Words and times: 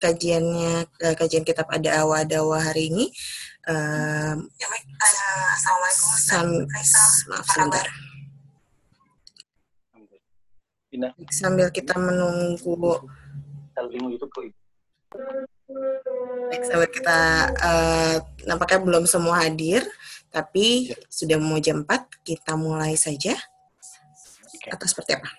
kajiannya 0.00 0.88
uh, 0.88 1.14
kajian 1.14 1.44
kitab 1.44 1.68
ada 1.68 2.00
awa 2.02 2.24
dawa 2.24 2.58
hari 2.58 2.88
ini. 2.88 3.12
Um, 3.68 4.48
ya 4.56 4.66
baik. 4.66 4.84
Uh, 4.96 5.48
Assalamualaikum. 5.54 6.08
Sam, 6.16 6.48
maaf 7.28 7.46
sebentar. 7.52 7.86
Sambil 11.30 11.68
kita 11.70 11.94
menunggu. 12.00 12.74
Baik, 16.50 16.62
sahabat 16.66 16.90
kita 16.90 17.18
uh, 17.62 18.16
nampaknya 18.42 18.82
belum 18.82 19.04
semua 19.06 19.38
hadir, 19.46 19.86
tapi 20.34 20.90
ya. 20.90 20.98
sudah 21.06 21.38
mau 21.38 21.62
jam 21.62 21.86
4, 21.86 22.26
kita 22.26 22.58
mulai 22.58 22.98
saja. 22.98 23.38
Okay. 24.50 24.70
Atau 24.74 24.90
seperti 24.90 25.14
apa? 25.14 25.30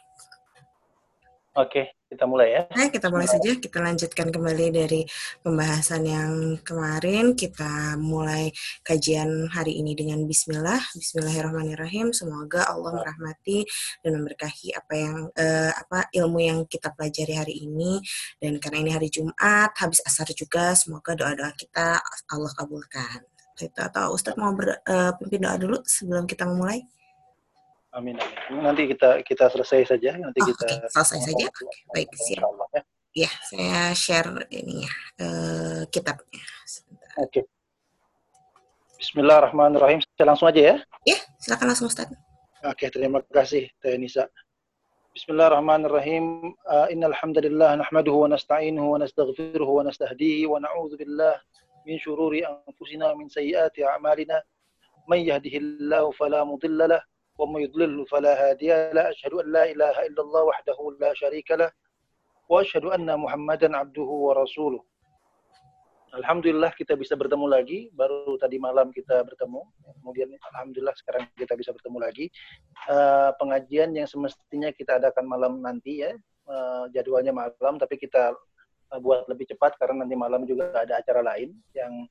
Oke, 1.59 1.91
kita 2.12 2.28
mulai 2.28 2.48
ya. 2.52 2.62
Nah, 2.75 2.91
kita 2.91 3.07
mulai 3.07 3.23
saja. 3.23 3.55
Kita 3.55 3.80
lanjutkan 3.80 4.28
kembali 4.36 4.68
dari 4.75 5.02
pembahasan 5.39 6.04
yang 6.04 6.60
kemarin. 6.60 7.32
Kita 7.39 7.96
mulai 7.96 8.51
kajian 8.84 9.47
hari 9.47 9.79
ini 9.79 9.96
dengan 9.96 10.28
Bismillah. 10.28 10.92
Bismillahirrahmanirrahim. 10.92 12.11
Semoga 12.11 12.68
Allah 12.68 13.00
merahmati 13.00 13.64
dan 14.04 14.20
memberkahi 14.20 14.75
apa 14.75 14.93
yang 15.00 15.18
uh, 15.32 15.71
apa 15.71 16.11
ilmu 16.11 16.39
yang 16.43 16.60
kita 16.68 16.92
pelajari 16.92 17.34
hari 17.39 17.56
ini. 17.64 18.04
Dan 18.43 18.59
karena 18.59 18.84
ini 18.84 18.92
hari 18.92 19.07
Jumat, 19.07 19.71
habis 19.79 20.04
asar 20.04 20.28
juga, 20.36 20.75
semoga 20.75 21.15
doa-doa 21.15 21.56
kita 21.56 22.04
Allah 22.28 22.51
kabulkan. 22.59 23.23
Itu 23.56 23.78
atau 23.78 24.12
Ustadz 24.12 24.42
mau 24.42 24.51
berpimpin 24.51 25.39
uh, 25.39 25.43
doa 25.48 25.56
dulu 25.56 25.78
sebelum 25.87 26.28
kita 26.28 26.43
memulai? 26.43 26.84
Amin 27.91 28.15
amin. 28.15 28.63
Nanti 28.63 28.87
kita 28.87 29.19
kita 29.19 29.51
selesai 29.51 29.91
saja. 29.91 30.15
Nanti 30.15 30.39
oh, 30.39 30.47
kita 30.47 30.63
okay. 30.63 30.79
selesai 30.95 31.19
saja. 31.27 31.45
Okay. 31.51 31.68
Baik 31.91 32.09
siap. 32.16 32.47
Allah, 32.47 32.67
ya. 32.72 32.83
ya, 33.27 33.31
saya 33.52 33.80
share 33.91 34.31
ini 34.47 34.88
ya 34.88 34.94
uh, 35.19 35.81
kitabnya. 35.91 36.44
Oke. 37.19 37.27
Okay. 37.27 37.44
Bismillahirrahmanirrahim. 38.95 40.00
Saya 40.16 40.25
langsung 40.31 40.48
aja 40.48 40.61
ya. 40.61 40.75
Ya, 41.03 41.20
silakan 41.44 41.67
langsung 41.75 41.92
Ustaz. 41.92 42.08
Oke, 42.64 42.88
okay, 42.88 42.88
terima 42.95 43.20
kasih 43.28 43.67
Teh 43.83 44.00
Nisa. 44.00 44.23
Bismillahirrahmanirrahim. 45.11 46.55
Uh, 46.64 46.88
innal 46.95 47.11
hamdalillah 47.11 47.76
nahmaduhu 47.76 48.23
wa 48.23 48.39
nasta'inuhu 48.39 48.88
wa 48.95 49.03
nastaghfiruhu 49.03 49.83
wa 49.83 49.83
nastahdihi 49.83 50.48
wa 50.48 50.64
na'udzu 50.64 50.95
billah 50.95 51.36
min 51.83 52.00
syururi 52.00 52.48
anfusina 52.48 53.11
min 53.20 53.28
sayyiati 53.28 53.83
a'malina. 53.83 54.39
Man 55.11 55.28
yahdihillahu 55.28 56.16
fala 56.16 56.48
mudilla 56.48 56.88
lahu 56.88 57.03
ومن 57.42 57.61
يضلل 57.66 58.06
فلا 58.06 58.34
هادي 58.38 58.94
له 58.94 59.09
أشهد 59.09 59.34
أن 59.34 59.47
لا 59.50 59.64
إله 59.66 59.95
إلا 60.14 60.22
الله 60.22 60.44
وحده 60.44 60.78
لا 61.02 61.11
شريك 61.17 61.50
له 61.58 61.70
وأشهد 62.50 62.86
أن 62.86 63.09
محمدا 63.09 63.67
عبده 63.78 64.09
ورسوله 64.28 64.83
Alhamdulillah 66.11 66.75
kita 66.75 67.00
bisa 67.00 67.16
bertemu 67.16 67.48
lagi. 67.48 67.88
Baru 67.95 68.36
tadi 68.36 68.59
malam 68.59 68.92
kita 68.92 69.23
bertemu. 69.23 69.64
Kemudian 70.03 70.28
Alhamdulillah 70.52 70.92
sekarang 71.00 71.23
kita 71.39 71.56
bisa 71.56 71.72
bertemu 71.72 72.03
lagi. 72.03 72.28
Uh, 72.92 73.31
pengajian 73.39 73.95
yang 73.95 74.03
semestinya 74.03 74.76
kita 74.76 75.00
adakan 75.00 75.23
malam 75.23 75.64
nanti 75.64 76.03
ya. 76.03 76.11
Uh, 76.44 76.92
jadwalnya 76.92 77.31
malam, 77.31 77.80
tapi 77.80 77.95
kita 77.95 78.36
uh, 78.92 79.00
buat 79.00 79.23
lebih 79.31 79.55
cepat 79.55 79.80
karena 79.80 80.03
nanti 80.03 80.20
malam 80.20 80.44
juga 80.44 80.76
ada 80.76 81.00
acara 81.00 81.23
lain 81.23 81.55
yang 81.72 82.03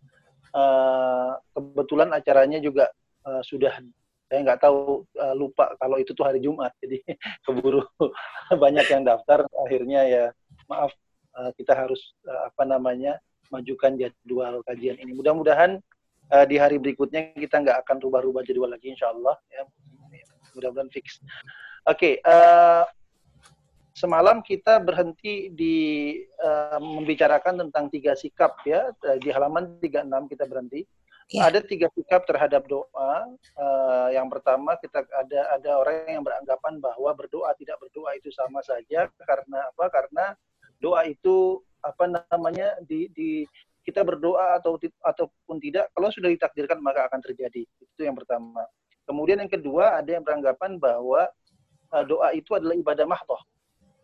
uh, 0.57 1.37
kebetulan 1.53 2.09
acaranya 2.17 2.57
juga 2.57 2.89
uh, 3.29 3.45
sudah 3.45 3.85
saya 4.31 4.47
nggak 4.47 4.63
tahu 4.63 5.03
uh, 5.19 5.35
lupa 5.35 5.75
kalau 5.83 5.99
itu 5.99 6.15
tuh 6.15 6.23
hari 6.23 6.39
Jumat. 6.39 6.71
Jadi 6.79 7.03
keburu 7.45 7.83
banyak 8.65 8.87
yang 8.87 9.03
daftar. 9.03 9.43
Akhirnya 9.67 10.07
ya 10.07 10.25
maaf 10.71 10.95
uh, 11.35 11.51
kita 11.59 11.75
harus 11.75 12.15
uh, 12.31 12.47
apa 12.47 12.63
namanya 12.63 13.19
majukan 13.51 13.99
jadwal 13.99 14.63
kajian 14.63 14.95
ini. 15.03 15.11
Mudah-mudahan 15.11 15.83
di 16.47 16.55
hari 16.63 16.79
berikutnya 16.79 17.35
kita 17.35 17.59
nggak 17.59 17.83
akan 17.83 17.99
rubah-rubah 18.07 18.47
jadwal 18.47 18.71
lagi 18.71 18.95
insya 18.95 19.11
Allah 19.11 19.35
ya. 19.51 19.67
Mudah-mudahan 20.55 20.87
fix. 20.95 21.19
Oke 21.91 21.91
okay, 21.91 22.15
uh, 22.23 22.87
semalam 23.99 24.39
kita 24.39 24.79
berhenti 24.79 25.51
di 25.51 25.77
uh, 26.39 26.79
membicarakan 26.79 27.67
tentang 27.67 27.91
tiga 27.91 28.15
sikap 28.15 28.63
ya. 28.63 28.95
Di 29.19 29.27
halaman 29.35 29.83
36 29.83 30.07
kita 30.31 30.47
berhenti 30.47 30.87
Ya. 31.31 31.47
Ada 31.47 31.63
tiga 31.63 31.87
sikap 31.95 32.27
terhadap 32.27 32.67
doa. 32.67 33.31
Uh, 33.55 34.11
yang 34.11 34.27
pertama 34.27 34.75
kita 34.83 35.07
ada 35.15 35.41
ada 35.55 35.71
orang 35.79 36.11
yang 36.11 36.25
beranggapan 36.27 36.83
bahwa 36.83 37.15
berdoa 37.15 37.55
tidak 37.55 37.79
berdoa 37.79 38.19
itu 38.19 38.35
sama 38.35 38.59
saja 38.67 39.07
karena 39.23 39.71
apa? 39.71 39.87
Karena 39.95 40.35
doa 40.83 41.07
itu 41.07 41.63
apa 41.87 42.11
namanya 42.11 42.75
di, 42.83 43.07
di 43.15 43.47
kita 43.87 44.03
berdoa 44.03 44.59
atau 44.59 44.75
ataupun 45.07 45.57
tidak 45.63 45.89
kalau 45.95 46.11
sudah 46.11 46.35
ditakdirkan 46.35 46.83
maka 46.83 47.07
akan 47.07 47.23
terjadi. 47.23 47.63
Itu 47.79 48.03
yang 48.03 48.19
pertama. 48.19 48.67
Kemudian 49.07 49.39
yang 49.39 49.51
kedua 49.51 50.03
ada 50.03 50.11
yang 50.11 50.27
beranggapan 50.27 50.83
bahwa 50.83 51.31
uh, 51.95 52.05
doa 52.11 52.35
itu 52.35 52.59
adalah 52.59 52.75
ibadah 52.75 53.07
mahdoh. 53.07 53.39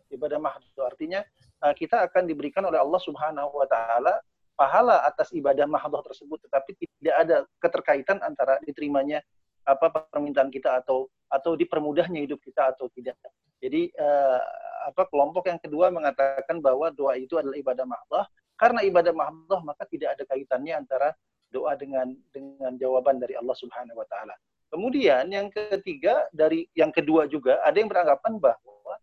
Ibadah 0.07 0.39
mahdoh 0.39 0.87
artinya 0.87 1.27
uh, 1.59 1.75
kita 1.75 2.07
akan 2.07 2.23
diberikan 2.23 2.63
oleh 2.63 2.79
Allah 2.79 3.01
Subhanahu 3.03 3.51
wa 3.51 3.67
taala 3.67 4.15
pahala 4.57 5.05
atas 5.05 5.29
ibadah 5.31 5.69
mahdoh 5.69 6.01
tersebut, 6.01 6.41
tetapi 6.49 6.73
tidak 6.75 7.15
ada 7.15 7.37
keterkaitan 7.61 8.17
antara 8.25 8.57
diterimanya 8.65 9.21
apa 9.67 10.09
permintaan 10.09 10.49
kita 10.49 10.81
atau 10.81 11.05
atau 11.29 11.53
dipermudahnya 11.53 12.25
hidup 12.25 12.41
kita 12.41 12.73
atau 12.73 12.89
tidak. 12.91 13.15
Jadi 13.61 13.93
uh, 13.99 14.41
apa 14.89 15.05
kelompok 15.11 15.51
yang 15.51 15.59
kedua 15.61 15.93
mengatakan 15.93 16.63
bahwa 16.63 16.89
doa 16.89 17.19
itu 17.19 17.37
adalah 17.37 17.57
ibadah 17.59 17.85
mahdoh. 17.85 18.25
Karena 18.57 18.81
ibadah 18.81 19.13
mahdoh 19.13 19.61
maka 19.61 19.85
tidak 19.85 20.17
ada 20.17 20.23
kaitannya 20.25 20.73
antara 20.73 21.13
doa 21.53 21.77
dengan 21.77 22.09
dengan 22.33 22.73
jawaban 22.73 23.21
dari 23.21 23.37
Allah 23.37 23.53
Subhanahu 23.53 24.01
wa 24.01 24.07
taala. 24.09 24.33
Kemudian 24.67 25.29
yang 25.29 25.47
ketiga 25.53 26.25
dari 26.33 26.65
yang 26.73 26.89
kedua 26.89 27.29
juga 27.29 27.61
ada 27.61 27.77
yang 27.77 27.87
beranggapan 27.87 28.41
bahwa 28.41 28.95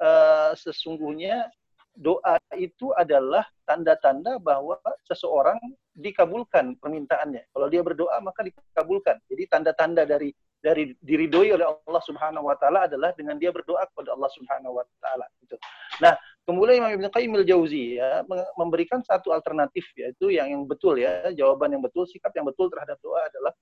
uh, 0.00 0.50
sesungguhnya 0.56 1.50
doa 1.92 2.40
itu 2.56 2.90
adalah 2.96 3.44
tanda-tanda 3.68 4.40
bahwa 4.40 4.80
seseorang 5.04 5.60
dikabulkan 5.92 6.76
permintaannya. 6.80 7.52
Kalau 7.52 7.66
dia 7.68 7.84
berdoa 7.84 8.16
maka 8.24 8.44
dikabulkan. 8.48 9.20
Jadi 9.28 9.42
tanda-tanda 9.48 10.08
dari 10.08 10.32
dari 10.62 10.94
diridhoi 11.02 11.58
oleh 11.58 11.66
Allah 11.66 12.02
Subhanahu 12.06 12.46
wa 12.46 12.56
taala 12.56 12.86
adalah 12.86 13.10
dengan 13.18 13.34
dia 13.36 13.50
berdoa 13.50 13.82
kepada 13.90 14.14
Allah 14.14 14.30
Subhanahu 14.30 14.78
wa 14.78 14.84
taala 15.02 15.26
gitu. 15.42 15.58
Nah, 15.98 16.14
kemudian 16.46 16.86
Imam 16.86 16.94
Ibnu 17.02 17.08
Qayyim 17.10 17.32
al-Jauzi 17.34 17.98
ya 17.98 18.22
memberikan 18.54 19.02
satu 19.02 19.34
alternatif 19.34 19.82
yaitu 19.98 20.30
yang 20.30 20.48
yang 20.48 20.62
betul 20.64 20.96
ya, 20.96 21.28
jawaban 21.34 21.74
yang 21.74 21.82
betul, 21.82 22.06
sikap 22.06 22.30
yang 22.38 22.46
betul 22.46 22.70
terhadap 22.70 22.96
doa 23.02 23.26
adalah 23.26 23.52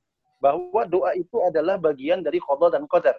bahwa 0.45 0.83
doa 0.89 1.17
itu 1.17 1.41
adalah 1.41 1.81
bagian 1.81 2.21
dari 2.21 2.37
qada 2.37 2.69
dan 2.77 2.85
qadar. 2.85 3.17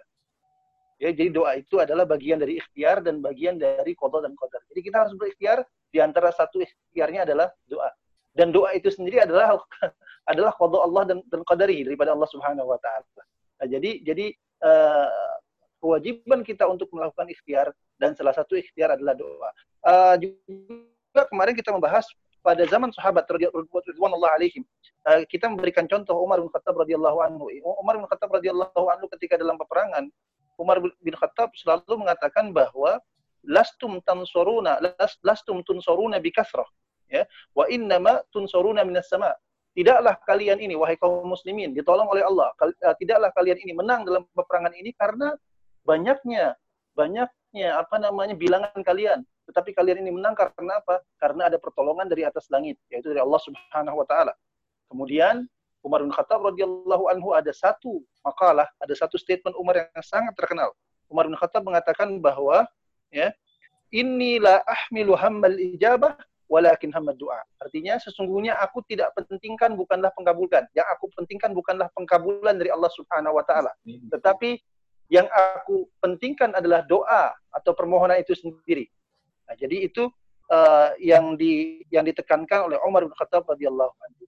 Ya, 1.02 1.10
jadi 1.10 1.34
doa 1.34 1.58
itu 1.58 1.82
adalah 1.82 2.06
bagian 2.06 2.38
dari 2.38 2.62
ikhtiar 2.62 3.02
dan 3.02 3.18
bagian 3.18 3.58
dari 3.58 3.90
qada 3.98 4.22
dan 4.22 4.38
qadar. 4.38 4.62
Jadi 4.70 4.80
kita 4.86 4.96
harus 5.02 5.18
berikhtiar 5.18 5.66
di 5.90 5.98
antara 5.98 6.30
satu 6.30 6.62
ikhtiarnya 6.62 7.26
adalah 7.26 7.50
doa. 7.66 7.90
Dan 8.30 8.54
doa 8.54 8.70
itu 8.70 8.86
sendiri 8.86 9.18
adalah 9.18 9.58
adalah 10.30 10.54
qada 10.54 10.78
Allah 10.78 11.02
dan 11.10 11.18
dan 11.26 11.42
qadari 11.42 11.82
daripada 11.82 12.14
Allah 12.14 12.30
Subhanahu 12.30 12.70
wa 12.70 12.78
taala. 12.78 13.22
Nah, 13.58 13.66
jadi 13.66 13.98
jadi 14.06 14.30
uh, 14.62 15.34
kewajiban 15.82 16.46
kita 16.46 16.70
untuk 16.70 16.86
melakukan 16.94 17.26
ikhtiar 17.34 17.74
dan 17.98 18.14
salah 18.14 18.38
satu 18.38 18.54
ikhtiar 18.54 18.94
adalah 18.94 19.18
doa. 19.18 19.50
Uh, 19.82 20.14
juga 20.22 21.26
kemarin 21.26 21.58
kita 21.58 21.74
membahas 21.74 22.06
pada 22.46 22.62
zaman 22.70 22.94
sahabat 22.94 23.26
radhiyallahu 23.26 24.22
alaihim 24.38 24.62
uh, 25.10 25.26
kita 25.26 25.50
memberikan 25.50 25.90
contoh 25.90 26.14
Umar 26.22 26.38
bin 26.38 26.46
Khattab 26.54 26.78
radhiyallahu 26.78 27.18
anhu. 27.26 27.50
Umar 27.82 27.98
bin 27.98 28.06
Khattab 28.06 28.30
radhiyallahu 28.30 28.86
anhu 28.86 29.10
ketika 29.18 29.34
dalam 29.34 29.58
peperangan 29.58 30.06
Umar 30.62 30.78
bin 30.80 31.14
Khattab 31.18 31.50
selalu 31.58 32.06
mengatakan 32.06 32.54
bahwa 32.54 33.02
lastum 33.42 33.98
tansuruna 34.06 34.78
las, 34.78 35.18
lastum 35.26 35.66
tunsuruna 35.66 36.22
bikasrah 36.22 36.66
ya 37.10 37.26
wa 37.52 37.66
innama 37.66 38.22
tunsuruna 38.30 38.86
minas 38.86 39.10
sama. 39.10 39.34
Tidaklah 39.72 40.20
kalian 40.28 40.60
ini 40.60 40.76
wahai 40.76 41.00
kaum 41.00 41.24
muslimin 41.24 41.72
ditolong 41.72 42.04
oleh 42.04 42.20
Allah. 42.20 42.52
Eh, 42.60 42.94
tidaklah 43.00 43.32
kalian 43.32 43.56
ini 43.56 43.72
menang 43.72 44.04
dalam 44.04 44.28
peperangan 44.36 44.76
ini 44.76 44.92
karena 44.92 45.32
banyaknya 45.88 46.52
banyaknya 46.92 47.80
apa 47.80 47.96
namanya 47.96 48.36
bilangan 48.36 48.80
kalian. 48.84 49.24
Tetapi 49.48 49.72
kalian 49.72 50.04
ini 50.04 50.12
menang 50.12 50.36
karena 50.36 50.76
apa? 50.76 51.00
Karena 51.16 51.48
ada 51.48 51.56
pertolongan 51.56 52.04
dari 52.04 52.22
atas 52.22 52.52
langit 52.52 52.76
yaitu 52.92 53.16
dari 53.16 53.24
Allah 53.24 53.40
Subhanahu 53.40 53.96
wa 53.96 54.06
taala. 54.06 54.36
Kemudian 54.92 55.48
Umar 55.82 56.02
bin 56.06 56.14
Khattab 56.14 56.42
radhiyallahu 56.46 57.10
anhu 57.10 57.34
ada 57.34 57.50
satu 57.50 58.02
makalah, 58.22 58.70
ada 58.78 58.94
satu 58.94 59.18
statement 59.18 59.58
Umar 59.58 59.82
yang 59.82 60.04
sangat 60.06 60.34
terkenal. 60.38 60.70
Umar 61.10 61.26
bin 61.26 61.34
Khattab 61.34 61.66
mengatakan 61.66 62.22
bahwa 62.22 62.64
ya, 63.10 63.34
inilah 63.90 64.62
ahmilu 64.64 65.18
hammal 65.18 65.58
ijabah 65.58 66.14
walakin 66.46 66.92
hamad 66.92 67.16
doa. 67.16 67.40
Artinya 67.58 67.96
sesungguhnya 67.96 68.56
aku 68.60 68.84
tidak 68.84 69.10
pentingkan 69.16 69.72
bukanlah 69.72 70.12
pengabulkan. 70.12 70.68
Yang 70.76 70.88
aku 70.92 71.04
pentingkan 71.16 71.50
bukanlah 71.56 71.88
pengkabulan 71.96 72.60
dari 72.60 72.68
Allah 72.68 72.92
Subhanahu 72.92 73.40
wa 73.40 73.44
taala. 73.44 73.72
Tetapi 73.84 74.60
yang 75.08 75.28
aku 75.28 75.88
pentingkan 76.00 76.56
adalah 76.56 76.84
doa 76.84 77.32
atau 77.52 77.72
permohonan 77.72 78.20
itu 78.20 78.32
sendiri. 78.32 78.88
Nah, 79.48 79.56
jadi 79.56 79.84
itu 79.88 80.08
uh, 80.48 80.92
yang 81.00 81.36
di 81.36 81.84
yang 81.88 82.04
ditekankan 82.04 82.68
oleh 82.68 82.80
Umar 82.84 83.04
bin 83.08 83.12
Khattab 83.16 83.48
radhiyallahu 83.48 83.92
anhu. 83.92 84.24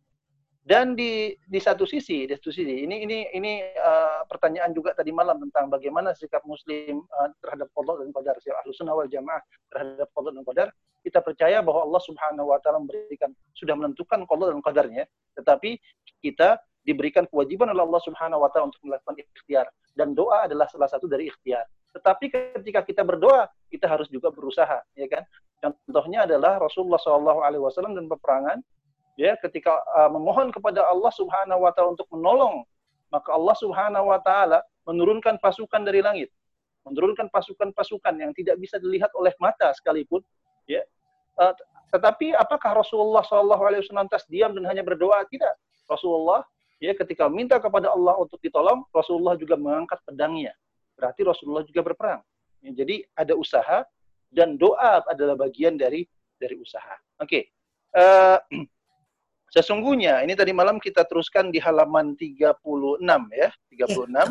Dan 0.65 0.97
di 0.97 1.37
di 1.45 1.61
satu 1.61 1.85
sisi, 1.85 2.25
di 2.25 2.33
satu 2.33 2.49
sisi 2.49 2.89
ini 2.89 3.05
ini 3.05 3.29
ini 3.37 3.61
uh, 3.77 4.25
pertanyaan 4.25 4.73
juga 4.73 4.97
tadi 4.97 5.13
malam 5.13 5.37
tentang 5.37 5.69
bagaimana 5.69 6.17
sikap 6.17 6.41
Muslim 6.49 7.05
uh, 7.21 7.29
terhadap 7.45 7.69
qada 7.77 8.01
dan 8.01 8.09
qadar, 8.17 8.35
sikap 8.41 8.65
Ahlus 8.65 8.81
Sunnah 8.81 8.97
wal 8.97 9.05
Jamaah 9.05 9.45
terhadap 9.69 10.09
qada 10.17 10.33
dan 10.33 10.41
qadar. 10.41 10.69
Kita 11.05 11.21
percaya 11.21 11.61
bahwa 11.61 11.85
Allah 11.85 12.03
Subhanahu 12.09 12.49
wa 12.49 12.59
taala 12.65 12.81
memberikan 12.81 13.37
sudah 13.53 13.77
menentukan 13.77 14.25
qada 14.25 14.45
dan 14.57 14.61
qadarnya, 14.65 15.05
tetapi 15.37 15.77
kita 16.25 16.57
diberikan 16.81 17.29
kewajiban 17.29 17.69
oleh 17.69 17.85
Allah 17.85 18.01
Subhanahu 18.01 18.41
wa 18.41 18.49
taala 18.49 18.73
untuk 18.73 18.81
melakukan 18.89 19.21
ikhtiar 19.21 19.69
dan 19.93 20.17
doa 20.17 20.49
adalah 20.49 20.65
salah 20.73 20.89
satu 20.89 21.05
dari 21.05 21.29
ikhtiar. 21.29 21.69
Tetapi 21.93 22.25
ketika 22.33 22.81
kita 22.81 23.05
berdoa, 23.05 23.53
kita 23.69 23.85
harus 23.85 24.09
juga 24.09 24.33
berusaha, 24.33 24.81
ya 24.97 25.07
kan? 25.13 25.29
Contohnya 25.61 26.25
adalah 26.25 26.57
Rasulullah 26.57 26.97
wasallam 27.61 27.93
dan 27.93 28.09
peperangan 28.09 28.65
ya 29.15 29.39
ketika 29.43 29.79
uh, 29.95 30.11
memohon 30.11 30.51
kepada 30.51 30.83
Allah 30.87 31.13
Subhanahu 31.15 31.65
wa 31.65 31.71
taala 31.71 31.95
untuk 31.95 32.09
menolong 32.11 32.67
maka 33.11 33.31
Allah 33.31 33.57
Subhanahu 33.59 34.11
wa 34.11 34.19
taala 34.19 34.59
menurunkan 34.87 35.39
pasukan 35.39 35.83
dari 35.87 36.03
langit 36.03 36.31
menurunkan 36.85 37.33
pasukan-pasukan 37.33 38.15
yang 38.21 38.33
tidak 38.37 38.61
bisa 38.61 38.77
dilihat 38.77 39.09
oleh 39.17 39.33
mata 39.41 39.73
sekalipun 39.73 40.21
ya. 40.69 40.85
Uh, 41.35 41.51
tetapi 41.91 42.37
apakah 42.37 42.77
Rasulullah 42.85 43.25
Shallallahu 43.25 43.63
alaihi 43.65 43.83
wasallam 43.87 44.11
tas 44.11 44.27
diam 44.29 44.53
dan 44.53 44.67
hanya 44.69 44.85
berdoa? 44.85 45.25
Tidak. 45.27 45.55
Rasulullah 45.89 46.45
ya 46.79 46.93
ketika 46.93 47.27
minta 47.31 47.57
kepada 47.59 47.91
Allah 47.91 48.19
untuk 48.21 48.39
ditolong 48.43 48.85
Rasulullah 48.93 49.35
juga 49.39 49.57
mengangkat 49.57 49.99
pedangnya. 50.05 50.53
Berarti 50.95 51.27
Rasulullah 51.27 51.65
juga 51.67 51.81
berperang. 51.83 52.21
Ya, 52.63 52.71
jadi 52.85 53.03
ada 53.19 53.35
usaha 53.35 53.83
dan 54.31 54.59
doa 54.61 55.03
adalah 55.07 55.35
bagian 55.39 55.79
dari 55.79 56.07
dari 56.39 56.59
usaha. 56.59 56.95
Oke. 57.23 57.51
Okay. 57.95 57.99
uh, 57.99 58.39
eh, 58.53 58.67
Sesungguhnya 59.55 60.19
ini 60.27 60.35
tadi 60.35 60.51
malam 60.51 60.83
kita 60.83 61.07
teruskan 61.07 61.55
di 61.55 61.63
halaman 61.63 62.19
36 62.19 62.59
ya, 63.31 63.55
36. 63.71 64.11
Ya. 64.11 64.27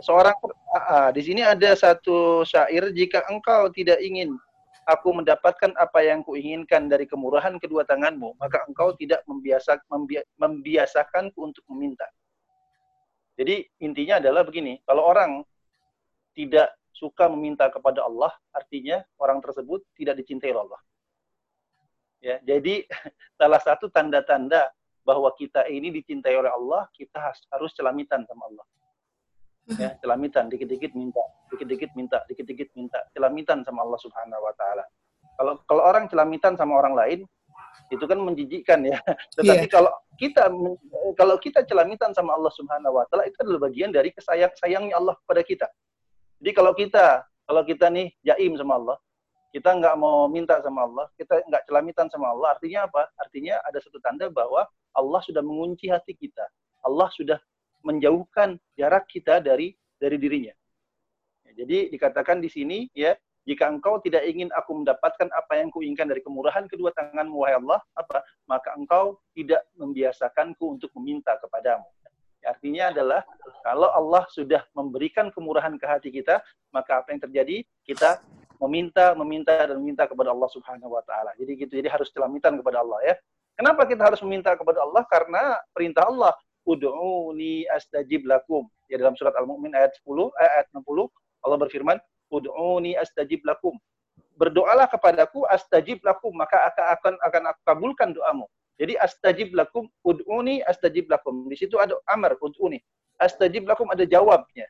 Seorang 0.00 0.32
uh, 0.72 1.12
di 1.12 1.20
sini 1.20 1.44
ada 1.44 1.76
satu 1.76 2.40
syair 2.48 2.88
jika 2.96 3.20
engkau 3.28 3.68
tidak 3.68 4.00
ingin 4.00 4.32
aku 4.88 5.12
mendapatkan 5.12 5.76
apa 5.76 6.00
yang 6.00 6.24
kuinginkan 6.24 6.88
dari 6.88 7.04
kemurahan 7.04 7.60
kedua 7.60 7.84
tanganmu, 7.84 8.40
maka 8.40 8.64
engkau 8.64 8.96
tidak 8.96 9.20
membiasa, 9.28 9.76
membi, 9.92 10.24
membiasakanku 10.40 11.36
untuk 11.36 11.60
meminta. 11.68 12.08
Jadi 13.36 13.68
intinya 13.84 14.24
adalah 14.24 14.40
begini, 14.40 14.80
kalau 14.88 15.04
orang 15.04 15.44
tidak 16.32 16.72
suka 16.96 17.28
meminta 17.28 17.68
kepada 17.68 18.08
Allah, 18.08 18.32
artinya 18.56 19.04
orang 19.20 19.44
tersebut 19.44 19.84
tidak 20.00 20.16
dicintai 20.16 20.56
Allah. 20.56 20.80
Ya, 22.20 22.36
jadi 22.44 22.84
salah 23.40 23.60
satu 23.60 23.88
tanda-tanda 23.88 24.68
bahwa 25.02 25.32
kita 25.34 25.64
ini 25.66 25.88
dicintai 25.90 26.36
oleh 26.36 26.52
Allah, 26.52 26.86
kita 26.92 27.16
harus 27.50 27.72
celamitan 27.72 28.28
sama 28.28 28.46
Allah. 28.52 28.66
Ya, 29.80 29.90
celamitan, 30.04 30.52
dikit-dikit 30.52 30.92
minta, 30.92 31.24
dikit-dikit 31.48 31.90
minta, 31.96 32.18
dikit-dikit 32.28 32.68
minta, 32.76 33.00
celamitan 33.16 33.64
sama 33.64 33.82
Allah 33.82 34.00
Subhanahu 34.00 34.42
wa 34.44 34.54
taala. 34.54 34.84
Kalau 35.40 35.52
kalau 35.64 35.82
orang 35.88 36.04
celamitan 36.12 36.52
sama 36.60 36.76
orang 36.76 36.92
lain, 36.92 37.20
itu 37.88 38.04
kan 38.04 38.20
menjijikkan 38.20 38.84
ya. 38.84 39.00
Tetapi 39.40 39.66
yeah. 39.66 39.72
kalau 39.72 39.92
kita 40.20 40.52
kalau 41.16 41.36
kita 41.40 41.64
celamitan 41.64 42.12
sama 42.12 42.36
Allah 42.36 42.52
Subhanahu 42.52 43.00
wa 43.00 43.04
taala 43.08 43.24
itu 43.24 43.36
adalah 43.40 43.66
bagian 43.66 43.90
dari 43.90 44.12
kesayang 44.12 44.52
sayangnya 44.60 45.00
Allah 45.00 45.16
kepada 45.24 45.40
kita. 45.40 45.66
Jadi 46.44 46.50
kalau 46.52 46.72
kita 46.76 47.24
kalau 47.48 47.62
kita 47.66 47.88
nih 47.90 48.12
jaim 48.22 48.54
sama 48.60 48.78
Allah, 48.78 48.96
kita 49.50 49.74
nggak 49.74 49.94
mau 49.98 50.30
minta 50.30 50.62
sama 50.62 50.86
Allah, 50.86 51.06
kita 51.18 51.42
nggak 51.50 51.66
celamitan 51.66 52.06
sama 52.06 52.30
Allah, 52.30 52.54
artinya 52.54 52.86
apa? 52.86 53.10
Artinya 53.18 53.58
ada 53.66 53.78
satu 53.82 53.98
tanda 53.98 54.30
bahwa 54.30 54.62
Allah 54.94 55.20
sudah 55.26 55.42
mengunci 55.42 55.90
hati 55.90 56.14
kita. 56.14 56.46
Allah 56.86 57.10
sudah 57.10 57.38
menjauhkan 57.82 58.56
jarak 58.78 59.10
kita 59.10 59.42
dari 59.42 59.74
dari 59.98 60.16
dirinya. 60.16 60.54
Ya, 61.50 61.66
jadi 61.66 61.90
dikatakan 61.90 62.38
di 62.38 62.46
sini 62.46 62.86
ya, 62.94 63.18
jika 63.42 63.66
engkau 63.66 63.98
tidak 63.98 64.22
ingin 64.30 64.54
aku 64.54 64.70
mendapatkan 64.78 65.26
apa 65.34 65.58
yang 65.58 65.74
kuinginkan 65.74 66.06
dari 66.06 66.22
kemurahan 66.22 66.70
kedua 66.70 66.94
tanganmu 66.94 67.42
wahai 67.42 67.58
Allah, 67.58 67.82
apa? 67.98 68.22
Maka 68.46 68.78
engkau 68.78 69.18
tidak 69.34 69.66
membiasakanku 69.74 70.78
untuk 70.78 70.94
meminta 70.94 71.34
kepadamu. 71.42 71.90
Ya, 72.40 72.56
artinya 72.56 72.94
adalah 72.94 73.20
kalau 73.66 73.90
Allah 73.92 74.24
sudah 74.32 74.64
memberikan 74.72 75.28
kemurahan 75.28 75.76
ke 75.76 75.84
hati 75.84 76.08
kita, 76.08 76.40
maka 76.72 77.04
apa 77.04 77.12
yang 77.12 77.20
terjadi? 77.20 77.66
Kita 77.84 78.22
meminta, 78.60 79.16
meminta 79.16 79.52
dan 79.64 79.80
meminta 79.80 80.04
kepada 80.04 80.30
Allah 80.30 80.50
Subhanahu 80.52 80.92
wa 80.92 81.02
taala. 81.08 81.32
Jadi 81.40 81.52
gitu. 81.64 81.72
Jadi 81.80 81.88
harus 81.88 82.12
celamitan 82.12 82.60
kepada 82.60 82.84
Allah 82.84 83.00
ya. 83.02 83.14
Kenapa 83.56 83.88
kita 83.88 84.02
harus 84.04 84.20
meminta 84.24 84.52
kepada 84.56 84.84
Allah? 84.84 85.04
Karena 85.08 85.56
perintah 85.72 86.08
Allah, 86.08 86.32
"Ud'uni 86.68 87.64
astajib 87.72 88.28
lakum." 88.28 88.68
Ya 88.92 89.00
dalam 89.00 89.16
surat 89.16 89.32
Al-Mu'min 89.36 89.72
ayat 89.72 89.96
10, 90.00 90.32
eh, 90.40 90.50
ayat 90.60 90.68
60 90.72 91.08
Allah 91.44 91.56
berfirman, 91.56 91.96
"Ud'uni 92.28 92.96
astajib 93.00 93.40
lakum." 93.48 93.76
Berdoalah 94.36 94.88
kepadaku 94.88 95.44
astajib 95.48 96.00
lakum, 96.04 96.32
maka 96.32 96.72
akan 96.72 96.84
akan 96.96 97.14
akan 97.20 97.42
aku 97.52 97.60
kabulkan 97.68 98.08
doamu. 98.16 98.48
Jadi 98.80 98.96
astajib 98.96 99.52
lakum, 99.52 99.92
ud'uni 100.00 100.64
astajib 100.64 101.12
lakum. 101.12 101.44
Di 101.52 101.56
situ 101.60 101.76
ada 101.76 102.00
amar, 102.08 102.40
ud'uni. 102.40 102.80
Astajib 103.20 103.68
lakum 103.68 103.84
ada 103.92 104.08
jawabnya. 104.08 104.64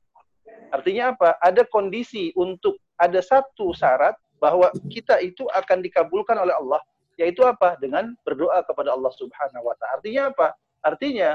Artinya 0.74 1.14
apa? 1.14 1.38
Ada 1.38 1.62
kondisi 1.70 2.34
untuk 2.34 2.82
ada 3.00 3.20
satu 3.24 3.72
syarat 3.72 4.12
bahwa 4.36 4.68
kita 4.92 5.16
itu 5.24 5.48
akan 5.48 5.80
dikabulkan 5.80 6.36
oleh 6.36 6.52
Allah, 6.52 6.80
yaitu 7.16 7.40
apa? 7.48 7.80
Dengan 7.80 8.12
berdoa 8.20 8.60
kepada 8.68 8.92
Allah 8.92 9.12
Subhanahu 9.16 9.64
wa 9.64 9.74
taala. 9.80 10.00
Artinya 10.00 10.22
apa? 10.28 10.48
Artinya 10.84 11.30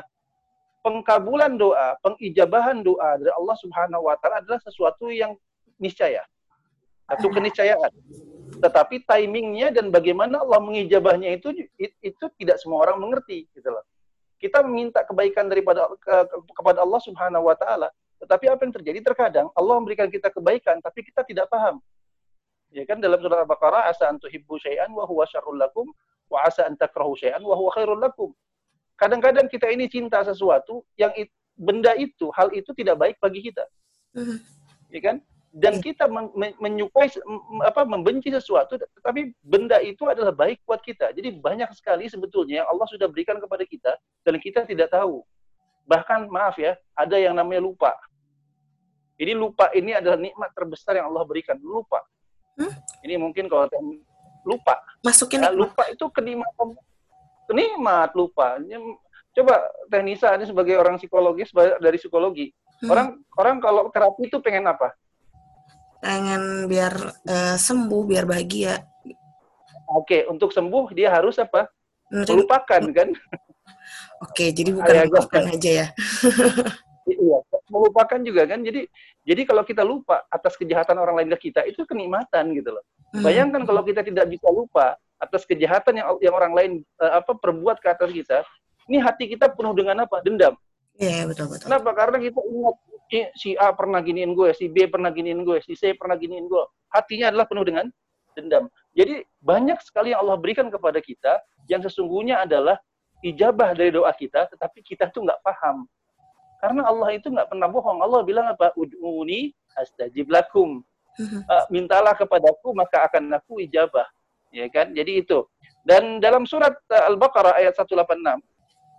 pengkabulan 0.85 1.57
doa, 1.57 1.97
pengijabahan 2.06 2.85
doa 2.85 3.17
dari 3.17 3.33
Allah 3.33 3.57
Subhanahu 3.57 4.06
wa 4.06 4.13
taala 4.21 4.45
adalah 4.45 4.62
sesuatu 4.62 5.09
yang 5.09 5.33
niscaya. 5.81 6.21
Satu 7.06 7.29
keniscayaan. 7.29 7.94
Tetapi 8.62 9.06
timingnya 9.06 9.69
dan 9.69 9.94
bagaimana 9.94 10.41
Allah 10.41 10.57
mengijabahnya 10.62 11.38
itu 11.38 11.53
itu 11.77 12.25
tidak 12.41 12.57
semua 12.57 12.85
orang 12.85 12.97
mengerti 13.01 13.45
gitu 13.53 13.69
loh. 13.69 13.85
Kita 14.41 14.65
meminta 14.65 15.06
kebaikan 15.06 15.45
daripada 15.45 15.85
kepada 16.53 16.81
Allah 16.81 17.01
Subhanahu 17.01 17.45
wa 17.45 17.53
taala, 17.57 17.94
tetapi 18.21 18.45
apa 18.47 18.62
yang 18.63 18.73
terjadi 18.73 19.00
terkadang 19.03 19.47
Allah 19.53 19.75
memberikan 19.77 20.07
kita 20.07 20.31
kebaikan 20.31 20.79
tapi 20.79 21.03
kita 21.03 21.21
tidak 21.27 21.51
paham. 21.51 21.83
Ya 22.75 22.83
kan 22.83 23.00
dalam 23.00 23.21
surah 23.23 23.47
Al-Baqarah 23.47 23.88
asa 23.88 24.12
an 24.12 24.19
tuhibbu 24.19 24.59
syai'an 24.59 24.91
wa 24.91 25.07
huwa 25.07 25.23
syarrul 25.23 25.56
lakum 25.56 25.88
wa 26.27 26.44
asa 26.44 26.67
an 26.67 26.75
takrahu 26.75 27.15
syai'an 27.15 27.39
wa 27.39 27.56
huwa 27.56 27.71
khairul 27.71 28.01
lakum. 28.01 28.35
Kadang-kadang 29.00 29.48
kita 29.51 29.72
ini 29.72 29.91
cinta 29.91 30.24
sesuatu 30.24 30.84
yang 30.95 31.12
it, 31.19 31.31
benda 31.55 31.95
itu, 31.95 32.31
hal 32.36 32.51
itu 32.51 32.72
tidak 32.75 33.00
baik 33.00 33.15
bagi 33.19 33.43
kita. 33.48 33.63
Uh-huh. 34.15 34.39
Ya 34.91 35.00
kan? 35.03 35.17
Dan 35.55 35.79
kita 35.79 36.12
men 36.12 36.36
menyukai 36.60 37.07
apa 37.63 37.88
membenci 37.88 38.27
sesuatu 38.27 38.75
tetapi 38.75 39.31
benda 39.39 39.79
itu 39.79 40.03
adalah 40.03 40.36
baik 40.36 40.60
buat 40.67 40.84
kita. 40.84 41.15
Jadi 41.15 41.39
banyak 41.39 41.72
sekali 41.72 42.12
sebetulnya 42.12 42.63
yang 42.63 42.67
Allah 42.67 42.84
sudah 42.91 43.07
berikan 43.07 43.39
kepada 43.39 43.63
kita 43.63 43.95
dan 44.27 44.36
kita 44.36 44.67
tidak 44.67 44.91
tahu. 44.91 45.24
Bahkan 45.86 46.27
maaf 46.34 46.58
ya, 46.58 46.74
ada 46.98 47.15
yang 47.18 47.38
namanya 47.38 47.62
lupa. 47.62 47.94
Jadi 49.15 49.32
lupa 49.32 49.72
ini 49.72 49.96
adalah 49.96 50.20
nikmat 50.20 50.51
terbesar 50.51 51.00
yang 51.00 51.08
Allah 51.08 51.24
berikan. 51.24 51.56
Lupa. 51.62 52.04
Hmm? 52.60 52.74
Ini 53.06 53.15
mungkin 53.15 53.48
kalau 53.48 53.70
lupa. 54.44 54.75
Masukin 55.06 55.46
ya, 55.46 55.54
lupa 55.54 55.88
itu 55.88 56.06
kenikmatan. 56.12 56.75
Kenikmat 57.48 58.12
lupa. 58.18 58.60
Coba 59.36 59.68
Teknisa 59.92 60.36
ini 60.36 60.48
sebagai 60.48 60.75
orang 60.80 61.00
psikologis 61.00 61.51
dari 61.56 61.98
psikologi. 62.00 62.51
Hmm. 62.84 62.89
Orang 62.92 63.08
orang 63.39 63.58
kalau 63.63 63.84
terapi 63.94 64.27
itu 64.27 64.39
pengen 64.44 64.68
apa? 64.68 64.92
Pengen 66.04 66.68
biar 66.68 66.94
uh, 67.24 67.56
sembuh, 67.56 68.04
biar 68.04 68.27
bahagia. 68.27 68.84
Oke, 69.96 70.25
untuk 70.27 70.51
sembuh 70.51 70.92
dia 70.92 71.13
harus 71.13 71.39
apa? 71.39 71.70
Melupakan 72.12 72.82
kan? 72.92 73.10
Oke, 74.24 74.52
jadi 74.56 74.70
bukan 74.72 74.94
melupakan 75.08 75.44
aja 75.52 75.72
ya. 75.72 75.88
iya, 77.12 77.38
melupakan 77.70 78.20
juga 78.22 78.44
kan. 78.50 78.60
Jadi 78.62 78.88
jadi 79.25 79.42
kalau 79.44 79.64
kita 79.66 79.82
lupa 79.82 80.24
atas 80.30 80.56
kejahatan 80.56 80.98
orang 80.98 81.16
lain 81.22 81.30
ke 81.38 81.50
kita 81.52 81.66
itu 81.66 81.84
kenikmatan 81.86 82.54
gitu 82.56 82.75
loh. 82.75 82.84
Hmm. 83.14 83.24
Bayangkan 83.25 83.64
kalau 83.64 83.82
kita 83.86 84.02
tidak 84.06 84.30
bisa 84.30 84.48
lupa 84.50 84.98
atas 85.20 85.48
kejahatan 85.48 86.02
yang 86.02 86.08
yang 86.20 86.36
orang 86.36 86.54
lain 86.54 86.72
uh, 87.00 87.24
apa 87.24 87.34
perbuat 87.38 87.80
ke 87.80 87.88
atas 87.88 88.12
kita, 88.12 88.44
ini 88.92 89.02
hati 89.02 89.32
kita 89.32 89.52
penuh 89.54 89.74
dengan 89.74 90.04
apa? 90.04 90.22
Dendam. 90.22 90.56
Iya, 90.96 91.12
yeah, 91.12 91.22
betul 91.28 91.52
betul. 91.52 91.68
Kenapa? 91.68 91.90
Karena 91.92 92.18
kita 92.24 92.40
ingat 92.40 92.75
si 93.36 93.54
A 93.60 93.72
pernah 93.75 94.00
giniin 94.00 94.32
gue, 94.32 94.50
si 94.56 94.72
B 94.72 94.88
pernah 94.88 95.12
giniin 95.12 95.44
gue, 95.44 95.60
si 95.64 95.75
C 95.75 95.94
pernah 95.94 96.16
giniin 96.16 96.48
gue. 96.48 96.64
Hatinya 96.92 97.30
adalah 97.30 97.46
penuh 97.46 97.68
dengan 97.68 97.86
dendam. 98.36 98.68
Jadi 98.96 99.24
banyak 99.44 99.80
sekali 99.84 100.12
yang 100.12 100.24
Allah 100.24 100.40
berikan 100.40 100.68
kepada 100.68 101.00
kita 101.00 101.40
yang 101.72 101.84
sesungguhnya 101.84 102.44
adalah 102.44 102.80
ijabah 103.25 103.74
dari 103.74 103.89
doa 103.89 104.13
kita, 104.13 104.46
tetapi 104.53 104.86
kita 104.86 105.10
tuh 105.10 105.25
nggak 105.25 105.41
paham. 105.41 105.89
Karena 106.62 106.86
Allah 106.86 107.10
itu 107.17 107.27
nggak 107.34 107.50
pernah 107.50 107.67
bohong. 107.70 108.00
Allah 108.05 108.22
bilang 108.22 108.46
apa? 108.50 108.70
Ud'uni 108.77 109.50
astajib 109.77 110.29
lakum. 110.29 110.86
Uh, 111.15 111.65
mintalah 111.72 112.12
kepadaku 112.12 112.75
maka 112.75 113.08
akan 113.08 113.34
aku 113.39 113.63
ijabah. 113.63 114.05
Ya 114.53 114.67
kan? 114.70 114.94
Jadi 114.94 115.25
itu. 115.25 115.48
Dan 115.84 116.20
dalam 116.20 116.44
surat 116.48 116.75
uh, 116.91 117.03
Al-Baqarah 117.12 117.60
ayat 117.60 117.75
186, 117.77 118.20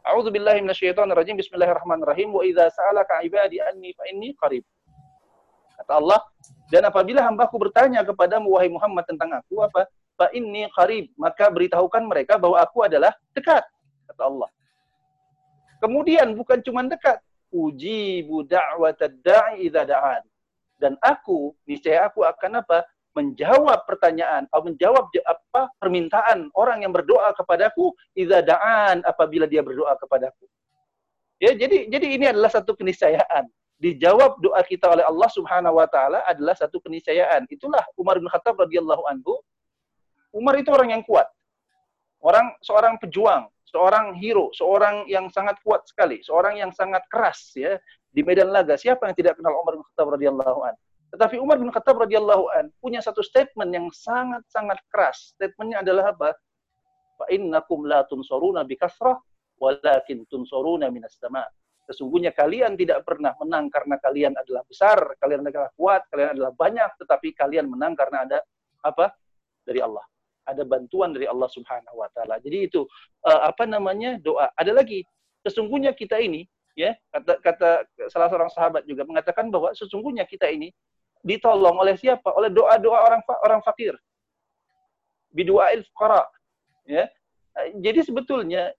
A'udzu 0.06 0.30
billahi 0.30 0.62
minasyaitonir 0.62 1.18
rajim. 1.18 1.34
Bismillahirrahmanirrahim. 1.34 2.30
Wa 2.30 2.42
idza 2.46 2.70
sa'alaka 2.70 3.26
'ibadi 3.26 3.58
anni 3.58 3.90
fa 3.98 4.06
inni 4.06 4.30
qarib. 4.38 4.62
Kata 5.76 5.98
Allah, 5.98 6.22
dan 6.72 6.88
apabila 6.88 7.20
hambaku 7.20 7.58
bertanya 7.68 8.00
kepadamu 8.06 8.48
wahai 8.54 8.70
Muhammad 8.70 9.04
tentang 9.04 9.28
aku 9.34 9.60
apa? 9.66 9.90
Fa 10.14 10.30
inni 10.32 10.70
qarib. 10.72 11.10
Maka 11.18 11.50
beritahukan 11.50 12.06
mereka 12.06 12.38
bahwa 12.38 12.62
aku 12.62 12.86
adalah 12.86 13.12
dekat. 13.34 13.66
Kata 14.06 14.22
Allah. 14.26 14.50
Kemudian 15.82 16.32
bukan 16.32 16.62
cuma 16.64 16.86
dekat, 16.88 17.20
uji 17.52 18.24
da'watad 18.24 19.20
da'i 19.20 19.68
idza 19.68 19.84
da'an. 19.84 20.22
Dan 20.76 20.96
aku, 21.00 21.52
niscaya 21.68 22.08
aku 22.08 22.24
akan 22.24 22.64
apa? 22.64 22.84
menjawab 23.16 23.88
pertanyaan 23.88 24.44
atau 24.52 24.68
menjawab 24.68 25.08
apa 25.24 25.72
permintaan 25.80 26.52
orang 26.52 26.84
yang 26.84 26.92
berdoa 26.92 27.32
kepadaku 27.32 27.96
idza 28.12 28.44
da'an 28.44 29.00
apabila 29.08 29.48
dia 29.48 29.64
berdoa 29.64 29.96
kepadaku. 29.96 30.44
Ya, 31.40 31.56
jadi 31.56 31.88
jadi 31.88 32.06
ini 32.12 32.24
adalah 32.28 32.52
satu 32.52 32.76
keniscayaan. 32.76 33.48
Dijawab 33.80 34.40
doa 34.40 34.60
kita 34.64 34.88
oleh 34.88 35.04
Allah 35.04 35.28
Subhanahu 35.32 35.80
wa 35.80 35.88
taala 35.88 36.24
adalah 36.28 36.52
satu 36.56 36.80
keniscayaan. 36.80 37.48
Itulah 37.48 37.84
Umar 37.96 38.20
bin 38.20 38.28
Khattab 38.28 38.56
radhiyallahu 38.60 39.04
anhu. 39.08 39.36
Umar 40.32 40.56
itu 40.60 40.68
orang 40.68 40.96
yang 40.96 41.02
kuat. 41.04 41.28
Orang 42.20 42.52
seorang 42.60 43.00
pejuang, 43.00 43.48
seorang 43.76 44.16
hero, 44.16 44.48
seorang 44.56 45.04
yang 45.04 45.28
sangat 45.28 45.60
kuat 45.60 45.84
sekali, 45.84 46.24
seorang 46.24 46.56
yang 46.56 46.72
sangat 46.72 47.04
keras 47.12 47.52
ya 47.52 47.76
di 48.08 48.24
medan 48.24 48.48
laga. 48.48 48.80
Siapa 48.80 49.04
yang 49.04 49.12
tidak 49.12 49.36
kenal 49.36 49.60
Umar 49.60 49.76
bin 49.76 49.84
Khattab 49.92 50.16
radhiyallahu 50.16 50.60
anhu? 50.64 50.80
Tetapi 51.12 51.36
Umar 51.36 51.60
bin 51.60 51.68
Khattab 51.68 52.00
radhiyallahu 52.00 52.44
an 52.56 52.72
punya 52.80 53.04
satu 53.04 53.20
statement 53.20 53.68
yang 53.76 53.92
sangat-sangat 53.92 54.80
keras. 54.88 55.36
Statementnya 55.36 55.84
adalah 55.84 56.16
apa? 56.16 56.32
Fa 57.20 57.28
innakum 57.28 57.84
la 57.84 58.08
tunsuruna 58.08 58.64
bi 58.64 58.80
kasrah 58.80 59.20
walakin 59.60 60.24
tunsuruna 60.24 60.88
minas 60.88 61.20
sama. 61.20 61.44
Sesungguhnya 61.86 62.34
kalian 62.34 62.74
tidak 62.74 63.06
pernah 63.06 63.30
menang 63.38 63.70
karena 63.70 63.94
kalian 64.02 64.34
adalah 64.34 64.66
besar, 64.66 64.98
kalian 65.22 65.46
adalah 65.46 65.70
kuat, 65.78 66.02
kalian 66.10 66.34
adalah 66.34 66.50
banyak, 66.50 66.90
tetapi 66.98 67.30
kalian 67.30 67.70
menang 67.70 67.94
karena 67.94 68.26
ada 68.26 68.38
apa? 68.82 69.14
Dari 69.62 69.78
Allah. 69.78 70.02
Ada 70.46 70.62
bantuan 70.62 71.10
dari 71.10 71.26
Allah 71.26 71.50
Subhanahu 71.50 71.98
wa 71.98 72.08
taala. 72.14 72.38
Jadi 72.38 72.70
itu 72.70 72.86
uh, 73.26 73.40
apa 73.50 73.66
namanya? 73.66 74.16
doa. 74.22 74.48
Ada 74.54 74.70
lagi. 74.70 75.02
Sesungguhnya 75.42 75.94
kita 75.94 76.22
ini 76.22 76.46
ya 76.76 76.92
kata 77.08 77.40
kata 77.40 77.70
salah 78.12 78.28
seorang 78.28 78.52
sahabat 78.52 78.84
juga 78.84 79.08
mengatakan 79.08 79.48
bahwa 79.48 79.72
sesungguhnya 79.72 80.28
kita 80.28 80.44
ini 80.46 80.70
ditolong 81.26 81.82
oleh 81.82 81.98
siapa? 81.98 82.30
Oleh 82.38 82.52
doa-doa 82.54 82.98
orang 83.02 83.22
orang 83.42 83.60
fakir. 83.66 83.98
Bidu'ail 85.34 85.82
fuqara. 85.90 86.22
Ya. 86.86 87.10
Jadi 87.82 88.06
sebetulnya 88.06 88.70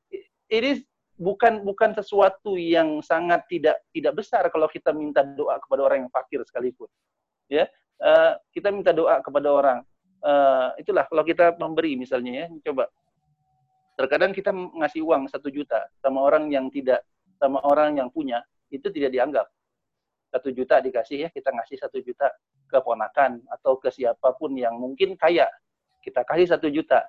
ini 0.47 0.79
bukan 1.17 1.65
bukan 1.65 1.97
sesuatu 1.97 2.55
yang 2.55 3.01
sangat 3.01 3.43
tidak 3.49 3.81
tidak 3.91 4.13
besar 4.15 4.45
kalau 4.53 4.69
kita 4.69 4.93
minta 4.93 5.25
doa 5.25 5.57
kepada 5.59 5.81
orang 5.83 6.07
yang 6.07 6.11
fakir 6.13 6.39
sekalipun. 6.47 6.87
Ya. 7.51 7.67
Uh, 7.97 8.37
kita 8.53 8.69
minta 8.69 8.93
doa 8.93 9.19
kepada 9.19 9.49
orang. 9.49 9.79
Uh, 10.17 10.73
itulah 10.81 11.05
kalau 11.05 11.21
kita 11.21 11.53
memberi 11.61 11.93
misalnya 11.93 12.45
ya, 12.45 12.47
coba. 12.71 12.89
Terkadang 13.97 14.29
kita 14.33 14.53
ngasih 14.53 15.01
uang 15.01 15.25
satu 15.25 15.49
juta 15.49 15.89
sama 16.01 16.21
orang 16.21 16.53
yang 16.53 16.69
tidak 16.69 17.01
sama 17.41 17.61
orang 17.65 17.97
yang 17.97 18.09
punya 18.13 18.45
itu 18.69 18.89
tidak 18.93 19.13
dianggap. 19.13 19.47
Satu 20.29 20.53
juta 20.53 20.77
dikasih 20.83 21.17
ya 21.25 21.29
kita 21.33 21.49
ngasih 21.49 21.81
satu 21.81 21.97
juta 22.03 22.29
ke 22.67 22.77
ponakan 22.83 23.41
atau 23.47 23.79
ke 23.79 23.89
siapa 23.89 24.35
pun 24.37 24.53
yang 24.53 24.75
mungkin 24.77 25.17
kaya. 25.17 25.49
Kita 26.03 26.21
kasih 26.27 26.45
satu 26.45 26.69
juta 26.69 27.03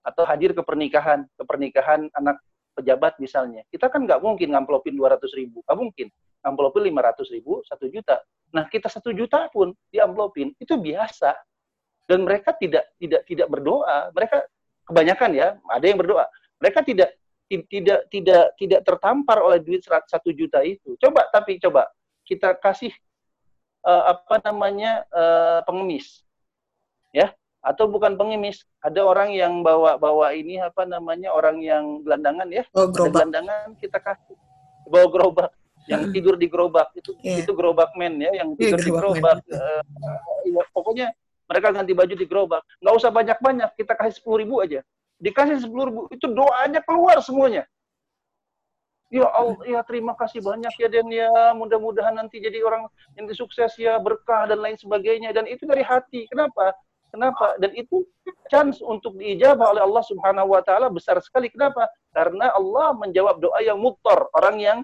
atau 0.00 0.24
hadir 0.24 0.56
ke 0.56 0.62
pernikahan 0.64 1.28
ke 1.36 1.42
pernikahan 1.44 2.08
anak 2.16 2.40
pejabat 2.74 3.20
misalnya. 3.20 3.62
Kita 3.68 3.92
kan 3.92 4.08
nggak 4.08 4.24
mungkin 4.24 4.50
ngamplopin 4.56 4.96
dua 4.96 5.14
ratus 5.14 5.30
ribu 5.36 5.62
nggak 5.68 5.78
mungkin. 5.78 6.08
Ngamplopin 6.40 6.82
lima 6.88 7.00
ratus 7.04 7.28
ribu 7.30 7.60
satu 7.68 7.86
juta. 7.86 8.18
Nah 8.50 8.66
kita 8.66 8.88
satu 8.88 9.12
juta 9.12 9.46
pun 9.52 9.76
diamplopin 9.92 10.56
itu 10.56 10.74
biasa 10.74 11.36
dan 12.10 12.26
mereka 12.26 12.50
tidak 12.58 12.90
tidak 12.98 13.22
tidak 13.30 13.46
berdoa. 13.46 14.10
Mereka 14.10 14.42
kebanyakan 14.90 15.30
ya 15.38 15.48
ada 15.70 15.84
yang 15.86 15.98
berdoa. 16.02 16.26
Mereka 16.58 16.82
tidak 16.82 17.14
tidak 17.46 18.00
tidak 18.10 18.44
tidak 18.58 18.80
tertampar 18.82 19.38
oleh 19.38 19.62
duit 19.62 19.86
satu 19.86 20.34
juta 20.34 20.58
itu. 20.66 20.98
Coba 20.98 21.30
tapi 21.30 21.62
coba 21.62 21.86
kita 22.26 22.58
kasih 22.58 22.90
uh, 23.86 24.18
apa 24.18 24.42
namanya 24.42 25.06
uh, 25.14 25.62
pengemis. 25.62 26.26
Ya 27.14 27.30
atau 27.60 27.86
bukan 27.86 28.16
pengemis 28.16 28.64
ada 28.80 29.04
orang 29.04 29.36
yang 29.36 29.60
bawa 29.60 30.00
bawa 30.00 30.32
ini 30.32 30.56
apa 30.58 30.88
namanya 30.88 31.30
orang 31.30 31.62
yang 31.62 32.02
gelandangan 32.02 32.50
ya. 32.50 32.66
Oh, 32.74 32.90
gelandangan 32.90 33.78
kita 33.78 34.02
kasih. 34.02 34.34
Bawa 34.90 35.06
gerobak. 35.06 35.54
Yang 35.88 36.02
hmm. 36.06 36.12
tidur 36.12 36.34
di 36.36 36.46
gerobak 36.50 36.92
itu 36.92 37.16
yeah. 37.24 37.40
itu 37.40 37.50
gerobak 37.56 37.96
men 37.96 38.20
ya 38.20 38.30
yang 38.36 38.52
iya, 38.52 38.58
tidur 38.58 38.78
yeah, 38.78 38.84
di 38.84 38.90
gerobak 38.92 39.38
uh, 39.48 39.82
ya, 40.44 40.62
pokoknya 40.76 41.08
mereka 41.50 41.74
ganti 41.74 41.92
baju 41.92 42.14
di 42.14 42.26
gerobak 42.30 42.62
nggak 42.78 42.94
usah 42.94 43.10
banyak 43.10 43.38
banyak 43.42 43.70
kita 43.74 43.98
kasih 43.98 44.14
sepuluh 44.22 44.38
ribu 44.46 44.62
aja 44.62 44.80
dikasih 45.18 45.58
sepuluh 45.58 45.84
ribu 45.90 46.00
itu 46.14 46.30
doanya 46.30 46.80
keluar 46.86 47.18
semuanya 47.18 47.66
Ya 49.10 49.26
Allah, 49.26 49.58
ya 49.66 49.82
terima 49.82 50.14
kasih 50.14 50.38
banyak 50.38 50.70
ya 50.78 50.86
Den 50.86 51.10
ya. 51.10 51.50
Mudah-mudahan 51.58 52.14
nanti 52.14 52.38
jadi 52.38 52.62
orang 52.62 52.86
yang 53.18 53.26
sukses 53.34 53.74
ya, 53.74 53.98
berkah 53.98 54.46
dan 54.46 54.62
lain 54.62 54.78
sebagainya. 54.78 55.34
Dan 55.34 55.50
itu 55.50 55.66
dari 55.66 55.82
hati. 55.82 56.30
Kenapa? 56.30 56.70
Kenapa? 57.10 57.58
Dan 57.58 57.74
itu 57.74 58.06
chance 58.46 58.78
untuk 58.78 59.18
diijabah 59.18 59.74
oleh 59.74 59.82
Allah 59.82 60.04
Subhanahu 60.06 60.54
wa 60.54 60.62
taala 60.62 60.86
besar 60.94 61.18
sekali. 61.18 61.50
Kenapa? 61.50 61.90
Karena 62.14 62.54
Allah 62.54 62.94
menjawab 62.94 63.42
doa 63.42 63.58
yang 63.58 63.82
mutor, 63.82 64.30
orang 64.30 64.62
yang 64.62 64.78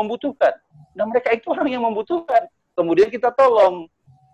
membutuhkan. 0.00 0.56
Dan 0.96 1.12
mereka 1.12 1.36
itu 1.36 1.52
orang 1.52 1.68
yang 1.68 1.84
membutuhkan. 1.84 2.48
Kemudian 2.72 3.12
kita 3.12 3.36
tolong. 3.36 3.84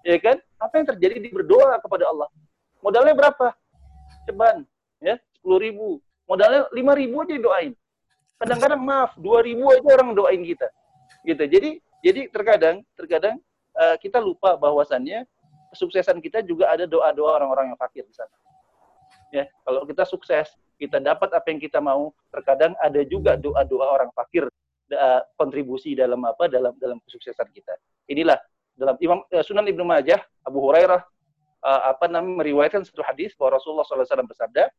Ya 0.08 0.16
kan? 0.16 0.40
Apa 0.56 0.80
yang 0.80 0.86
terjadi 0.96 1.20
di 1.20 1.28
berdoa 1.28 1.76
kepada 1.84 2.08
Allah? 2.08 2.32
Modalnya 2.80 3.12
berapa? 3.12 3.52
Ceban, 4.24 4.64
ya, 5.04 5.20
10 5.44 5.60
ribu. 5.60 6.00
Modalnya 6.24 6.64
5 6.72 7.00
ribu 7.00 7.20
aja 7.20 7.36
doain 7.36 7.72
kadang-kadang 8.38 8.80
maaf 8.80 9.12
2000 9.18 9.58
aja 9.58 9.88
orang 9.98 10.14
doain 10.14 10.42
kita 10.46 10.70
gitu 11.26 11.44
jadi 11.44 11.70
jadi 12.00 12.20
terkadang 12.30 12.86
terkadang 12.94 13.42
uh, 13.74 13.98
kita 13.98 14.22
lupa 14.22 14.54
bahwasannya 14.54 15.26
kesuksesan 15.74 16.22
kita 16.22 16.46
juga 16.46 16.70
ada 16.70 16.86
doa-doa 16.86 17.42
orang-orang 17.42 17.74
yang 17.74 17.78
fakir 17.78 18.06
di 18.06 18.14
sana 18.14 18.32
ya 19.34 19.44
kalau 19.66 19.82
kita 19.84 20.06
sukses 20.06 20.54
kita 20.78 21.02
dapat 21.02 21.34
apa 21.34 21.46
yang 21.50 21.58
kita 21.58 21.82
mau 21.82 22.14
terkadang 22.30 22.78
ada 22.78 23.02
juga 23.02 23.34
doa-doa 23.34 23.86
orang 23.90 24.10
fakir 24.14 24.46
uh, 24.94 25.20
kontribusi 25.34 25.98
dalam 25.98 26.22
apa 26.22 26.46
dalam 26.46 26.78
dalam 26.78 27.02
kesuksesan 27.02 27.50
kita 27.50 27.74
inilah 28.06 28.38
dalam 28.78 28.94
Imam 29.02 29.26
uh, 29.26 29.44
Sunan 29.44 29.66
Ibnu 29.66 29.82
Majah 29.82 30.22
Abu 30.46 30.62
Hurairah 30.62 31.02
uh, 31.66 31.80
apa 31.90 32.06
namanya 32.06 32.46
meriwayatkan 32.46 32.86
satu 32.86 33.02
hadis 33.02 33.34
bahwa 33.34 33.58
Rasulullah 33.58 33.84
SAW 33.84 34.30
bersabda 34.30 34.70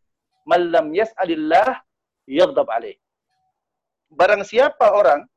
malam 0.48 0.96
yas'alillah 0.96 1.84
yaghdab 2.26 2.66
alaih 2.72 2.96
barang 4.10 4.42
siapa 4.48 4.96
orang 4.96 5.28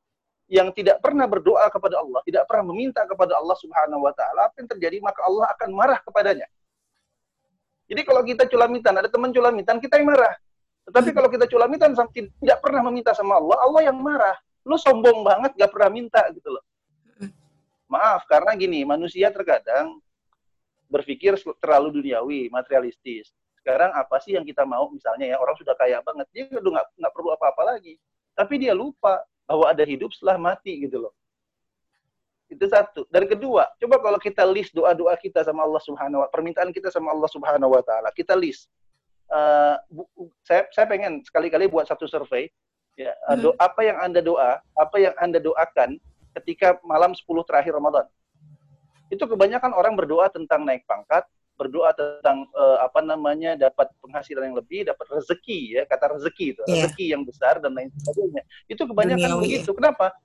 yang 0.52 0.68
tidak 0.76 1.00
pernah 1.00 1.24
berdoa 1.24 1.64
kepada 1.72 1.96
Allah, 1.96 2.20
tidak 2.28 2.44
pernah 2.44 2.68
meminta 2.68 3.00
kepada 3.08 3.40
Allah 3.40 3.56
Subhanahu 3.56 4.04
wa 4.04 4.12
taala, 4.12 4.52
apa 4.52 4.60
yang 4.60 4.68
terjadi 4.68 5.00
maka 5.00 5.24
Allah 5.24 5.48
akan 5.56 5.68
marah 5.72 5.98
kepadanya. 6.04 6.44
Jadi 7.88 8.02
kalau 8.04 8.20
kita 8.20 8.44
culamitan, 8.48 8.92
ada 9.00 9.08
teman 9.08 9.32
culamitan, 9.32 9.80
kita 9.80 9.96
yang 9.96 10.12
marah. 10.12 10.36
Tetapi 10.88 11.08
kalau 11.16 11.28
kita 11.32 11.48
culamitan 11.48 11.96
tidak 12.12 12.58
pernah 12.60 12.84
meminta 12.84 13.16
sama 13.16 13.40
Allah, 13.40 13.56
Allah 13.64 13.80
yang 13.88 13.96
marah. 13.96 14.36
Lu 14.68 14.76
sombong 14.76 15.26
banget 15.26 15.56
gak 15.58 15.70
pernah 15.72 15.90
minta 15.90 16.22
gitu 16.36 16.52
loh. 16.52 16.62
Maaf, 17.92 18.24
karena 18.24 18.56
gini, 18.56 18.88
manusia 18.88 19.28
terkadang 19.28 20.00
berpikir 20.88 21.36
terlalu 21.60 22.00
duniawi, 22.00 22.48
materialistis. 22.48 23.28
Sekarang 23.60 23.92
apa 23.92 24.16
sih 24.24 24.32
yang 24.32 24.48
kita 24.48 24.64
mau? 24.64 24.88
Misalnya 24.88 25.28
ya 25.28 25.36
orang 25.36 25.56
sudah 25.60 25.76
kaya 25.76 26.00
banget, 26.00 26.24
dia 26.32 26.48
udah 26.48 26.82
nggak 26.88 27.12
perlu 27.12 27.36
apa-apa 27.36 27.76
lagi 27.76 28.00
tapi 28.36 28.60
dia 28.60 28.72
lupa 28.72 29.20
bahwa 29.44 29.68
ada 29.68 29.84
hidup 29.84 30.12
setelah 30.16 30.40
mati 30.40 30.88
gitu 30.88 31.08
loh. 31.08 31.14
Itu 32.48 32.68
satu. 32.68 33.08
Dan 33.08 33.24
kedua, 33.24 33.68
coba 33.80 33.96
kalau 34.00 34.18
kita 34.20 34.44
list 34.44 34.76
doa-doa 34.76 35.16
kita 35.16 35.40
sama 35.44 35.64
Allah 35.64 35.80
Subhanahu 35.80 36.20
wa 36.20 36.28
permintaan 36.28 36.68
kita 36.72 36.92
sama 36.92 37.12
Allah 37.12 37.30
Subhanahu 37.32 37.72
wa 37.72 37.82
taala, 37.84 38.12
kita 38.12 38.36
list. 38.36 38.68
Uh, 39.32 39.80
bu, 39.88 40.04
saya 40.44 40.68
saya 40.76 40.84
pengen 40.84 41.24
sekali-kali 41.24 41.64
buat 41.64 41.88
satu 41.88 42.04
survei 42.04 42.52
ya, 43.00 43.16
hmm. 43.32 43.40
do, 43.40 43.48
apa 43.56 43.80
yang 43.80 43.96
Anda 44.04 44.20
doa, 44.20 44.60
apa 44.76 44.96
yang 45.00 45.16
Anda 45.16 45.40
doakan 45.40 45.96
ketika 46.40 46.80
malam 46.86 47.12
10 47.12 47.24
terakhir 47.48 47.76
Ramadan. 47.76 48.06
Itu 49.12 49.28
kebanyakan 49.28 49.76
orang 49.76 49.92
berdoa 49.92 50.32
tentang 50.32 50.64
naik 50.64 50.88
pangkat, 50.88 51.28
berdoa 51.60 51.92
tentang 51.92 52.48
uh, 52.56 52.80
apa 52.80 53.04
namanya 53.04 53.54
dapat 53.54 53.92
penghasilan 54.00 54.50
yang 54.50 54.56
lebih, 54.56 54.88
dapat 54.88 55.06
rezeki 55.12 55.78
ya 55.78 55.82
kata 55.84 56.16
rezeki 56.16 56.56
itu 56.56 56.62
yeah. 56.64 56.88
rezeki 56.88 57.06
yang 57.12 57.22
besar 57.22 57.60
dan 57.60 57.76
lain 57.76 57.92
sebagainya. 57.92 58.42
Itu 58.66 58.82
kebanyakan 58.88 59.28
Duniawi. 59.36 59.42
begitu. 59.44 59.70
Kenapa? 59.76 60.16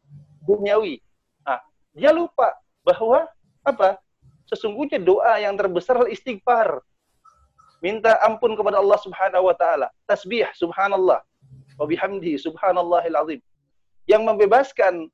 Duniawi. 0.48 1.04
Nah, 1.44 1.60
dia 1.92 2.12
lupa 2.16 2.56
bahwa 2.82 3.28
apa? 3.62 4.00
Sesungguhnya 4.48 5.04
doa 5.04 5.36
yang 5.44 5.60
terbesar 5.60 6.00
adalah 6.00 6.12
istighfar. 6.12 6.82
minta 7.78 8.18
ampun 8.26 8.58
kepada 8.58 8.82
Allah 8.82 8.98
Subhanahu 8.98 9.54
wa 9.54 9.54
taala, 9.54 9.94
tasbih 10.10 10.50
subhanallah 10.58 11.22
wa 11.78 11.86
bihamdi 11.86 12.34
subhanallahil 12.42 13.14
azim. 13.22 13.40
Yang 14.10 14.22
membebaskan 14.26 15.14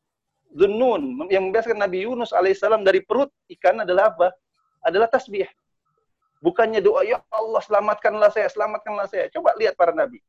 Zunnun, 0.54 1.26
yang 1.34 1.50
membebaskan 1.50 1.82
Nabi 1.82 2.06
Yunus 2.06 2.30
alaihissalam 2.30 2.86
dari 2.86 3.02
perut 3.02 3.34
ikan 3.58 3.82
adalah 3.82 4.14
apa? 4.14 4.30
Adalah 4.86 5.10
tasbih. 5.10 5.50
Bukannya 6.46 6.84
doa, 6.84 7.02
ya 7.08 7.24
Allah 7.34 7.62
selamatkanlah 7.64 8.30
saya, 8.30 8.48
selamatkanlah 8.52 9.10
saya. 9.10 9.32
Coba 9.34 9.58
lihat 9.58 9.74
para 9.74 9.96
nabi. 9.96 10.22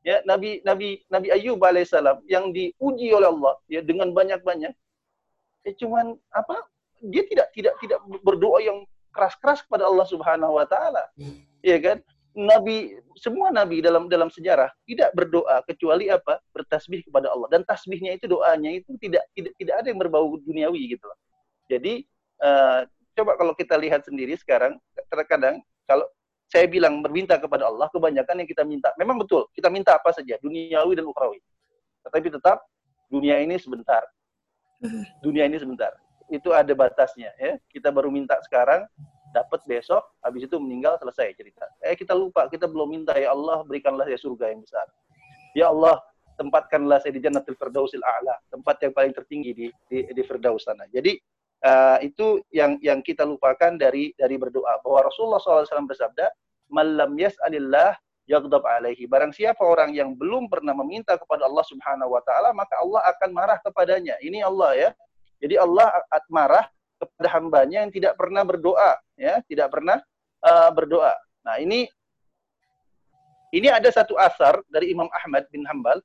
Ya, 0.00 0.24
Nabi 0.24 0.64
Nabi 0.64 1.04
Nabi 1.12 1.28
Ayub 1.28 1.60
alaihissalam 1.60 2.24
yang 2.24 2.56
diuji 2.56 3.12
oleh 3.12 3.28
Allah 3.28 3.60
ya 3.68 3.84
dengan 3.84 4.16
banyak-banyak. 4.16 4.72
Ya 5.68 5.72
cuman 5.76 6.16
apa? 6.32 6.64
Dia 7.04 7.28
tidak 7.28 7.52
tidak 7.52 7.76
tidak 7.84 8.00
berdoa 8.24 8.64
yang 8.64 8.88
keras-keras 9.12 9.60
kepada 9.60 9.84
Allah 9.84 10.06
Subhanahu 10.08 10.56
wa 10.56 10.64
taala. 10.64 11.04
Iya 11.60 11.78
kan? 11.84 11.98
Nabi 12.30 12.94
semua 13.18 13.50
nabi 13.50 13.82
dalam 13.82 14.06
dalam 14.06 14.30
sejarah 14.30 14.70
tidak 14.86 15.10
berdoa 15.18 15.66
kecuali 15.66 16.06
apa? 16.06 16.38
bertasbih 16.54 17.02
kepada 17.02 17.26
Allah 17.26 17.50
dan 17.50 17.66
tasbihnya 17.66 18.14
itu 18.14 18.30
doanya 18.30 18.70
itu 18.70 18.94
tidak 19.02 19.26
tidak 19.34 19.52
tidak 19.58 19.74
ada 19.82 19.86
yang 19.90 19.98
berbau 19.98 20.38
duniawi 20.38 20.94
gitu 20.94 21.10
loh. 21.10 21.18
Jadi 21.66 22.06
uh, 22.38 22.86
coba 23.18 23.34
kalau 23.34 23.52
kita 23.58 23.74
lihat 23.74 24.06
sendiri 24.06 24.38
sekarang 24.38 24.78
terkadang 25.10 25.58
kalau 25.90 26.06
saya 26.46 26.70
bilang 26.70 27.02
berminta 27.02 27.34
kepada 27.34 27.66
Allah 27.66 27.90
kebanyakan 27.90 28.42
yang 28.42 28.48
kita 28.50 28.62
minta 28.62 28.94
memang 28.94 29.18
betul 29.18 29.50
kita 29.50 29.66
minta 29.66 29.98
apa 29.98 30.14
saja 30.14 30.38
duniawi 30.38 30.94
dan 30.94 31.10
ukhrawi. 31.10 31.42
Tetapi 32.06 32.30
tetap 32.30 32.62
dunia 33.10 33.42
ini 33.42 33.58
sebentar. 33.58 34.06
Hmm. 34.78 35.02
Dunia 35.18 35.50
ini 35.50 35.58
sebentar. 35.58 35.90
Itu 36.30 36.54
ada 36.54 36.70
batasnya 36.78 37.34
ya. 37.42 37.58
Kita 37.66 37.90
baru 37.90 38.08
minta 38.08 38.38
sekarang 38.46 38.86
dapat 39.30 39.62
besok, 39.66 40.02
habis 40.22 40.46
itu 40.46 40.56
meninggal 40.58 40.98
selesai 40.98 41.34
cerita. 41.38 41.66
Eh 41.82 41.94
kita 41.94 42.14
lupa, 42.14 42.50
kita 42.50 42.66
belum 42.66 42.90
minta 42.90 43.14
ya 43.14 43.30
Allah 43.30 43.62
berikanlah 43.62 44.06
saya 44.06 44.18
surga 44.18 44.50
yang 44.50 44.60
besar. 44.62 44.86
Ya 45.54 45.66
Allah 45.70 45.98
tempatkanlah 46.40 47.04
saya 47.04 47.12
di 47.12 47.20
Jannatul 47.20 47.58
Firdausil 47.58 48.00
A'la, 48.00 48.34
tempat 48.48 48.80
yang 48.80 48.92
paling 48.96 49.12
tertinggi 49.12 49.52
di 49.52 49.66
di, 49.92 50.08
di 50.08 50.22
Firdaus 50.24 50.64
sana. 50.64 50.88
Jadi 50.88 51.20
uh, 51.64 51.98
itu 52.00 52.40
yang 52.50 52.80
yang 52.80 53.04
kita 53.04 53.28
lupakan 53.28 53.76
dari 53.76 54.16
dari 54.16 54.40
berdoa 54.40 54.80
bahwa 54.80 55.06
Rasulullah 55.06 55.38
SAW 55.38 55.84
bersabda, 55.84 56.32
"Malam 56.72 57.12
yas'alillah 57.20 57.94
yaghdab 58.24 58.64
alaihi." 58.64 59.04
Barang 59.04 59.36
siapa 59.36 59.60
orang 59.60 59.92
yang 59.92 60.16
belum 60.16 60.48
pernah 60.48 60.72
meminta 60.72 61.20
kepada 61.20 61.44
Allah 61.44 61.64
Subhanahu 61.68 62.16
wa 62.16 62.22
taala, 62.24 62.56
maka 62.56 62.80
Allah 62.80 63.04
akan 63.12 63.30
marah 63.36 63.58
kepadanya. 63.60 64.16
Ini 64.24 64.40
Allah 64.42 64.70
ya. 64.74 64.90
Jadi 65.40 65.56
Allah 65.56 65.88
marah 66.28 66.68
kepada 67.00 67.28
hambanya 67.40 67.84
yang 67.88 67.92
tidak 67.92 68.12
pernah 68.20 68.44
berdoa, 68.44 69.00
ya, 69.20 69.44
tidak 69.44 69.68
pernah 69.68 70.00
uh, 70.40 70.72
berdoa. 70.72 71.12
Nah 71.44 71.60
ini 71.60 71.84
ini 73.52 73.68
ada 73.68 73.92
satu 73.92 74.16
asar 74.16 74.64
dari 74.72 74.88
Imam 74.88 75.10
Ahmad 75.12 75.44
bin 75.52 75.66
Hambal 75.68 76.00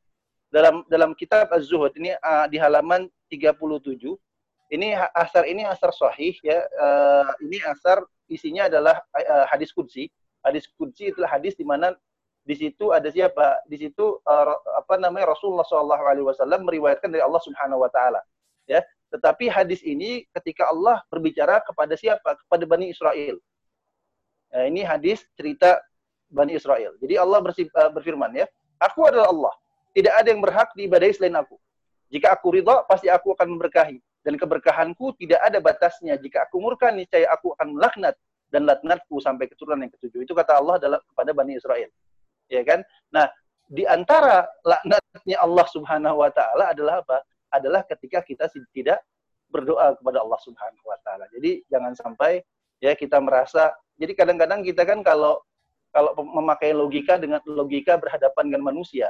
dalam 0.52 0.84
dalam 0.92 1.16
kitab 1.16 1.48
Az-Zuhud 1.56 1.96
ini 1.96 2.12
uh, 2.20 2.46
di 2.52 2.60
halaman 2.60 3.08
37. 3.32 4.04
Ini 4.74 4.98
asar 5.14 5.46
ini 5.46 5.64
asar 5.64 5.94
sahih 5.94 6.36
ya. 6.42 6.60
Uh, 6.76 7.32
ini 7.46 7.62
asar 7.70 8.02
isinya 8.28 8.68
adalah 8.68 9.00
uh, 9.14 9.46
hadis 9.48 9.72
kudsi. 9.72 10.10
Hadis 10.42 10.66
kudsi 10.76 11.14
itulah 11.14 11.30
hadis 11.30 11.54
di 11.54 11.64
mana 11.64 11.94
di 12.46 12.54
situ 12.58 12.94
ada 12.94 13.10
siapa? 13.10 13.62
Di 13.70 13.78
situ 13.78 14.22
uh, 14.26 14.54
apa 14.78 14.98
namanya 14.98 15.34
Rasulullah 15.34 15.66
SAW 15.66 16.66
meriwayatkan 16.66 17.10
dari 17.14 17.22
Allah 17.22 17.42
Subhanahu 17.42 17.86
Wa 17.86 17.92
Taala. 17.94 18.22
Ya, 18.66 18.82
tetapi 19.16 19.48
hadis 19.48 19.80
ini 19.80 20.28
ketika 20.36 20.68
Allah 20.68 21.00
berbicara 21.08 21.64
kepada 21.64 21.96
siapa? 21.96 22.36
Kepada 22.36 22.68
Bani 22.68 22.92
Israel. 22.92 23.40
Nah, 24.52 24.68
ini 24.68 24.84
hadis 24.84 25.24
cerita 25.40 25.80
Bani 26.28 26.52
Israel. 26.60 27.00
Jadi 27.00 27.16
Allah 27.16 27.40
eh, 27.40 27.92
berfirman 27.96 28.36
ya, 28.36 28.46
Aku 28.84 29.08
adalah 29.08 29.32
Allah. 29.32 29.56
Tidak 29.96 30.12
ada 30.12 30.28
yang 30.28 30.44
berhak 30.44 30.76
diibadahi 30.76 31.16
selain 31.16 31.40
aku. 31.40 31.56
Jika 32.12 32.36
aku 32.36 32.60
ridha, 32.60 32.84
pasti 32.92 33.08
aku 33.08 33.32
akan 33.32 33.56
memberkahi. 33.56 34.04
Dan 34.26 34.36
keberkahanku 34.36 35.16
tidak 35.16 35.40
ada 35.40 35.64
batasnya. 35.64 36.20
Jika 36.20 36.52
aku 36.52 36.60
murka, 36.60 36.92
niscaya 36.92 37.32
aku 37.32 37.56
akan 37.56 37.80
melaknat. 37.80 38.20
Dan 38.52 38.68
laknatku 38.68 39.24
sampai 39.24 39.48
keturunan 39.48 39.88
yang 39.88 39.94
ketujuh. 39.96 40.28
Itu 40.28 40.36
kata 40.36 40.60
Allah 40.60 40.76
dalam 40.84 41.00
kepada 41.00 41.32
Bani 41.32 41.56
Israel. 41.56 41.88
Ya 42.52 42.62
kan? 42.68 42.84
Nah, 43.16 43.32
di 43.72 43.88
antara 43.88 44.46
laknatnya 44.62 45.40
Allah 45.40 45.66
Subhanahu 45.72 46.22
wa 46.22 46.30
taala 46.30 46.76
adalah 46.76 47.02
apa? 47.02 47.24
Adalah 47.54 47.86
ketika 47.86 48.22
kita 48.26 48.50
tidak 48.74 49.02
berdoa 49.50 49.94
kepada 49.96 50.22
Allah 50.26 50.40
Subhanahu 50.42 50.86
wa 50.86 50.98
taala. 51.06 51.26
Jadi 51.32 51.64
jangan 51.70 51.94
sampai 51.96 52.42
ya 52.84 52.92
kita 52.98 53.22
merasa 53.22 53.72
jadi 53.96 54.12
kadang-kadang 54.12 54.66
kita 54.66 54.84
kan 54.84 55.00
kalau 55.06 55.40
kalau 55.96 56.12
memakai 56.20 56.76
logika 56.76 57.16
dengan 57.16 57.40
logika 57.48 57.96
berhadapan 57.96 58.52
dengan 58.52 58.68
manusia. 58.68 59.08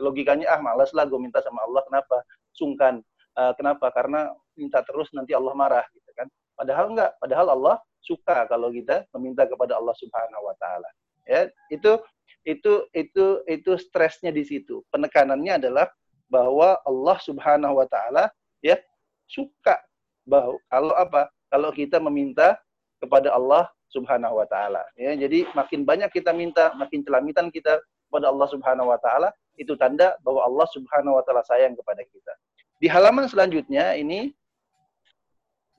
Logikanya 0.00 0.50
ah 0.50 0.58
malas 0.58 0.90
lah 0.90 1.06
gue 1.06 1.20
minta 1.20 1.38
sama 1.44 1.62
Allah 1.62 1.86
kenapa? 1.86 2.24
Sungkan. 2.50 3.04
Uh, 3.38 3.54
kenapa? 3.54 3.94
Karena 3.94 4.34
minta 4.58 4.82
terus 4.82 5.06
nanti 5.14 5.36
Allah 5.38 5.54
marah 5.54 5.86
gitu 5.94 6.10
kan. 6.18 6.26
Padahal 6.58 6.90
enggak, 6.90 7.14
padahal 7.22 7.46
Allah 7.54 7.76
suka 8.02 8.48
kalau 8.50 8.74
kita 8.74 9.06
meminta 9.14 9.46
kepada 9.46 9.78
Allah 9.78 9.94
Subhanahu 9.94 10.50
wa 10.50 10.56
taala. 10.58 10.90
Ya, 11.28 11.46
itu 11.70 12.00
itu 12.42 12.90
itu 12.90 13.44
itu 13.46 13.72
stresnya 13.78 14.34
di 14.34 14.42
situ. 14.42 14.82
Penekanannya 14.90 15.62
adalah 15.62 15.86
bahwa 16.30 16.78
Allah 16.86 17.16
Subhanahu 17.20 17.82
wa 17.82 17.86
taala 17.90 18.30
ya 18.62 18.78
suka 19.26 19.82
bahwa 20.24 20.56
kalau 20.70 20.94
apa? 20.94 21.28
Kalau 21.50 21.74
kita 21.74 21.98
meminta 21.98 22.54
kepada 23.02 23.34
Allah 23.34 23.66
Subhanahu 23.90 24.38
wa 24.38 24.46
taala 24.46 24.86
ya. 24.94 25.18
Jadi 25.18 25.50
makin 25.52 25.82
banyak 25.82 26.14
kita 26.14 26.30
minta, 26.30 26.70
makin 26.78 27.02
celamitan 27.02 27.50
kita 27.50 27.82
kepada 28.06 28.30
Allah 28.30 28.46
Subhanahu 28.46 28.94
wa 28.94 28.98
taala, 29.02 29.34
itu 29.58 29.74
tanda 29.74 30.14
bahwa 30.22 30.46
Allah 30.46 30.66
Subhanahu 30.70 31.18
wa 31.18 31.22
taala 31.26 31.42
sayang 31.44 31.74
kepada 31.74 32.06
kita. 32.06 32.32
Di 32.78 32.86
halaman 32.86 33.26
selanjutnya 33.26 33.98
ini 33.98 34.30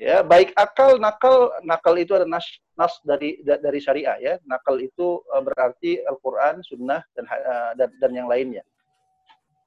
ya 0.02 0.26
baik 0.26 0.52
akal 0.58 0.98
nakal 0.98 1.54
nakal 1.62 1.94
itu 1.94 2.18
ada 2.18 2.26
nas, 2.26 2.44
nas 2.74 2.98
dari 3.06 3.38
dari 3.46 3.78
syariah 3.78 4.18
ya 4.18 4.34
nakal 4.50 4.82
itu 4.82 5.22
eh, 5.30 5.42
berarti 5.46 5.92
Al-Qur'an 6.10 6.66
sunnah 6.66 7.06
dan, 7.14 7.26
eh, 7.30 7.72
dan 7.78 7.90
dan 8.02 8.12
yang 8.18 8.26
lainnya 8.26 8.66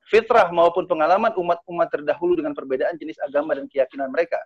fitrah 0.09 0.49
maupun 0.53 0.85
pengalaman 0.85 1.33
umat-umat 1.37 1.88
terdahulu 1.88 2.37
dengan 2.37 2.53
perbedaan 2.53 2.97
jenis 3.01 3.17
agama 3.25 3.57
dan 3.57 3.69
keyakinan 3.69 4.12
mereka. 4.12 4.40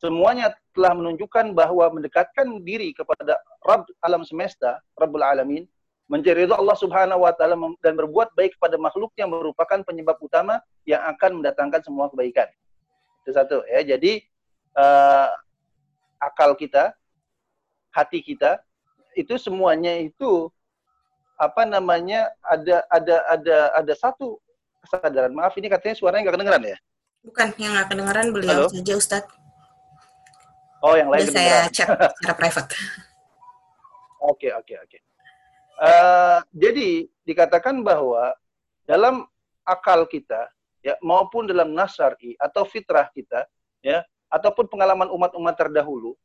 Semuanya 0.00 0.56
telah 0.72 0.96
menunjukkan 0.96 1.52
bahwa 1.52 1.84
mendekatkan 1.92 2.64
diri 2.64 2.96
kepada 2.96 3.36
Rabb 3.68 3.84
alam 4.00 4.24
semesta, 4.24 4.80
Rabbul 4.96 5.20
Alamin, 5.20 5.68
ridha 6.08 6.56
Allah 6.56 6.74
Subhanahu 6.74 7.22
wa 7.22 7.36
taala 7.36 7.54
dan 7.84 8.00
berbuat 8.00 8.32
baik 8.32 8.56
kepada 8.56 8.80
yang 9.20 9.28
merupakan 9.30 9.84
penyebab 9.84 10.16
utama 10.18 10.58
yang 10.88 11.04
akan 11.04 11.44
mendatangkan 11.44 11.84
semua 11.84 12.08
kebaikan. 12.08 12.48
Itu 13.22 13.36
satu 13.36 13.60
ya. 13.68 13.84
Jadi 13.84 14.24
uh, 14.74 15.28
akal 16.18 16.56
kita, 16.56 16.96
hati 17.92 18.24
kita 18.24 18.58
itu 19.14 19.36
semuanya 19.36 20.00
itu 20.00 20.48
apa 21.36 21.64
namanya 21.68 22.32
ada 22.40 22.84
ada 22.92 23.16
ada 23.30 23.58
ada 23.76 23.94
satu 23.96 24.40
kesadaran. 24.82 25.32
Maaf 25.32 25.54
ini 25.60 25.68
katanya 25.68 25.94
suaranya 25.96 26.28
nggak 26.28 26.36
kedengeran 26.36 26.62
ya? 26.64 26.76
Bukan, 27.20 27.48
yang 27.60 27.72
nggak 27.76 27.88
kedengeran 27.92 28.26
beliau 28.32 28.58
Halo? 28.64 28.72
saja 28.72 28.92
Ustadz. 28.96 29.32
Oh, 30.80 30.96
yang 30.96 31.12
lain 31.12 31.28
saya 31.28 31.68
chat 31.68 31.88
secara 32.16 32.34
private. 32.34 32.72
Oke, 34.24 34.48
oke, 34.52 34.74
oke. 34.80 34.98
Eh, 35.80 36.38
jadi 36.52 37.08
dikatakan 37.24 37.80
bahwa 37.80 38.32
dalam 38.84 39.24
akal 39.64 40.04
kita 40.08 40.48
ya 40.84 40.96
maupun 41.04 41.48
dalam 41.48 41.72
nasari 41.72 42.36
atau 42.40 42.64
fitrah 42.64 43.08
kita 43.12 43.44
ya 43.84 44.04
ataupun 44.32 44.68
pengalaman 44.68 45.08
umat-umat 45.12 45.54
terdahulu 45.56 46.16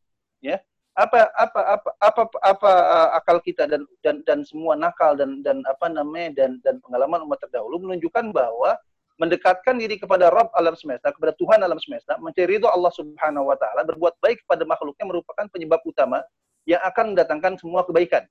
ya 0.43 0.59
apa 0.95 1.27
apa 1.35 1.59
apa 1.75 1.91
apa 1.99 2.21
apa 2.39 2.71
uh, 2.71 3.09
akal 3.19 3.43
kita 3.43 3.67
dan 3.67 3.83
dan 3.99 4.23
dan 4.23 4.47
semua 4.47 4.79
nakal 4.79 5.11
dan 5.19 5.43
dan 5.43 5.59
apa 5.67 5.91
namanya 5.91 6.31
dan 6.31 6.63
dan 6.63 6.79
pengalaman 6.79 7.19
umat 7.27 7.35
terdahulu 7.43 7.83
menunjukkan 7.83 8.31
bahwa 8.31 8.79
mendekatkan 9.19 9.75
diri 9.79 9.95
kepada 9.95 10.27
Rabb 10.27 10.51
alam 10.55 10.75
semesta, 10.75 11.11
kepada 11.11 11.31
Tuhan 11.39 11.63
alam 11.63 11.79
semesta, 11.79 12.19
mencari 12.19 12.55
ridho 12.59 12.67
Allah 12.67 12.91
Subhanahu 12.95 13.47
wa 13.47 13.55
taala, 13.59 13.87
berbuat 13.87 14.19
baik 14.19 14.43
kepada 14.43 14.63
makhluknya 14.67 15.07
merupakan 15.07 15.45
penyebab 15.51 15.79
utama 15.87 16.19
yang 16.67 16.79
akan 16.83 17.15
mendatangkan 17.15 17.59
semua 17.59 17.83
kebaikan. 17.83 18.23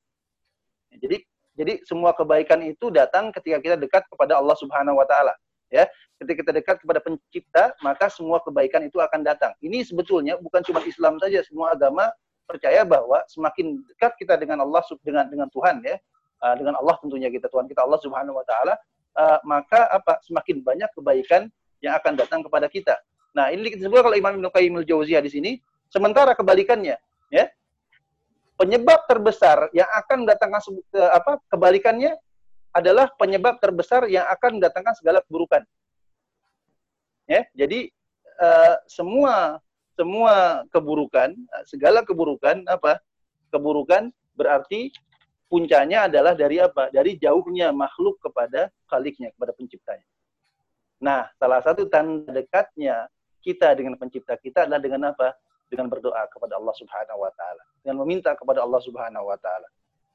Jadi 0.96 1.24
jadi 1.55 1.81
semua 1.87 2.16
kebaikan 2.16 2.64
itu 2.64 2.88
datang 2.88 3.29
ketika 3.33 3.61
kita 3.61 3.77
dekat 3.77 4.09
kepada 4.09 4.40
Allah 4.40 4.57
Subhanahu 4.57 4.96
wa 4.96 5.07
taala, 5.09 5.37
ya. 5.68 5.85
Ketika 6.16 6.46
kita 6.46 6.53
dekat 6.55 6.77
kepada 6.81 7.00
pencipta, 7.03 7.64
maka 7.83 8.07
semua 8.09 8.40
kebaikan 8.40 8.87
itu 8.87 9.03
akan 9.03 9.20
datang. 9.20 9.53
Ini 9.61 9.85
sebetulnya 9.85 10.38
bukan 10.40 10.62
cuma 10.64 10.81
Islam 10.87 11.18
saja, 11.18 11.42
semua 11.42 11.74
agama 11.74 12.09
percaya 12.45 12.85
bahwa 12.85 13.25
semakin 13.27 13.81
dekat 13.89 14.15
kita 14.21 14.37
dengan 14.37 14.63
Allah 14.65 14.85
dengan 15.01 15.25
dengan 15.29 15.49
Tuhan 15.49 15.81
ya 15.81 15.97
uh, 16.45 16.55
dengan 16.57 16.77
Allah 16.79 16.97
tentunya 17.01 17.33
kita 17.33 17.49
Tuhan 17.49 17.65
kita 17.69 17.85
Allah 17.85 18.01
Subhanahu 18.01 18.37
wa 18.37 18.45
taala 18.45 18.77
uh, 19.17 19.39
maka 19.49 19.89
apa 19.89 20.21
semakin 20.23 20.61
banyak 20.61 20.91
kebaikan 20.93 21.49
yang 21.81 21.97
akan 22.01 22.17
datang 22.17 22.41
kepada 22.41 22.69
kita. 22.69 22.97
Nah, 23.35 23.51
ini 23.51 23.75
disebut 23.75 23.99
kalau 23.99 24.17
Imam 24.17 24.39
Ibnu 24.39 24.49
Qayyim 24.49 24.81
al-Jauziyah 24.81 25.21
di 25.21 25.31
sini 25.31 25.51
sementara 25.91 26.33
kebalikannya 26.33 26.97
ya. 27.29 27.45
penyebab 28.55 29.11
terbesar 29.11 29.69
yang 29.75 29.91
akan 29.91 30.25
mendatangkan 30.25 30.61
ke, 30.63 31.01
apa 31.11 31.43
kebalikannya 31.51 32.15
adalah 32.71 33.11
penyebab 33.19 33.59
terbesar 33.59 34.07
yang 34.07 34.23
akan 34.31 34.59
mendatangkan 34.59 34.95
segala 34.95 35.19
keburukan. 35.27 35.67
Ya, 37.27 37.43
jadi 37.57 37.91
uh, 38.39 38.79
semua 38.87 39.59
semua 39.95 40.67
keburukan, 40.75 41.35
segala 41.67 42.03
keburukan 42.03 42.67
apa? 42.67 42.99
Keburukan 43.55 44.11
berarti 44.35 44.91
puncanya 45.47 46.11
adalah 46.11 46.35
dari 46.35 46.59
apa? 46.59 46.91
Dari 46.91 47.15
jauhnya 47.19 47.71
makhluk 47.71 48.19
kepada 48.19 48.71
khaliknya, 48.91 49.31
kepada 49.35 49.55
penciptanya. 49.55 50.07
Nah, 50.99 51.31
salah 51.39 51.63
satu 51.63 51.87
tanda 51.87 52.31
dekatnya 52.31 53.07
kita 53.45 53.77
dengan 53.77 53.95
pencipta 53.95 54.35
kita 54.41 54.67
adalah 54.67 54.83
dengan 54.83 55.15
apa? 55.15 55.37
Dengan 55.71 55.87
berdoa 55.91 56.27
kepada 56.31 56.59
Allah 56.59 56.75
Subhanahu 56.77 57.23
wa 57.23 57.33
taala, 57.35 57.63
dengan 57.83 57.97
meminta 58.03 58.35
kepada 58.35 58.63
Allah 58.63 58.81
Subhanahu 58.83 59.27
wa 59.31 59.39
taala. 59.39 59.69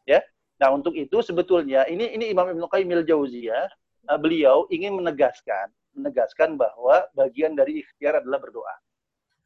Ya. 0.03 0.19
Nah, 0.59 0.75
untuk 0.75 0.91
itu 0.99 1.23
sebetulnya 1.23 1.87
ini 1.87 2.11
ini 2.19 2.35
Imam 2.35 2.51
Ibnu 2.51 2.67
Qayyim 2.67 2.91
al-Jauziyah 2.91 3.65
uh, 4.11 4.19
beliau 4.19 4.67
ingin 4.67 4.91
menegaskan 4.99 5.71
menegaskan 5.95 6.55
bahwa 6.55 7.07
bagian 7.17 7.55
dari 7.55 7.83
ikhtiar 7.83 8.19
adalah 8.23 8.39
berdoa. 8.39 8.75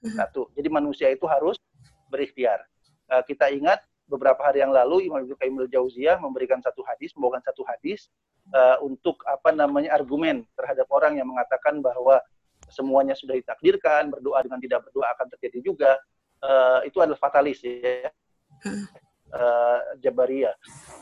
Satu. 0.03 0.51
Jadi 0.53 0.67
manusia 0.67 1.07
itu 1.07 1.23
harus 1.23 1.55
berikhtiar. 2.11 2.59
Uh, 3.07 3.23
kita 3.23 3.47
ingat 3.47 3.79
beberapa 4.07 4.43
hari 4.43 4.59
yang 4.59 4.75
lalu 4.75 5.07
Imam 5.07 5.23
Ibnu 5.23 5.35
Qayyim 5.39 5.55
al-Jauziyah 5.63 6.19
memberikan 6.19 6.59
satu 6.59 6.83
hadis, 6.83 7.15
membawakan 7.15 7.41
satu 7.47 7.63
hadis 7.63 8.11
uh, 8.51 8.77
untuk 8.83 9.23
apa 9.23 9.55
namanya 9.55 9.95
argumen 9.95 10.43
terhadap 10.59 10.85
orang 10.91 11.15
yang 11.15 11.27
mengatakan 11.31 11.79
bahwa 11.79 12.19
semuanya 12.67 13.15
sudah 13.15 13.35
ditakdirkan, 13.39 14.11
berdoa 14.11 14.43
dengan 14.43 14.59
tidak 14.59 14.79
berdoa 14.87 15.07
akan 15.15 15.27
terjadi 15.37 15.59
juga. 15.63 15.91
Uh, 16.43 16.83
itu 16.83 16.99
adalah 16.99 17.19
fatalis 17.19 17.63
ya. 17.63 18.11
Uh, 19.33 19.79
Jabariyah. 20.03 20.53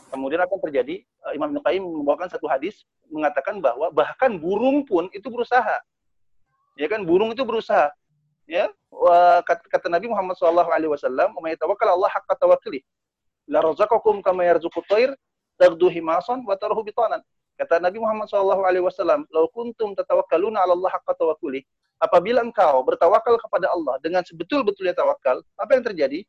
Kemudian 0.08 0.40
akan 0.40 0.56
terjadi 0.64 1.04
uh, 1.26 1.36
Imam 1.36 1.52
Ibnu 1.52 1.60
Qayyim 1.60 1.84
membawakan 1.84 2.32
satu 2.32 2.48
hadis 2.48 2.86
mengatakan 3.12 3.60
bahwa 3.60 3.92
bahkan 3.92 4.40
burung 4.40 4.88
pun 4.88 5.12
itu 5.12 5.28
berusaha. 5.28 5.76
Ya 6.80 6.88
kan 6.88 7.04
burung 7.04 7.36
itu 7.36 7.44
berusaha. 7.44 7.92
Ya, 8.46 8.68
kata, 9.46 9.64
kata 9.70 9.86
Nabi 9.86 10.10
Muhammad 10.10 10.34
SAW, 10.34 10.66
alaihi 10.66 10.90
wasallam, 10.90 11.32
"May 11.40 11.54
tawakkal 11.54 11.94
Allah 11.94 12.10
haqqa 12.10 12.34
tawakkuli. 12.36 12.82
La 13.46 13.62
razaqakum 13.62 14.20
kama 14.20 14.44
yarzuqut 14.44 14.84
tayr 14.90 15.14
taghdu 15.56 15.88
himasan 15.88 16.42
wa 16.44 16.58
taruhu 16.58 16.82
bitanan." 16.82 17.22
Kata 17.56 17.78
Nabi 17.78 18.02
Muhammad 18.02 18.26
SAW, 18.26 18.66
alaihi 18.66 18.82
wasallam, 18.82 19.24
"Lau 19.30 19.46
kuntum 19.54 19.94
tatawakkaluna 19.94 20.58
'ala 20.58 20.74
Allah 20.74 20.90
haqqa 20.90 21.14
tawakkuli." 21.14 21.62
Apabila 22.02 22.42
engkau 22.42 22.82
bertawakal 22.82 23.38
kepada 23.38 23.70
Allah 23.70 23.94
dengan 24.02 24.26
sebetul-betulnya 24.26 24.90
tawakal, 24.90 25.38
apa 25.54 25.70
yang 25.78 25.86
terjadi? 25.86 26.26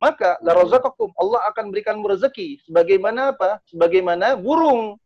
maka 0.00 0.40
la 0.40 0.56
razaqakum 0.56 1.12
Allah 1.20 1.44
akan 1.52 1.68
berikan 1.68 2.00
rezeki 2.00 2.64
sebagaimana 2.64 3.36
apa? 3.36 3.60
Sebagaimana 3.68 4.32
burung. 4.34 4.96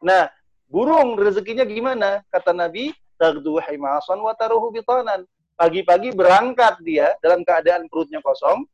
Nah, 0.00 0.32
burung 0.64 1.20
rezekinya 1.20 1.62
gimana? 1.68 2.24
Kata 2.32 2.56
Nabi, 2.56 2.96
tagdu 3.20 3.60
himasan 3.60 4.16
wa 4.16 4.32
taruhu 4.32 4.72
bitanan. 4.72 5.28
Pagi-pagi 5.60 6.16
berangkat 6.16 6.80
dia 6.80 7.12
dalam 7.20 7.44
keadaan 7.44 7.84
perutnya 7.92 8.24
kosong. 8.24 8.64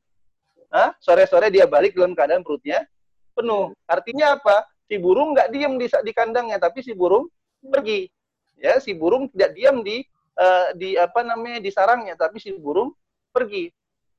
Sore-sore 1.03 1.51
dia 1.51 1.67
balik 1.67 1.99
dalam 1.99 2.15
keadaan 2.15 2.47
perutnya 2.47 2.87
penuh. 3.35 3.75
Artinya 3.91 4.39
apa? 4.39 4.63
Si 4.87 4.95
burung 5.03 5.35
nggak 5.35 5.51
diam 5.51 5.75
di, 5.83 5.91
di 5.91 6.13
kandangnya, 6.15 6.63
tapi 6.63 6.87
si 6.87 6.95
burung 6.95 7.27
pergi. 7.59 8.07
Ya, 8.55 8.79
si 8.79 8.95
burung 8.95 9.27
tidak 9.35 9.59
diam 9.59 9.83
di 9.83 10.07
uh, 10.39 10.71
di 10.79 10.95
apa 10.95 11.27
namanya 11.27 11.59
di 11.59 11.75
sarangnya, 11.75 12.15
tapi 12.15 12.39
si 12.39 12.55
burung 12.55 12.95
pergi. 13.35 13.67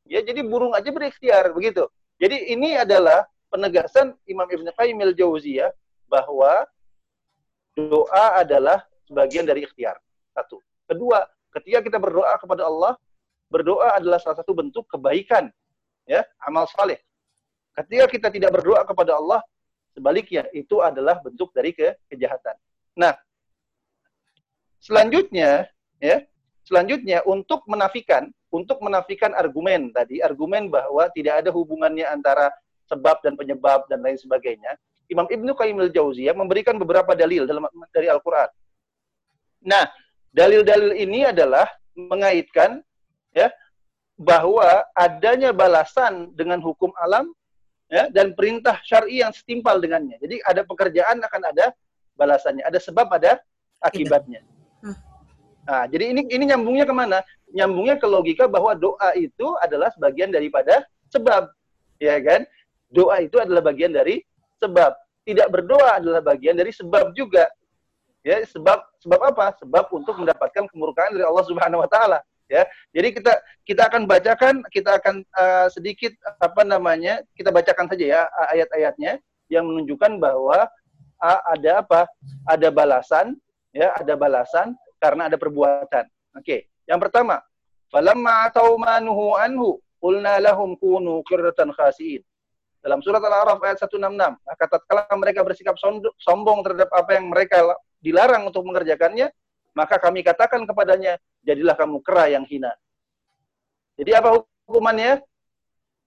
Ya, 0.03 0.19
jadi 0.19 0.43
burung 0.43 0.75
aja 0.75 0.91
berikhtiar 0.91 1.55
begitu. 1.55 1.87
Jadi 2.19 2.51
ini 2.51 2.75
adalah 2.75 3.23
penegasan 3.47 4.11
Imam 4.27 4.47
Ibn 4.49 4.75
Qayyim 4.75 4.99
al-Jauziyah 5.07 5.71
bahwa 6.11 6.67
doa 7.79 8.25
adalah 8.43 8.83
sebagian 9.07 9.47
dari 9.47 9.63
ikhtiar. 9.63 9.95
Satu. 10.35 10.59
Kedua, 10.87 11.23
ketika 11.59 11.79
kita 11.83 11.97
berdoa 11.97 12.33
kepada 12.37 12.65
Allah, 12.65 12.93
berdoa 13.49 13.97
adalah 13.97 14.21
salah 14.21 14.37
satu 14.39 14.53
bentuk 14.53 14.85
kebaikan, 14.87 15.49
ya, 16.05 16.23
amal 16.45 16.69
saleh. 16.69 17.01
Ketika 17.77 18.05
kita 18.09 18.27
tidak 18.33 18.51
berdoa 18.57 18.81
kepada 18.85 19.17
Allah, 19.17 19.41
sebaliknya 19.93 20.45
itu 20.53 20.81
adalah 20.81 21.21
bentuk 21.21 21.53
dari 21.53 21.73
ke 21.73 21.97
kejahatan. 22.09 22.57
Nah, 22.97 23.13
selanjutnya, 24.81 25.69
ya, 26.01 26.25
selanjutnya 26.65 27.21
untuk 27.25 27.65
menafikan 27.69 28.33
untuk 28.47 28.79
menafikan 28.79 29.35
argumen 29.35 29.91
tadi, 29.91 30.23
argumen 30.23 30.71
bahwa 30.71 31.11
tidak 31.11 31.43
ada 31.43 31.49
hubungannya 31.51 32.07
antara 32.07 32.47
sebab 32.87 33.19
dan 33.19 33.35
penyebab 33.35 33.83
dan 33.91 33.99
lain 33.99 34.15
sebagainya, 34.15 34.79
Imam 35.11 35.27
Ibnu 35.27 35.51
Qayyim 35.55 35.79
al-Jauziyah 35.83 36.35
memberikan 36.35 36.79
beberapa 36.79 37.11
dalil 37.15 37.43
dalam 37.43 37.67
dari 37.91 38.07
Al-Qur'an. 38.07 38.47
Nah, 39.67 39.83
dalil-dalil 40.37 40.93
ini 40.93 41.25
adalah 41.25 41.65
mengaitkan 41.97 42.85
ya 43.33 43.49
bahwa 44.17 44.85
adanya 44.93 45.49
balasan 45.49 46.29
dengan 46.37 46.61
hukum 46.61 46.93
alam 47.01 47.33
ya 47.89 48.05
dan 48.13 48.37
perintah 48.37 48.77
syar'i 48.85 49.25
yang 49.25 49.33
setimpal 49.33 49.81
dengannya. 49.81 50.21
Jadi 50.21 50.37
ada 50.45 50.61
pekerjaan 50.61 51.17
akan 51.25 51.41
ada 51.49 51.73
balasannya, 52.13 52.61
ada 52.61 52.77
sebab 52.77 53.09
ada 53.17 53.41
akibatnya. 53.81 54.45
Hmm. 54.85 54.97
Nah, 55.65 55.83
jadi 55.89 56.13
ini 56.13 56.21
ini 56.29 56.43
nyambungnya 56.53 56.85
ke 56.85 56.93
mana? 56.93 57.19
nyambungnya 57.53 57.95
ke 57.95 58.07
logika 58.07 58.45
bahwa 58.49 58.75
doa 58.75 59.15
itu 59.15 59.47
adalah 59.63 59.91
sebagian 59.93 60.33
daripada 60.33 60.83
sebab, 61.07 61.47
ya 62.01 62.19
kan? 62.19 62.43
Doa 62.91 63.23
itu 63.23 63.39
adalah 63.39 63.63
bagian 63.63 63.95
dari 63.95 64.23
sebab. 64.59 64.95
Tidak 65.27 65.47
berdoa 65.51 65.99
adalah 65.99 66.23
bagian 66.23 66.55
dari 66.55 66.71
sebab 66.71 67.11
juga. 67.15 67.47
Ya, 68.27 68.43
sebab 68.43 68.83
sebab 68.99 69.23
apa? 69.23 69.55
Sebab 69.63 69.87
untuk 69.95 70.19
mendapatkan 70.19 70.67
kemurkaan 70.67 71.15
dari 71.15 71.23
Allah 71.23 71.47
Subhanahu 71.47 71.79
wa 71.79 71.87
taala, 71.87 72.19
ya. 72.51 72.67
Jadi 72.91 73.15
kita 73.15 73.39
kita 73.63 73.87
akan 73.87 74.03
bacakan, 74.03 74.67
kita 74.67 74.99
akan 74.99 75.23
uh, 75.39 75.71
sedikit 75.71 76.11
apa 76.43 76.67
namanya? 76.67 77.23
Kita 77.39 77.55
bacakan 77.55 77.87
saja 77.87 78.03
ya 78.03 78.21
ayat-ayatnya 78.51 79.23
yang 79.47 79.63
menunjukkan 79.63 80.19
bahwa 80.19 80.67
uh, 81.23 81.41
ada 81.55 81.79
apa? 81.79 82.03
Ada 82.51 82.67
balasan, 82.67 83.39
ya, 83.71 83.95
ada 83.95 84.19
balasan 84.19 84.75
karena 84.99 85.31
ada 85.31 85.39
perbuatan. 85.39 86.03
Oke. 86.35 86.43
Okay. 86.43 86.59
Yang 86.83 87.07
pertama, 87.07 87.39
falamma 87.87 88.51
atau 88.51 88.75
manuhu 88.75 89.39
anhu 89.39 89.79
qulna 90.03 90.43
lahum 90.43 90.75
kunu 90.75 91.23
qirdatan 91.23 91.71
khasiin. 91.71 92.19
Dalam 92.83 93.03
surat 93.03 93.19
Al-A'raf 93.19 93.59
ayat 93.63 93.83
166, 93.83 93.99
maka 94.19 94.63
tatkala 94.67 95.03
mereka 95.19 95.43
bersikap 95.43 95.75
sombong 96.23 96.63
terhadap 96.63 96.87
apa 96.95 97.19
yang 97.19 97.27
mereka 97.27 97.75
dilarang 98.07 98.47
untuk 98.47 98.63
mengerjakannya, 98.63 99.27
maka 99.75 99.99
kami 99.99 100.23
katakan 100.23 100.63
kepadanya, 100.63 101.19
jadilah 101.43 101.75
kamu 101.75 101.99
kera 101.99 102.31
yang 102.31 102.47
hina. 102.47 102.71
Jadi 103.99 104.15
apa 104.15 104.41
hukumannya? 104.65 105.21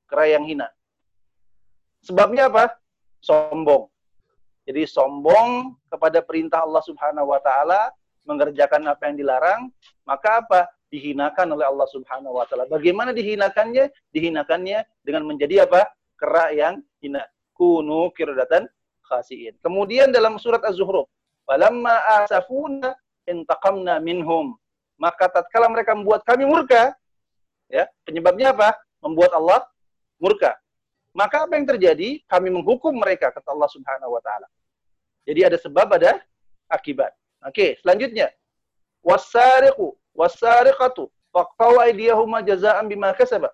Kera 0.09 0.25
yang 0.27 0.49
hina. 0.49 0.67
Sebabnya 2.01 2.49
apa? 2.49 2.75
Sombong. 3.21 3.87
Jadi 4.65 4.89
sombong 4.89 5.77
kepada 5.93 6.25
perintah 6.25 6.65
Allah 6.65 6.81
Subhanahu 6.83 7.31
wa 7.31 7.41
taala 7.43 7.93
mengerjakan 8.25 8.87
apa 8.89 9.11
yang 9.11 9.17
dilarang, 9.21 9.61
maka 10.07 10.41
apa? 10.41 10.61
Dihinakan 10.91 11.55
oleh 11.55 11.67
Allah 11.67 11.87
Subhanahu 11.91 12.39
wa 12.39 12.47
taala. 12.47 12.67
Bagaimana 12.67 13.15
dihinakannya? 13.15 13.91
Dihinakannya 14.11 14.83
dengan 15.07 15.27
menjadi 15.27 15.67
apa? 15.69 15.87
Kera 16.19 16.51
yang 16.51 16.83
hina. 16.99 17.23
Kunu 17.55 18.11
kirdatan 18.17 18.67
khasiin. 19.07 19.59
Kemudian 19.61 20.15
dalam 20.15 20.39
surat 20.39 20.63
Az-Zuhruf, 20.63 21.11
"Falamma 21.51 22.23
asafuna 22.23 22.95
intaqamna 23.27 23.99
minhum." 23.99 24.55
Maka 24.95 25.27
tatkala 25.27 25.67
mereka 25.67 25.99
membuat 25.99 26.23
kami 26.23 26.47
murka, 26.47 26.95
ya, 27.67 27.91
penyebabnya 28.07 28.55
apa? 28.55 28.79
Membuat 29.03 29.35
Allah 29.35 29.67
murka. 30.23 30.55
Maka 31.11 31.49
apa 31.49 31.59
yang 31.59 31.67
terjadi? 31.67 32.23
Kami 32.31 32.55
menghukum 32.55 32.95
mereka 32.95 33.35
kata 33.35 33.51
Allah 33.51 33.67
Subhanahu 33.67 34.15
wa 34.15 34.23
taala. 34.23 34.47
Jadi 35.27 35.41
ada 35.43 35.59
sebab 35.59 35.91
ada 35.99 36.23
akibat. 36.71 37.11
Oke, 37.43 37.81
selanjutnya. 37.83 38.31
Wasariqu 39.03 39.97
wasariqatu 40.15 41.09
faqtaw 41.33 41.81
aydiyahuma 41.89 42.45
jazaan 42.45 42.87
bima 42.87 43.11
kasaba. 43.17 43.51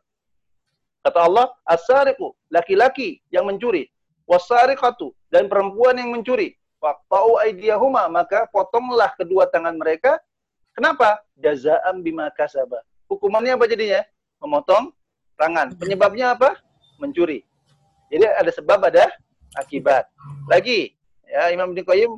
Kata 1.07 1.23
Allah, 1.23 1.47
as-sariqu, 1.63 2.35
laki-laki 2.51 3.23
yang 3.31 3.47
mencuri, 3.47 3.87
wasariqatu 4.27 5.15
dan 5.31 5.47
perempuan 5.47 5.95
yang 5.95 6.11
mencuri, 6.11 6.59
faqta'u 6.87 7.43
aydiyahuma 7.43 8.07
maka 8.07 8.47
potonglah 8.55 9.11
kedua 9.19 9.51
tangan 9.51 9.75
mereka. 9.75 10.23
Kenapa? 10.71 11.19
Jazaa'an 11.35 11.99
bima 12.07 12.31
kasaba. 12.31 12.87
Hukumannya 13.11 13.59
apa 13.59 13.67
jadinya? 13.67 14.07
Memotong 14.39 14.95
tangan. 15.35 15.75
Penyebabnya 15.75 16.39
apa? 16.39 16.55
Mencuri. 17.03 17.43
Jadi 18.13 18.23
ada 18.23 18.51
sebab 18.55 18.87
ada 18.87 19.11
akibat. 19.59 20.07
Lagi 20.47 20.95
ya 21.27 21.51
Imam 21.51 21.75
Ibnu 21.75 21.83
Qayyim 21.83 22.13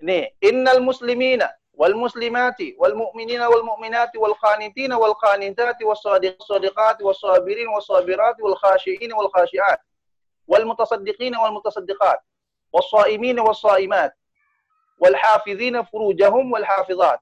ini 0.00 0.32
innal 0.40 0.80
muslimina 0.80 1.52
wal 1.76 1.92
muslimati 1.92 2.72
wal 2.80 2.96
mu'minina 2.96 3.44
wal 3.44 3.60
mu'minati 3.60 4.16
wal 4.16 4.32
qanitina 4.40 4.96
wal 4.96 5.12
qanitati 5.20 5.84
was 5.84 6.00
shadiqati 6.00 7.04
was 7.04 7.20
sabirin 7.20 7.68
was 7.68 7.84
sabirati 7.84 8.40
wal 8.40 8.56
khashiin 8.56 9.12
wal 9.12 9.28
khashiat 9.28 9.80
wal 10.48 10.64
mutasaddiqina 10.64 11.36
wal 11.36 11.52
mutasaddiqat. 11.60 12.24
والصائمين 12.73 13.39
والصائمات 13.39 14.13
والحافظين 14.99 15.83
فروجهم 15.83 16.51
والحافظات 16.51 17.19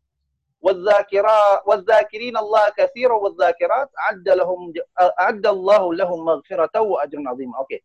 والذاكرات 0.62 1.62
والذاكرين 1.68 2.38
الله 2.38 2.66
كثيرا 2.70 3.14
والذاكرات 3.14 3.90
أعد 4.00 4.30
لهم 4.30 4.74
أعد 5.20 5.46
الله 5.48 5.94
لهم 5.94 6.26
مغفرة 6.26 6.76
وأجر 6.80 7.20
عظيم. 7.28 7.52
Oke. 7.54 7.68
Okay. 7.68 7.80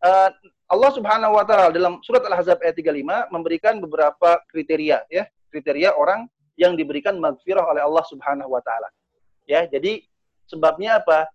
Uh, 0.00 0.28
Allah 0.70 0.90
Subhanahu 0.94 1.34
wa 1.34 1.44
taala 1.44 1.74
dalam 1.74 1.98
surat 2.00 2.22
Al-Ahzab 2.24 2.62
ayat 2.62 2.78
35 2.78 3.34
memberikan 3.34 3.74
beberapa 3.82 4.38
kriteria 4.48 5.02
ya, 5.10 5.26
kriteria 5.50 5.92
orang 5.98 6.30
yang 6.54 6.78
diberikan 6.78 7.18
maghfirah 7.18 7.64
oleh 7.66 7.82
Allah 7.82 8.04
Subhanahu 8.06 8.54
wa 8.54 8.62
taala. 8.62 8.88
Ya, 9.50 9.66
jadi 9.66 10.04
sebabnya 10.46 11.02
apa? 11.02 11.26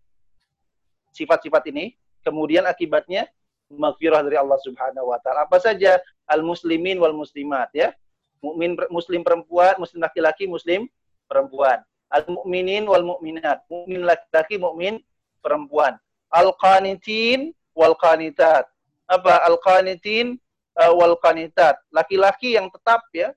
Sifat-sifat 1.11 1.67
ini, 1.67 1.99
kemudian 2.23 2.63
akibatnya 2.63 3.27
maghfirah 3.70 4.26
dari 4.26 4.36
Allah 4.36 4.58
Subhanahu 4.66 5.14
wa 5.14 5.18
taala. 5.22 5.46
Apa 5.46 5.62
saja? 5.62 6.02
Al-muslimin 6.26 6.98
wal 6.98 7.14
muslimat 7.14 7.70
ya. 7.70 7.94
Mukmin 8.42 8.74
muslim 8.88 9.20
perempuan, 9.22 9.76
muslim 9.78 10.00
laki-laki, 10.02 10.48
muslim 10.48 10.88
perempuan. 11.30 11.84
Al-mu'minin 12.10 12.88
wal 12.90 13.06
mu'minat. 13.06 13.62
Mukmin 13.70 14.02
laki-laki, 14.02 14.58
mukmin 14.58 14.98
perempuan. 15.38 15.94
Al-qanitin 16.34 17.54
wal 17.76 17.94
qanitat. 17.94 18.66
Apa? 19.06 19.46
Al-qanitin 19.46 20.40
uh, 20.78 20.92
wal 20.94 21.14
qanitat. 21.22 21.78
Laki-laki 21.94 22.58
yang 22.58 22.66
tetap 22.72 23.06
ya 23.14 23.30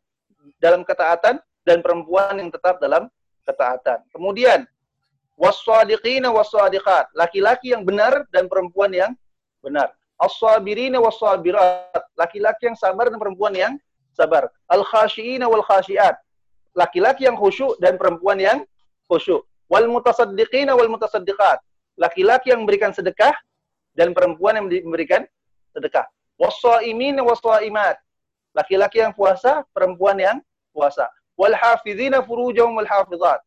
dalam 0.57 0.81
ketaatan 0.81 1.37
dan 1.63 1.77
perempuan 1.85 2.39
yang 2.41 2.49
tetap 2.49 2.81
dalam 2.81 3.11
ketaatan. 3.45 4.01
Kemudian 4.09 4.65
was-sadiqina 5.37 6.31
was-sadiqat. 6.31 7.11
Laki-laki 7.13 7.75
yang 7.75 7.83
benar 7.83 8.25
dan 8.33 8.47
perempuan 8.47 8.89
yang 8.93 9.11
benar. 9.61 9.93
As-sabirina 10.21 11.01
was-sabirat. 11.01 12.03
Laki-laki 12.17 12.69
yang 12.69 12.77
sabar 12.77 13.09
dan 13.09 13.17
perempuan 13.17 13.53
yang 13.53 13.73
sabar. 14.13 14.49
Al-khasyiina 14.69 15.49
wal 15.49 15.65
khasyiat. 15.65 16.17
Laki-laki 16.73 17.29
yang 17.29 17.37
khusyuk 17.37 17.77
dan 17.81 17.97
perempuan 17.97 18.37
yang 18.41 18.57
khusyuk. 19.09 19.45
Wal 19.69 19.89
mutasaddiqina 19.89 20.73
wal 20.73 20.89
mutasaddiqat. 20.89 21.61
Laki-laki 21.97 22.49
yang 22.53 22.65
memberikan 22.65 22.93
sedekah 22.93 23.33
dan 23.93 24.13
perempuan 24.17 24.57
yang 24.57 24.65
memberikan 24.69 25.25
sedekah. 25.73 26.05
Wassaimin 26.37 27.21
wassaimat. 27.21 27.97
Laki-laki 28.53 29.01
yang 29.01 29.13
puasa, 29.13 29.65
perempuan 29.73 30.17
yang 30.17 30.37
puasa. 30.73 31.09
Wal 31.37 31.53
hafizina 31.57 32.21
furujahum 32.21 32.77
wal 32.77 32.89
hafizat. 32.89 33.41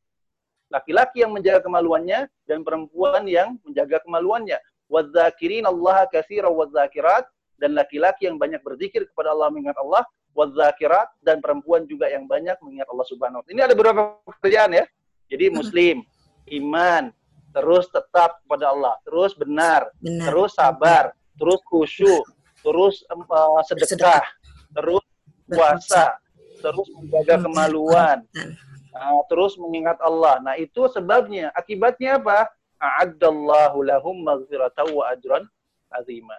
Laki-laki 0.71 1.23
yang 1.23 1.31
menjaga 1.31 1.63
kemaluannya 1.63 2.27
dan 2.47 2.67
perempuan 2.67 3.23
yang 3.31 3.55
menjaga 3.63 4.03
kemaluannya. 4.03 4.59
Wadzakirin 4.87 5.67
Allah 5.67 6.07
katsira 6.07 6.47
wadzakirat 6.47 7.27
dan 7.59 7.75
laki-laki 7.75 8.31
yang 8.31 8.39
banyak 8.39 8.63
berzikir 8.63 9.03
kepada 9.11 9.35
Allah 9.35 9.51
mengingat 9.51 9.77
Allah 9.81 10.07
wadzakirat 10.37 11.09
dan 11.25 11.41
perempuan 11.41 11.89
juga 11.89 12.07
yang 12.13 12.29
banyak 12.29 12.55
mengingat 12.61 12.87
Allah 12.93 13.07
Subhanahu 13.09 13.41
wa. 13.41 13.49
Ini 13.49 13.65
ada 13.65 13.75
beberapa 13.75 14.21
pekerjaan 14.37 14.77
ya. 14.77 14.85
Jadi 15.27 15.51
muslim, 15.51 16.07
iman, 16.55 17.11
terus 17.51 17.89
tetap 17.91 18.39
kepada 18.45 18.71
Allah, 18.71 18.95
terus 19.03 19.33
benar, 19.35 19.91
benar. 19.99 20.29
terus 20.31 20.55
sabar, 20.55 21.05
terus 21.35 21.59
khusyuk, 21.67 22.23
terus 22.63 23.03
uh, 23.11 23.63
sedekah, 23.67 24.23
terus 24.71 25.03
puasa, 25.51 26.15
terus 26.63 26.87
menjaga 26.95 27.43
kemaluan, 27.43 28.23
uh, 28.95 29.23
terus 29.27 29.59
mengingat 29.59 29.99
Allah. 29.99 30.39
Nah, 30.45 30.55
itu 30.55 30.87
sebabnya. 30.95 31.51
Akibatnya 31.59 32.23
apa? 32.23 32.47
A'addallahu 32.77 33.85
lahum 33.89 34.21
maghfiratan 34.21 34.93
wa 34.93 35.09
ajran 35.13 35.45
azima. 35.93 36.37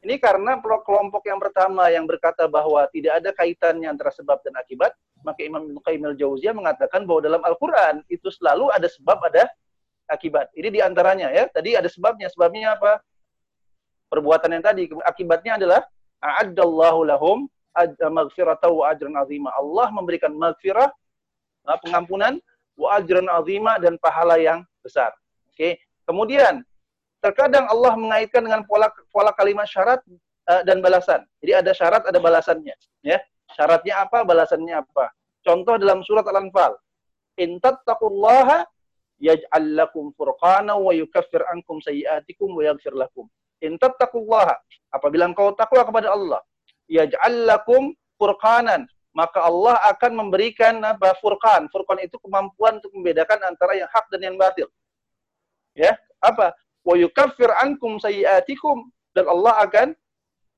Ini 0.00 0.16
karena 0.16 0.56
kelompok 0.62 1.28
yang 1.28 1.36
pertama 1.36 1.92
yang 1.92 2.08
berkata 2.08 2.48
bahwa 2.48 2.88
tidak 2.88 3.20
ada 3.20 3.30
kaitannya 3.36 3.84
antara 3.90 4.08
sebab 4.08 4.40
dan 4.40 4.56
akibat, 4.56 4.96
maka 5.20 5.44
Imam 5.44 5.68
Ibnu 5.68 5.80
Qayyim 5.84 6.04
al-Jauziyah 6.14 6.56
mengatakan 6.56 7.04
bahwa 7.04 7.20
dalam 7.20 7.42
Al-Qur'an 7.44 8.00
itu 8.08 8.32
selalu 8.32 8.72
ada 8.72 8.88
sebab 8.88 9.20
ada 9.28 9.44
akibat. 10.08 10.48
Ini 10.56 10.72
di 10.72 10.80
antaranya 10.80 11.28
ya. 11.28 11.52
Tadi 11.52 11.76
ada 11.76 11.86
sebabnya. 11.86 12.32
Sebabnya 12.32 12.80
apa? 12.80 13.04
Perbuatan 14.08 14.56
yang 14.56 14.64
tadi. 14.64 14.88
Akibatnya 15.04 15.60
adalah 15.60 15.84
a'addallahu 16.24 17.00
lahum 17.04 17.44
maghfirata 18.00 18.72
wa 18.72 18.88
ajran 18.90 19.14
azima. 19.20 19.52
Allah 19.52 19.92
memberikan 19.92 20.32
maghfirah, 20.32 20.88
pengampunan, 21.84 22.40
wa 22.74 22.96
ajran 22.96 23.28
azima 23.28 23.76
dan 23.76 24.00
pahala 24.00 24.40
yang 24.40 24.64
besar. 24.80 25.12
Oke. 25.60 25.76
Kemudian 26.08 26.64
terkadang 27.20 27.68
Allah 27.68 27.92
mengaitkan 27.92 28.40
dengan 28.40 28.64
pola 28.64 28.88
pola 29.12 29.28
kalimat 29.36 29.68
syarat 29.68 30.00
uh, 30.48 30.64
dan 30.64 30.80
balasan. 30.80 31.20
Jadi 31.44 31.52
ada 31.52 31.72
syarat, 31.76 32.02
ada 32.08 32.16
balasannya. 32.16 32.72
Ya, 33.04 33.20
syaratnya 33.52 34.08
apa, 34.08 34.24
balasannya 34.24 34.80
apa. 34.80 35.12
Contoh 35.44 35.76
dalam 35.76 36.00
surat 36.00 36.24
Al-Anfal, 36.24 36.80
in 37.36 37.60
tattaqullaha 37.60 38.64
yaj'al 39.20 39.76
lakum 39.76 40.16
furqana 40.16 40.80
wa 40.80 40.96
yukaffir 40.96 41.44
ankum 41.52 41.76
sayiatikum 41.84 42.56
wa 42.56 42.64
yaghfir 42.64 42.96
lakum. 42.96 43.28
In 43.60 43.76
tattaqullaha, 43.76 44.56
apabila 44.96 45.28
engkau 45.28 45.52
takwa 45.52 45.84
kepada 45.84 46.16
Allah, 46.16 46.40
yaj'al 46.88 47.44
lakum 47.44 47.92
furqanan, 48.16 48.88
maka 49.12 49.44
Allah 49.44 49.76
akan 49.92 50.24
memberikan 50.24 50.80
apa 50.88 51.12
furqan. 51.20 51.68
Furqan 51.68 52.00
itu 52.00 52.16
kemampuan 52.16 52.80
untuk 52.80 52.96
membedakan 52.96 53.44
antara 53.44 53.76
yang 53.76 53.92
hak 53.92 54.08
dan 54.08 54.24
yang 54.24 54.40
batil. 54.40 54.64
Ya, 55.74 55.94
apa? 56.20 56.54
wa 56.84 56.94
yukaffir 56.96 57.50
ankum 57.60 58.00
sayiatikum 58.00 58.88
dan 59.12 59.28
Allah 59.28 59.68
akan 59.68 59.88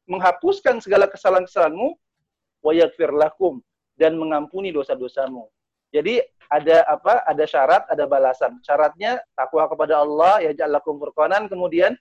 menghapuskan 0.06 0.78
segala 0.82 1.10
kesalahan-kesalahanmu 1.10 1.98
wa 2.62 2.72
yaghfir 2.74 3.10
lakum 3.10 3.62
dan 3.98 4.18
mengampuni 4.18 4.70
dosa-dosamu. 4.70 5.46
Jadi 5.92 6.22
ada 6.48 6.84
apa? 6.88 7.24
Ada 7.28 7.44
syarat, 7.44 7.82
ada 7.88 8.04
balasan. 8.08 8.60
Syaratnya 8.64 9.20
takwa 9.36 9.68
kepada 9.68 10.00
Allah, 10.00 10.40
ya 10.40 10.52
ja'alakum 10.56 10.96
furqanan, 11.00 11.48
kemudian 11.48 11.96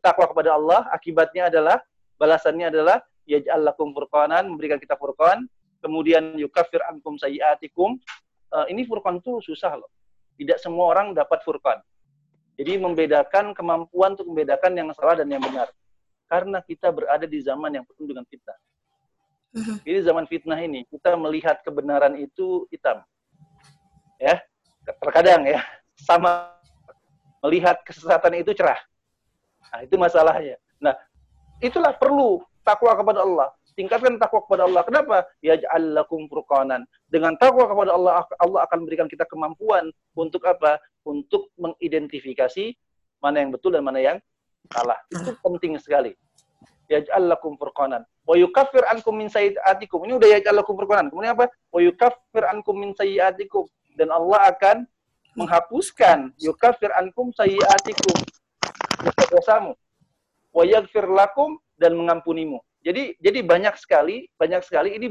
takwa 0.00 0.28
kepada 0.28 0.56
Allah, 0.56 0.88
akibatnya 0.92 1.52
adalah 1.52 1.76
balasannya 2.16 2.72
adalah 2.72 3.04
ya 3.28 3.40
ja'alakum 3.44 3.92
furqanan, 3.92 4.48
memberikan 4.48 4.80
kita 4.80 4.96
furqan, 4.96 5.44
kemudian 5.84 6.36
yukafir 6.40 6.80
ankum 6.88 7.20
sayiatikum. 7.20 8.00
Uh, 8.54 8.64
ini 8.70 8.86
furqan 8.88 9.20
itu 9.20 9.40
susah 9.44 9.76
loh. 9.76 9.90
Tidak 10.40 10.56
semua 10.56 10.94
orang 10.96 11.12
dapat 11.12 11.44
furqan. 11.44 11.80
Jadi 12.54 12.78
membedakan 12.78 13.50
kemampuan 13.50 14.14
untuk 14.14 14.30
membedakan 14.30 14.72
yang 14.78 14.88
salah 14.94 15.18
dan 15.18 15.26
yang 15.26 15.42
benar. 15.42 15.68
Karena 16.30 16.62
kita 16.62 16.94
berada 16.94 17.26
di 17.26 17.38
zaman 17.42 17.74
yang 17.74 17.84
penuh 17.86 18.14
dengan 18.14 18.24
fitnah. 18.26 18.58
Mhm. 19.54 19.76
Jadi 19.86 19.98
zaman 20.02 20.24
fitnah 20.26 20.58
ini 20.62 20.82
kita 20.90 21.14
melihat 21.14 21.62
kebenaran 21.62 22.18
itu 22.18 22.66
hitam. 22.70 23.02
Ya, 24.18 24.42
terkadang 25.02 25.46
ya 25.46 25.62
sama 25.98 26.54
melihat 27.42 27.78
kesesatan 27.86 28.40
itu 28.40 28.50
cerah. 28.54 28.78
Nah, 29.70 29.80
itu 29.82 29.94
masalahnya. 29.98 30.56
Nah, 30.78 30.94
itulah 31.58 31.94
perlu 31.94 32.42
takwa 32.64 32.94
kepada 32.94 33.22
Allah. 33.22 33.50
Tingkatkan 33.74 34.22
takwa 34.22 34.46
kepada 34.46 34.70
Allah. 34.70 34.82
Kenapa? 34.86 35.16
Ya 35.42 35.58
lakum 35.78 36.30
furqanan. 36.30 36.86
Dengan 37.10 37.34
takwa 37.34 37.66
kepada 37.66 37.90
Allah, 37.90 38.22
Allah 38.38 38.60
akan 38.70 38.86
memberikan 38.86 39.10
kita 39.10 39.26
kemampuan 39.26 39.90
untuk 40.14 40.46
apa? 40.46 40.78
Untuk 41.02 41.50
mengidentifikasi 41.58 42.78
mana 43.18 43.42
yang 43.42 43.50
betul 43.50 43.74
dan 43.74 43.82
mana 43.82 43.98
yang 43.98 44.18
salah. 44.70 44.96
Itu 45.10 45.34
penting 45.42 45.74
sekali. 45.82 46.14
Ya 46.86 47.02
lakum 47.18 47.58
furqanan. 47.58 48.06
Wa 48.22 48.38
yukaffir 48.38 48.86
ankum 48.86 49.18
min 49.18 49.26
sayyi'atikum. 49.26 50.06
Ini 50.06 50.22
udah 50.22 50.28
ya 50.30 50.38
lakum 50.54 50.78
furqanan. 50.78 51.10
Kemudian 51.10 51.34
apa? 51.34 51.50
Wa 51.74 51.80
yukaffir 51.82 52.44
ankum 52.46 52.78
min 52.78 52.94
sayyi'atikum. 52.94 53.66
Dan 53.98 54.14
Allah 54.14 54.54
akan 54.54 54.86
menghapuskan 55.34 56.30
yukaffir 56.38 56.94
ankum 56.94 57.34
sayyi'atikum. 57.34 58.22
Dosa-dosamu. 59.02 59.74
Wa 60.54 60.62
yaghfir 60.62 61.10
lakum 61.10 61.58
dan 61.74 61.98
mengampunimu. 61.98 62.62
Jadi 62.84 63.16
jadi 63.16 63.40
banyak 63.40 63.80
sekali, 63.80 64.28
banyak 64.36 64.60
sekali 64.60 64.92
ini 64.92 65.08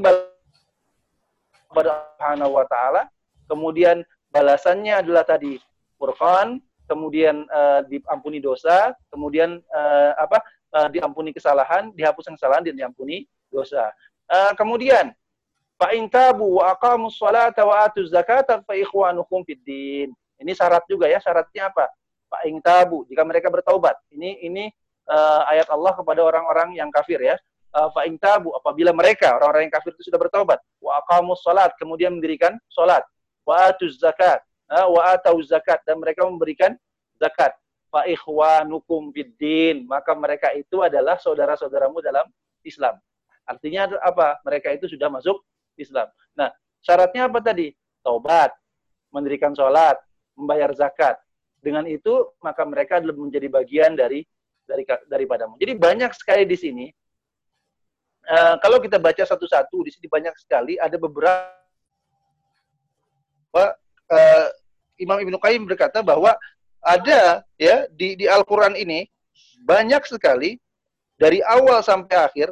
kepada 1.66 2.06
Subhanahu 2.14 2.54
wa 2.54 2.64
taala. 2.70 3.10
Kemudian 3.50 4.06
balasannya 4.30 5.02
adalah 5.02 5.26
tadi 5.26 5.58
Furqan, 5.98 6.62
kemudian 6.86 7.50
uh, 7.50 7.82
diampuni 7.90 8.38
dosa, 8.38 8.94
kemudian 9.10 9.58
uh, 9.74 10.14
apa? 10.14 10.38
Uh, 10.74 10.90
diampuni 10.90 11.30
kesalahan, 11.30 11.90
dihapuskan 11.94 12.34
kesalahan 12.38 12.62
dan 12.66 12.74
diampuni 12.78 13.26
dosa. 13.50 13.90
Uh, 14.30 14.54
kemudian 14.54 15.10
fa 15.74 15.90
in 15.94 16.06
tabu 16.06 16.62
wa 16.62 16.74
aqamus 16.74 17.18
salata 17.18 17.62
wa 17.66 17.86
atuz 17.86 18.10
zakata 18.10 18.62
fa 18.62 18.74
ikhwanukum 18.78 19.42
fid. 19.42 19.66
Ini 20.38 20.52
syarat 20.54 20.86
juga 20.86 21.10
ya, 21.10 21.18
syaratnya 21.18 21.74
apa? 21.74 21.90
Fa 22.30 22.42
in 22.46 22.58
tabu, 22.62 23.02
jika 23.06 23.22
mereka 23.22 23.50
bertaubat. 23.50 23.98
Ini 24.14 24.46
ini 24.46 24.70
uh, 25.10 25.42
ayat 25.50 25.70
Allah 25.70 25.94
kepada 25.94 26.22
orang-orang 26.22 26.78
yang 26.78 26.90
kafir 26.90 27.18
ya 27.18 27.34
uh, 27.74 27.90
fa 27.90 28.06
tabu 28.16 28.54
apabila 28.54 28.94
mereka 28.94 29.34
orang-orang 29.34 29.68
yang 29.68 29.74
kafir 29.74 29.92
itu 29.98 30.08
sudah 30.08 30.20
bertobat 30.22 30.62
wa 30.78 31.02
aqamus 31.02 31.42
salat 31.42 31.74
kemudian 31.76 32.14
mendirikan 32.14 32.54
salat 32.70 33.02
wa 33.42 33.68
atuz 33.68 33.98
zakat 33.98 34.40
uh, 34.70 34.86
wa 34.88 35.12
atau 35.12 35.36
zakat 35.42 35.82
dan 35.84 36.00
mereka 36.00 36.24
memberikan 36.24 36.72
zakat. 37.18 37.52
Fa 37.90 38.06
ikhwanukum 38.10 39.14
biddin 39.14 39.86
maka 39.86 40.16
mereka 40.18 40.50
itu 40.54 40.82
adalah 40.82 41.14
saudara-saudaramu 41.20 42.02
dalam 42.02 42.26
Islam. 42.66 42.98
Artinya 43.44 43.92
apa? 44.00 44.40
Mereka 44.42 44.74
itu 44.74 44.90
sudah 44.90 45.12
masuk 45.12 45.44
Islam. 45.78 46.08
Nah 46.34 46.50
syaratnya 46.82 47.30
apa 47.30 47.38
tadi? 47.38 47.70
Taubat 48.02 48.50
mendirikan 49.14 49.54
salat 49.54 50.00
membayar 50.34 50.74
zakat. 50.74 51.16
Dengan 51.62 51.88
itu 51.88 52.34
maka 52.44 52.66
mereka 52.66 53.00
menjadi 53.00 53.48
bagian 53.48 53.96
dari 53.96 54.26
dari 54.64 54.84
daripadamu. 54.84 55.56
Jadi 55.60 55.72
banyak 55.76 56.12
sekali 56.16 56.44
di 56.44 56.56
sini 56.56 56.86
uh, 58.30 58.54
kalau 58.60 58.80
kita 58.80 58.96
baca 58.96 59.24
satu-satu 59.24 59.84
di 59.84 59.90
sini 59.92 60.06
banyak 60.08 60.34
sekali 60.40 60.80
ada 60.80 60.96
beberapa 60.96 61.36
uh, 64.10 64.48
Imam 65.00 65.18
Ibnu 65.18 65.36
Qayyim 65.40 65.66
berkata 65.66 66.00
bahwa 66.00 66.36
ada 66.84 67.42
ya 67.56 67.88
di 67.90 68.14
di 68.14 68.26
Al-Qur'an 68.28 68.76
ini 68.76 69.08
banyak 69.64 70.04
sekali 70.04 70.60
dari 71.16 71.40
awal 71.40 71.80
sampai 71.80 72.16
akhir 72.20 72.48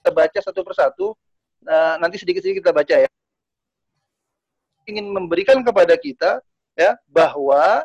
kita 0.00 0.10
baca 0.12 0.38
satu 0.40 0.60
persatu 0.64 1.06
uh, 1.68 1.94
nanti 2.00 2.20
sedikit-sedikit 2.20 2.64
kita 2.64 2.72
baca 2.72 2.94
ya. 3.04 3.10
Ingin 4.84 5.08
memberikan 5.12 5.64
kepada 5.64 5.96
kita 5.96 6.44
ya 6.76 6.96
bahwa 7.08 7.84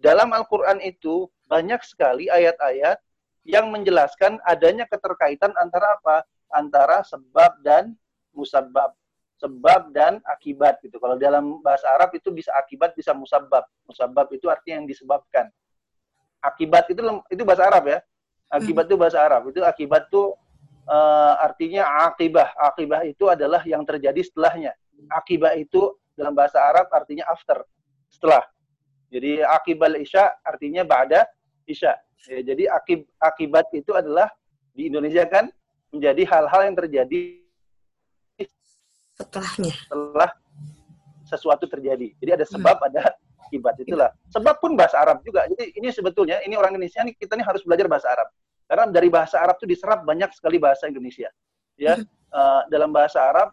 dalam 0.00 0.32
Al-Qur'an 0.32 0.80
itu 0.80 1.28
banyak 1.48 1.80
sekali 1.84 2.32
ayat-ayat 2.32 2.96
yang 3.42 3.70
menjelaskan 3.70 4.38
adanya 4.46 4.86
keterkaitan 4.86 5.50
antara 5.58 5.98
apa? 5.98 6.26
Antara 6.52 7.02
sebab 7.02 7.58
dan 7.62 7.94
musabab. 8.34 8.94
Sebab 9.42 9.90
dan 9.90 10.22
akibat 10.22 10.78
gitu. 10.86 11.02
Kalau 11.02 11.18
dalam 11.18 11.58
bahasa 11.62 11.90
Arab 11.90 12.14
itu 12.14 12.30
bisa 12.30 12.54
akibat, 12.54 12.94
bisa 12.94 13.10
musabab. 13.10 13.66
Musabab 13.82 14.30
itu 14.30 14.46
artinya 14.46 14.82
yang 14.82 14.88
disebabkan. 14.88 15.50
Akibat 16.38 16.86
itu 16.90 17.02
itu 17.30 17.42
bahasa 17.42 17.66
Arab 17.66 17.90
ya. 17.90 17.98
Akibat 18.52 18.86
itu 18.86 18.94
bahasa 18.94 19.18
Arab. 19.18 19.50
Itu 19.50 19.64
akibat 19.66 20.06
itu 20.06 20.38
uh, 20.86 21.34
artinya 21.42 22.06
akibah. 22.06 22.54
Akibah 22.54 23.02
itu 23.02 23.26
adalah 23.26 23.66
yang 23.66 23.82
terjadi 23.82 24.22
setelahnya. 24.22 24.72
Akibat 25.10 25.58
itu 25.58 25.98
dalam 26.14 26.36
bahasa 26.36 26.62
Arab 26.62 26.86
artinya 26.94 27.26
after, 27.26 27.64
setelah. 28.06 28.44
Jadi 29.12 29.42
akibat 29.42 29.98
isya 29.98 30.30
artinya 30.46 30.86
ba'da 30.86 31.26
isya. 31.66 31.98
Ya, 32.30 32.38
jadi 32.54 32.70
akib, 32.70 33.06
akibat 33.18 33.66
itu 33.74 33.90
adalah 33.94 34.30
di 34.72 34.86
Indonesia 34.86 35.26
kan 35.26 35.50
menjadi 35.90 36.22
hal-hal 36.30 36.60
yang 36.70 36.76
terjadi 36.78 37.20
setelahnya. 39.18 39.74
Setelah 39.74 40.30
sesuatu 41.26 41.64
terjadi. 41.66 42.12
Jadi 42.20 42.30
ada 42.30 42.46
sebab, 42.46 42.76
hmm. 42.78 42.88
ada 42.92 43.02
akibat 43.48 43.74
itulah. 43.82 44.10
Sebab 44.32 44.54
pun 44.60 44.78
bahasa 44.78 45.00
Arab 45.00 45.20
juga. 45.26 45.44
Jadi 45.48 45.76
ini 45.76 45.88
sebetulnya 45.92 46.40
ini 46.44 46.54
orang 46.56 46.76
Indonesia 46.76 47.04
ini 47.04 47.12
kita 47.16 47.36
ini 47.36 47.44
harus 47.44 47.64
belajar 47.64 47.88
bahasa 47.88 48.08
Arab. 48.12 48.28
Karena 48.68 48.84
dari 48.88 49.08
bahasa 49.12 49.36
Arab 49.42 49.60
itu 49.60 49.68
diserap 49.68 50.04
banyak 50.06 50.30
sekali 50.32 50.56
bahasa 50.56 50.88
Indonesia. 50.88 51.28
Ya, 51.76 51.98
hmm. 51.98 52.06
uh, 52.32 52.62
dalam 52.68 52.92
bahasa 52.92 53.18
Arab 53.20 53.52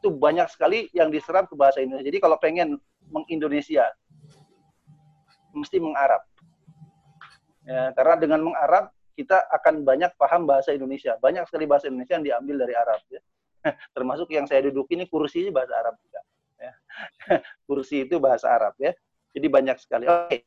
itu 0.00 0.08
banyak 0.08 0.48
sekali 0.48 0.88
yang 0.96 1.12
diserap 1.12 1.46
ke 1.46 1.54
bahasa 1.54 1.84
Indonesia. 1.84 2.08
Jadi 2.08 2.18
kalau 2.20 2.36
pengen 2.40 2.80
mengindonesia 3.12 3.84
mesti 5.52 5.76
mengarab. 5.76 6.24
Ya, 7.70 7.94
karena 7.94 8.14
dengan 8.18 8.40
mengarab 8.50 8.90
kita 9.14 9.46
akan 9.46 9.86
banyak 9.86 10.10
paham 10.18 10.42
bahasa 10.42 10.74
Indonesia. 10.74 11.14
Banyak 11.22 11.46
sekali 11.46 11.70
bahasa 11.70 11.86
Indonesia 11.86 12.18
yang 12.18 12.26
diambil 12.26 12.66
dari 12.66 12.74
Arab. 12.74 12.98
Ya. 13.06 13.22
Termasuk 13.94 14.26
yang 14.34 14.50
saya 14.50 14.66
duduk 14.66 14.90
ini 14.90 15.06
kursi 15.06 15.46
bahasa 15.54 15.78
Arab 15.78 15.94
juga. 16.02 16.20
Ya. 16.58 16.72
kursi 17.70 18.10
itu 18.10 18.18
bahasa 18.18 18.50
Arab 18.50 18.74
ya. 18.82 18.90
Jadi 19.30 19.46
banyak 19.46 19.76
sekali. 19.78 20.10
Oke. 20.10 20.18
Okay. 20.26 20.40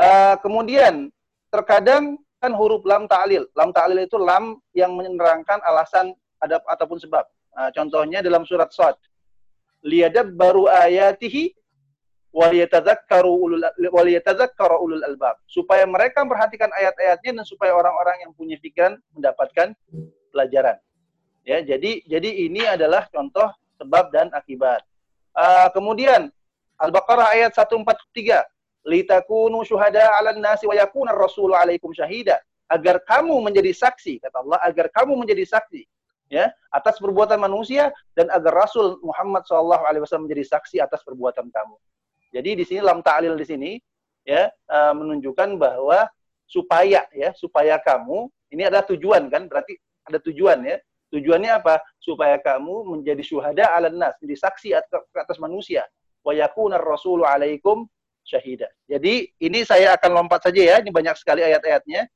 Uh, 0.00 0.02
eh, 0.02 0.34
kemudian 0.42 1.14
terkadang 1.54 2.18
kan 2.42 2.52
huruf 2.58 2.82
lam 2.82 3.06
ta'lil. 3.06 3.46
Lam 3.54 3.70
ta'lil 3.70 4.02
itu 4.02 4.18
lam 4.18 4.58
yang 4.74 4.96
menerangkan 4.98 5.62
alasan 5.62 6.10
ada 6.42 6.58
ataupun 6.66 6.98
sebab. 6.98 7.22
Nah, 7.54 7.70
contohnya 7.70 8.18
dalam 8.24 8.42
surat 8.48 8.72
Sad. 8.74 8.96
Liyadab 9.84 10.32
baru 10.34 10.66
ayatihi 10.66 11.52
waliyatadzakkaru 12.30 13.30
ulul 14.78 15.02
albab 15.02 15.36
supaya 15.50 15.82
mereka 15.86 16.22
memperhatikan 16.22 16.70
ayat-ayatnya 16.74 17.42
dan 17.42 17.46
supaya 17.46 17.74
orang-orang 17.74 18.22
yang 18.22 18.32
punya 18.34 18.56
pikiran 18.62 18.98
mendapatkan 19.14 19.74
pelajaran. 20.30 20.78
Ya, 21.42 21.58
jadi 21.64 22.04
jadi 22.06 22.30
ini 22.46 22.62
adalah 22.62 23.10
contoh 23.10 23.50
sebab 23.80 24.14
dan 24.14 24.30
akibat. 24.30 24.84
Uh, 25.34 25.68
kemudian 25.74 26.30
Al-Baqarah 26.80 27.34
ayat 27.34 27.52
143, 27.52 28.44
litakunu 28.86 29.60
syuhada 29.66 30.16
'alan 30.16 30.38
nasi 30.40 30.64
wa 30.64 30.76
yakuna 30.76 31.12
rasulu 31.12 31.52
'alaikum 31.56 31.90
syahida. 31.92 32.38
Agar 32.70 33.02
kamu 33.02 33.34
menjadi 33.42 33.74
saksi, 33.74 34.22
kata 34.22 34.46
Allah, 34.46 34.58
agar 34.62 34.86
kamu 34.94 35.18
menjadi 35.18 35.42
saksi 35.42 35.82
ya 36.30 36.46
atas 36.70 37.02
perbuatan 37.02 37.42
manusia 37.42 37.90
dan 38.14 38.30
agar 38.30 38.64
Rasul 38.64 39.02
Muhammad 39.02 39.42
SAW 39.42 40.22
menjadi 40.22 40.46
saksi 40.46 40.78
atas 40.78 41.02
perbuatan 41.02 41.50
kamu. 41.50 41.76
Jadi 42.30 42.50
di 42.62 42.64
sini 42.66 42.80
lam 42.80 43.02
ta'lil 43.02 43.34
di 43.34 43.46
sini 43.46 43.70
ya 44.22 44.46
uh, 44.46 44.92
menunjukkan 44.94 45.58
bahwa 45.58 46.06
supaya 46.46 47.06
ya 47.10 47.30
supaya 47.34 47.78
kamu 47.78 48.30
ini 48.50 48.66
adalah 48.66 48.86
tujuan 48.90 49.30
kan 49.30 49.46
berarti 49.46 49.78
ada 50.06 50.18
tujuan 50.18 50.62
ya. 50.66 50.76
Tujuannya 51.10 51.50
apa? 51.58 51.82
Supaya 51.98 52.38
kamu 52.38 52.86
menjadi 52.86 53.18
syuhada 53.26 53.66
'alan 53.74 53.98
nas, 53.98 54.14
menjadi 54.22 54.46
saksi 54.46 54.68
atas 55.18 55.42
manusia. 55.42 55.82
Wa 56.22 56.30
yakuna 56.30 56.78
rasulu 56.78 57.26
'alaikum 57.26 57.90
syahida. 58.22 58.70
Jadi 58.86 59.26
ini 59.42 59.66
saya 59.66 59.98
akan 59.98 60.22
lompat 60.22 60.46
saja 60.46 60.62
ya, 60.62 60.76
ini 60.78 60.94
banyak 60.94 61.18
sekali 61.18 61.42
ayat-ayatnya. 61.42 62.06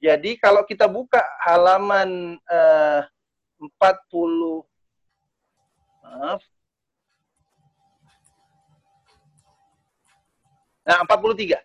Jadi 0.00 0.40
kalau 0.40 0.64
kita 0.64 0.88
buka 0.88 1.20
halaman 1.44 2.40
uh, 2.48 3.04
40 3.60 4.64
maaf 6.00 6.40
Nah, 10.88 11.04
43. 11.04 11.60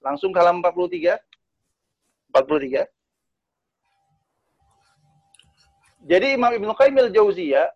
Langsung 0.00 0.32
ke 0.32 0.40
halaman 0.40 0.64
43. 0.64 1.20
43. 2.32 2.88
Jadi 6.04 6.36
Imam 6.36 6.52
Ibnu 6.52 6.72
Qayyim 6.72 6.96
al-Jauziyah 7.00 7.68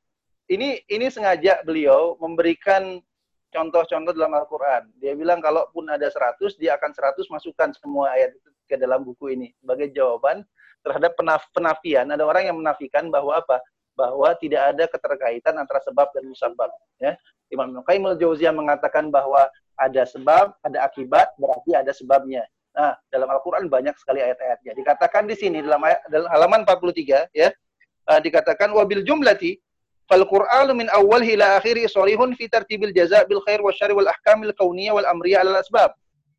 ini 0.49 0.81
ini 0.89 1.07
sengaja 1.13 1.61
beliau 1.65 2.17
memberikan 2.21 3.01
contoh-contoh 3.49 4.13
dalam 4.17 4.33
Al-Qur'an. 4.37 4.89
Dia 5.01 5.17
bilang 5.17 5.41
kalaupun 5.41 5.89
ada 5.89 6.09
100, 6.09 6.57
dia 6.61 6.77
akan 6.77 6.93
100 6.93 7.25
masukkan 7.33 7.69
semua 7.77 8.13
ayat 8.13 8.37
itu 8.37 8.49
ke 8.69 8.77
dalam 8.77 9.05
buku 9.05 9.33
ini 9.33 9.53
sebagai 9.61 9.89
jawaban 9.93 10.45
terhadap 10.85 11.17
penaf 11.17 11.49
penafian. 11.57 12.09
Ada 12.13 12.25
orang 12.25 12.53
yang 12.53 12.57
menafikan 12.61 13.09
bahwa 13.09 13.41
apa? 13.41 13.61
Bahwa 13.97 14.33
tidak 14.37 14.77
ada 14.77 14.85
keterkaitan 14.89 15.57
antara 15.57 15.81
sebab 15.85 16.13
dan 16.13 16.29
musabab, 16.29 16.69
ya. 17.01 17.17
Imam 17.49 17.81
Qayyim 17.81 18.13
al-Jauziyah 18.13 18.53
mengatakan 18.53 19.09
bahwa 19.09 19.49
ada 19.79 20.03
sebab, 20.05 20.55
ada 20.67 20.79
akibat, 20.85 21.33
berarti 21.39 21.71
ada 21.75 21.95
sebabnya. 21.95 22.43
Nah, 22.75 22.95
dalam 23.11 23.27
Al-Qur'an 23.31 23.67
banyak 23.67 23.95
sekali 23.99 24.23
ayat-ayatnya. 24.23 24.75
Dikatakan 24.75 25.27
di 25.27 25.35
sini 25.35 25.63
dalam, 25.63 25.83
ayat, 25.83 26.03
dalam 26.11 26.29
halaman 26.31 26.63
43 26.63 27.27
ya, 27.35 27.49
uh, 28.11 28.21
dikatakan 28.23 28.71
wabil 28.71 29.03
jumlati 29.03 29.59
fal 30.07 30.25
Qur'anu 30.25 30.79
min 30.79 30.87
awal 30.95 31.23
ila 31.23 31.59
akhiri 31.59 31.91
sharihun 31.91 32.39
fi 32.39 32.47
tartibil 32.47 32.95
jaza 32.95 33.27
bil 33.27 33.43
khair 33.45 33.61
wa 33.61 33.75
syarri 33.75 33.99
wal 33.99 34.09
ahkamil 34.09 34.55
kauniyah 34.55 34.95
wal 34.95 35.07
amriyah 35.07 35.43
al 35.43 35.61
asbab. 35.61 35.91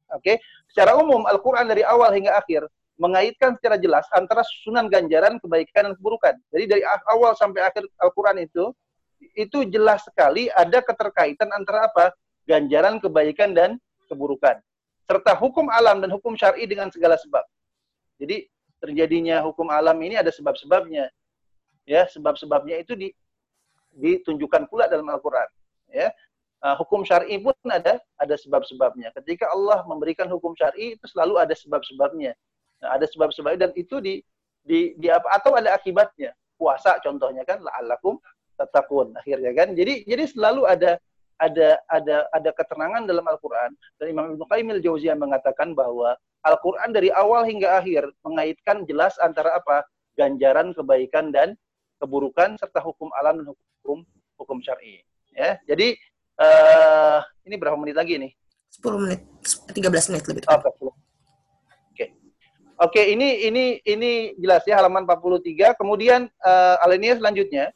Oke, 0.09 0.25
okay? 0.25 0.35
secara 0.73 0.97
umum 0.97 1.21
Al-Qur'an 1.29 1.69
dari 1.69 1.85
awal 1.85 2.09
hingga 2.17 2.33
akhir 2.33 2.65
mengaitkan 2.97 3.55
secara 3.61 3.77
jelas 3.77 4.03
antara 4.11 4.41
susunan 4.43 4.89
ganjaran 4.89 5.37
kebaikan 5.37 5.91
dan 5.91 5.93
keburukan. 5.95 6.33
Jadi 6.49 6.65
dari 6.65 6.81
awal 7.13 7.37
sampai 7.37 7.61
akhir 7.63 7.85
Al-Qur'an 8.01 8.41
itu 8.41 8.73
itu 9.37 9.67
jelas 9.69 10.01
sekali 10.07 10.49
ada 10.49 10.81
keterkaitan 10.81 11.51
antara 11.53 11.87
apa? 11.87 12.09
Ganjaran 12.49 12.97
kebaikan 12.97 13.53
dan 13.53 13.77
keburukan 14.09 14.57
serta 15.09 15.33
hukum 15.37 15.69
alam 15.73 16.01
dan 16.05 16.13
hukum 16.13 16.37
syar'i 16.37 16.69
dengan 16.69 16.93
segala 16.93 17.17
sebab. 17.17 17.41
Jadi 18.21 18.45
terjadinya 18.77 19.41
hukum 19.41 19.73
alam 19.73 19.97
ini 20.05 20.13
ada 20.13 20.29
sebab-sebabnya. 20.29 21.09
Ya, 21.89 22.05
sebab-sebabnya 22.05 22.85
itu 22.85 22.93
di, 22.93 23.09
ditunjukkan 23.97 24.69
pula 24.69 24.85
dalam 24.85 25.09
Al-Qur'an, 25.09 25.49
ya. 25.89 26.13
Uh, 26.59 26.75
hukum 26.75 27.07
syar'i 27.07 27.39
pun 27.41 27.55
ada 27.71 27.97
ada 28.19 28.35
sebab-sebabnya. 28.37 29.09
Ketika 29.15 29.49
Allah 29.49 29.81
memberikan 29.89 30.29
hukum 30.29 30.53
syar'i 30.53 30.93
itu 30.93 31.05
selalu 31.09 31.41
ada 31.41 31.55
sebab-sebabnya. 31.57 32.35
Nah, 32.83 32.89
ada 32.99 33.07
sebab-sebabnya 33.09 33.59
dan 33.65 33.71
itu 33.79 33.97
di 34.03 34.21
di, 34.61 34.93
di 34.99 35.07
apa 35.09 35.39
atau 35.39 35.55
ada 35.55 35.73
akibatnya. 35.73 36.35
Puasa 36.59 36.99
contohnya 36.99 37.47
kan 37.47 37.63
la'allakum 37.63 38.19
tatakun 38.59 39.15
akhirnya 39.15 39.55
kan. 39.55 39.71
Jadi 39.71 40.03
jadi 40.03 40.27
selalu 40.27 40.67
ada 40.67 40.99
ada 41.39 41.79
ada 41.87 42.27
ada 42.35 42.49
keterangan 42.51 43.07
dalam 43.07 43.23
Al-Qur'an 43.23 43.71
dan 43.97 44.05
Imam 44.11 44.35
Ibnu 44.35 44.43
Qayyim 44.45 44.75
al-Jauziyah 44.75 45.15
mengatakan 45.15 45.71
bahwa 45.71 46.19
Al-Qur'an 46.43 46.91
dari 46.91 47.11
awal 47.15 47.47
hingga 47.47 47.79
akhir 47.79 48.11
mengaitkan 48.23 48.83
jelas 48.85 49.15
antara 49.23 49.55
apa? 49.55 49.87
ganjaran 50.19 50.75
kebaikan 50.75 51.31
dan 51.31 51.55
keburukan 51.95 52.59
serta 52.59 52.83
hukum 52.83 53.07
alam 53.15 53.39
dan 53.39 53.55
hukum 53.55 54.03
hukum 54.35 54.59
syar'i. 54.59 54.99
Ya. 55.31 55.55
Jadi 55.63 55.95
uh, 56.43 57.23
ini 57.47 57.55
berapa 57.55 57.79
menit 57.79 57.95
lagi 57.95 58.19
nih? 58.19 58.31
10 58.83 58.99
menit, 58.99 59.23
13 59.71 60.11
menit 60.11 60.23
lebih. 60.27 60.43
Oke. 60.43 60.67
Oke, 61.95 62.05
okay, 62.79 63.05
ini 63.15 63.47
ini 63.47 63.65
ini 63.87 64.11
jelas 64.39 64.67
ya 64.67 64.83
halaman 64.83 65.07
43. 65.07 65.79
Kemudian 65.79 66.27
uh, 66.43 66.83
alinea 66.83 67.15
selanjutnya 67.15 67.71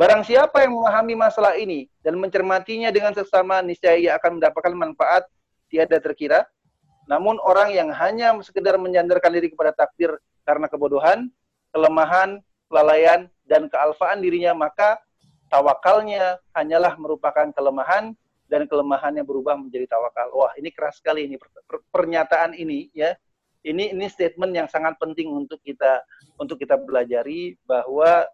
Barang 0.00 0.24
siapa 0.24 0.64
yang 0.64 0.80
memahami 0.80 1.12
masalah 1.12 1.60
ini 1.60 1.84
dan 2.00 2.16
mencermatinya 2.16 2.88
dengan 2.88 3.12
sesama, 3.12 3.60
niscaya 3.60 4.00
ia 4.00 4.16
akan 4.16 4.40
mendapatkan 4.40 4.72
manfaat 4.72 5.28
tiada 5.68 6.00
terkira. 6.00 6.48
Namun 7.04 7.36
orang 7.44 7.68
yang 7.76 7.92
hanya 7.92 8.32
sekedar 8.40 8.80
menyandarkan 8.80 9.28
diri 9.28 9.52
kepada 9.52 9.76
takdir 9.76 10.16
karena 10.48 10.72
kebodohan, 10.72 11.28
kelemahan, 11.76 12.40
kelalaian, 12.72 13.28
dan 13.44 13.68
kealfaan 13.68 14.24
dirinya, 14.24 14.56
maka 14.56 14.96
tawakalnya 15.52 16.40
hanyalah 16.56 16.96
merupakan 16.96 17.52
kelemahan 17.52 18.16
dan 18.48 18.64
kelemahannya 18.64 19.20
berubah 19.20 19.60
menjadi 19.60 19.84
tawakal. 19.84 20.32
Wah, 20.32 20.56
ini 20.56 20.72
keras 20.72 20.96
sekali 20.96 21.28
ini 21.28 21.36
pernyataan 21.92 22.56
ini 22.56 22.88
ya. 22.96 23.12
Ini 23.60 23.92
ini 23.92 24.08
statement 24.08 24.56
yang 24.56 24.64
sangat 24.72 24.96
penting 24.96 25.28
untuk 25.28 25.60
kita 25.60 26.00
untuk 26.40 26.56
kita 26.56 26.80
pelajari 26.80 27.60
bahwa 27.68 28.24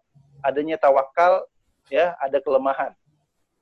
adanya 0.47 0.79
tawakal 0.79 1.43
ya 1.91 2.15
ada 2.19 2.37
kelemahan. 2.39 2.91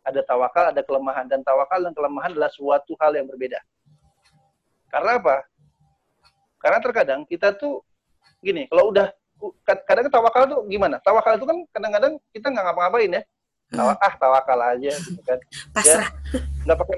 Ada 0.05 0.21
tawakal, 0.21 0.69
ada 0.69 0.81
kelemahan 0.85 1.25
dan 1.25 1.41
tawakal 1.41 1.81
dan 1.81 1.93
kelemahan 1.97 2.29
adalah 2.29 2.51
suatu 2.53 2.93
hal 3.01 3.17
yang 3.17 3.25
berbeda. 3.25 3.57
Karena 4.93 5.17
apa? 5.17 5.41
Karena 6.61 6.77
terkadang 6.77 7.21
kita 7.25 7.57
tuh 7.57 7.81
gini, 8.37 8.69
kalau 8.69 8.93
udah 8.93 9.09
kadang 9.65 10.07
tawakal 10.13 10.43
tuh 10.45 10.59
gimana? 10.69 11.01
Tawakal 11.01 11.41
itu 11.41 11.45
kan 11.49 11.57
kadang-kadang 11.73 12.13
kita 12.29 12.47
nggak 12.53 12.65
ngapa-ngapain 12.69 13.17
ya. 13.17 13.23
Tawa, 13.73 13.97
ah 13.97 14.13
tawakal 14.13 14.59
aja 14.61 14.93
gitu 14.93 15.21
kan. 15.25 15.39
Pasrah. 15.75 16.05
Ya, 16.05 16.39
nggak 16.69 16.77
pakai 16.77 16.97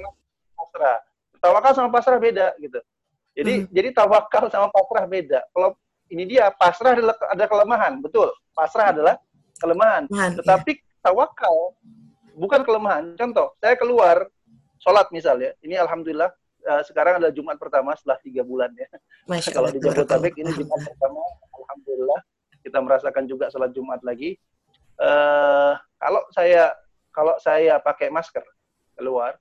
pasrah. 0.56 0.98
Tawakal 1.40 1.72
sama 1.72 1.90
pasrah 1.94 2.20
beda 2.20 2.48
gitu. 2.60 2.80
Jadi 3.38 3.54
hmm. 3.64 3.68
jadi 3.72 3.90
tawakal 3.96 4.52
sama 4.52 4.68
pasrah 4.68 5.06
beda. 5.08 5.40
Kalau 5.56 5.80
ini 6.12 6.24
dia 6.28 6.52
pasrah 6.52 6.92
adalah 6.92 7.16
ada 7.32 7.46
kelemahan, 7.48 7.94
betul. 8.04 8.30
Pasrah 8.52 8.92
adalah 8.92 9.16
kelemahan. 9.62 10.10
Man, 10.12 10.36
Tetapi 10.36 10.72
ya 10.76 10.87
tawakal 11.02 11.76
bukan 12.38 12.62
kelemahan. 12.62 13.18
Contoh, 13.18 13.58
saya 13.58 13.74
keluar 13.76 14.30
sholat 14.78 15.10
misalnya, 15.10 15.58
ini 15.66 15.74
alhamdulillah 15.76 16.30
uh, 16.70 16.84
sekarang 16.86 17.18
adalah 17.18 17.34
Jumat 17.34 17.58
pertama 17.58 17.98
setelah 17.98 18.22
tiga 18.22 18.46
bulan 18.46 18.70
ya. 18.78 18.88
Masya 19.30 19.52
Kalau 19.52 19.70
di 19.74 19.80
Jabodetabek 19.82 20.34
ini 20.38 20.52
Jumat 20.54 20.80
pertama, 20.86 21.22
alhamdulillah 21.56 22.22
kita 22.62 22.78
merasakan 22.84 23.24
juga 23.26 23.50
sholat 23.50 23.72
Jumat 23.74 24.04
lagi. 24.06 24.38
Uh, 24.98 25.78
kalau 25.98 26.22
saya 26.34 26.74
kalau 27.14 27.34
saya 27.42 27.82
pakai 27.82 28.14
masker 28.14 28.46
keluar, 28.94 29.38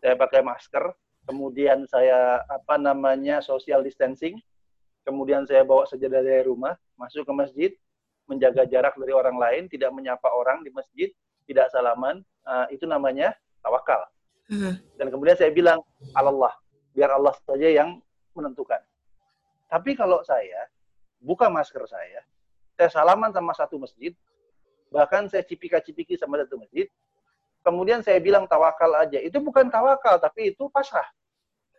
saya 0.00 0.16
pakai 0.16 0.40
masker, 0.40 0.92
kemudian 1.28 1.84
saya 1.88 2.40
apa 2.48 2.80
namanya 2.80 3.44
social 3.44 3.84
distancing, 3.84 4.40
kemudian 5.04 5.44
saya 5.44 5.64
bawa 5.64 5.84
sajadah 5.84 6.24
dari 6.24 6.44
rumah, 6.44 6.76
masuk 6.96 7.28
ke 7.28 7.32
masjid, 7.32 7.70
menjaga 8.30 8.62
jarak 8.70 8.94
dari 8.94 9.10
orang 9.10 9.34
lain, 9.34 9.66
tidak 9.66 9.90
menyapa 9.90 10.30
orang 10.30 10.62
di 10.62 10.70
masjid, 10.70 11.10
tidak 11.50 11.66
salaman, 11.74 12.22
uh, 12.46 12.70
itu 12.70 12.86
namanya 12.86 13.34
tawakal. 13.58 14.06
Hmm. 14.46 14.78
Dan 14.94 15.10
kemudian 15.10 15.34
saya 15.34 15.50
bilang, 15.50 15.82
Allah, 16.14 16.54
biar 16.94 17.10
Allah 17.10 17.34
saja 17.42 17.66
yang 17.66 17.98
menentukan. 18.38 18.78
Tapi 19.66 19.98
kalau 19.98 20.22
saya 20.22 20.70
buka 21.18 21.50
masker 21.50 21.82
saya, 21.90 22.22
saya 22.78 22.90
salaman 22.90 23.34
sama 23.34 23.50
satu 23.50 23.82
masjid, 23.82 24.14
bahkan 24.94 25.26
saya 25.26 25.42
cipika-cipiki 25.42 26.14
sama 26.14 26.38
satu 26.42 26.58
masjid, 26.58 26.86
kemudian 27.66 28.02
saya 28.02 28.22
bilang 28.22 28.46
tawakal 28.46 28.90
aja. 28.98 29.18
Itu 29.18 29.42
bukan 29.42 29.70
tawakal, 29.70 30.22
tapi 30.22 30.54
itu 30.54 30.70
pasrah. 30.70 31.06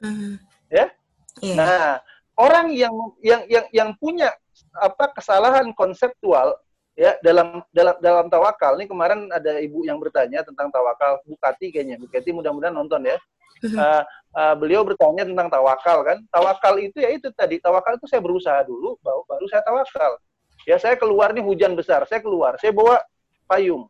Hmm. 0.03 0.35
Ya? 0.67 0.91
Yeah. 1.39 1.55
Nah, 1.55 2.03
orang 2.41 2.73
yang 2.73 2.93
yang 3.21 3.41
yang 3.45 3.65
yang 3.69 3.89
punya 4.01 4.33
apa 4.81 5.13
kesalahan 5.13 5.69
konseptual 5.77 6.57
ya 6.97 7.13
dalam 7.21 7.61
dalam 7.69 7.95
dalam 8.01 8.25
tawakal. 8.27 8.73
Ini 8.81 8.89
kemarin 8.89 9.29
ada 9.29 9.61
ibu 9.61 9.85
yang 9.85 10.01
bertanya 10.01 10.41
tentang 10.41 10.73
tawakal 10.73 11.21
Bukati 11.29 11.69
kayaknya. 11.69 12.01
Bukati 12.01 12.33
mudah-mudahan 12.33 12.73
nonton 12.73 13.05
ya. 13.05 13.17
Uh, 13.61 14.01
uh, 14.33 14.55
beliau 14.57 14.81
bertanya 14.81 15.21
tentang 15.21 15.47
tawakal 15.53 16.01
kan. 16.01 16.17
Tawakal 16.33 16.81
itu 16.81 16.97
ya 16.97 17.13
itu 17.13 17.29
tadi. 17.37 17.61
Tawakal 17.61 18.01
itu 18.01 18.09
saya 18.09 18.21
berusaha 18.23 18.65
dulu 18.65 18.97
baru 19.05 19.21
baru 19.29 19.45
saya 19.45 19.61
tawakal. 19.61 20.17
Ya 20.65 20.77
saya 20.81 20.97
keluar 20.97 21.33
nih 21.33 21.45
hujan 21.45 21.77
besar. 21.77 22.05
Saya 22.09 22.21
keluar. 22.25 22.57
Saya 22.57 22.73
bawa 22.73 23.01
payung. 23.45 23.85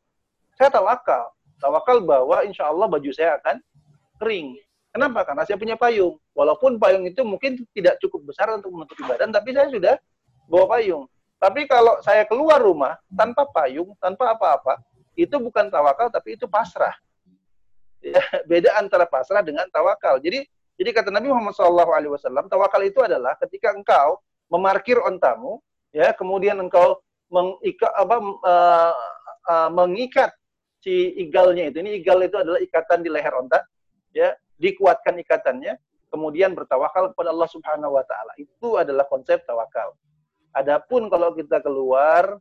Saya 0.59 0.67
tawakal. 0.71 1.31
Tawakal 1.61 2.03
bahwa 2.03 2.43
insya 2.43 2.67
Allah 2.67 2.87
baju 2.89 3.11
saya 3.15 3.37
akan 3.39 3.59
kering 4.19 4.59
kenapa 4.91 5.25
karena 5.25 5.43
saya 5.47 5.57
punya 5.57 5.75
payung 5.79 6.19
walaupun 6.35 6.77
payung 6.77 7.07
itu 7.07 7.23
mungkin 7.23 7.63
tidak 7.71 7.97
cukup 8.03 8.31
besar 8.31 8.51
untuk 8.53 8.71
menutupi 8.71 9.03
badan 9.07 9.31
tapi 9.31 9.55
saya 9.55 9.67
sudah 9.71 9.95
bawa 10.51 10.77
payung. 10.77 11.07
Tapi 11.41 11.65
kalau 11.65 11.97
saya 12.05 12.21
keluar 12.29 12.61
rumah 12.61 13.01
tanpa 13.09 13.49
payung, 13.49 13.97
tanpa 13.97 14.37
apa-apa, 14.37 14.77
itu 15.17 15.33
bukan 15.41 15.73
tawakal 15.73 16.13
tapi 16.13 16.37
itu 16.37 16.45
pasrah. 16.45 16.93
Ya, 17.97 18.21
beda 18.51 18.77
antara 18.77 19.09
pasrah 19.09 19.41
dengan 19.41 19.65
tawakal. 19.73 20.21
Jadi 20.21 20.45
jadi 20.77 20.89
kata 20.97 21.13
Nabi 21.13 21.29
Muhammad 21.29 21.53
SAW, 21.53 22.49
tawakal 22.49 22.81
itu 22.81 23.01
adalah 23.05 23.37
ketika 23.41 23.69
engkau 23.73 24.17
memarkir 24.49 24.97
ontamu, 24.97 25.61
ya, 25.93 26.09
kemudian 26.13 26.57
engkau 26.57 26.97
mengikat 27.29 27.91
apa 27.95 28.15
uh, 28.21 28.93
uh, 29.45 29.69
mengikat 29.69 30.33
si 30.81 31.13
igalnya 31.21 31.69
itu. 31.69 31.85
Ini 31.85 32.01
igal 32.01 32.17
itu 32.25 32.33
adalah 32.33 32.57
ikatan 32.57 33.05
di 33.05 33.09
leher 33.13 33.29
onta, 33.37 33.61
ya, 34.09 34.33
dikuatkan 34.61 35.17
ikatannya, 35.17 35.73
kemudian 36.13 36.53
bertawakal 36.53 37.09
kepada 37.11 37.33
Allah 37.33 37.49
Subhanahu 37.49 37.97
wa 37.97 38.05
taala. 38.05 38.37
Itu 38.37 38.77
adalah 38.77 39.09
konsep 39.09 39.41
tawakal. 39.49 39.97
Adapun 40.53 41.09
kalau 41.09 41.33
kita 41.33 41.57
keluar, 41.65 42.37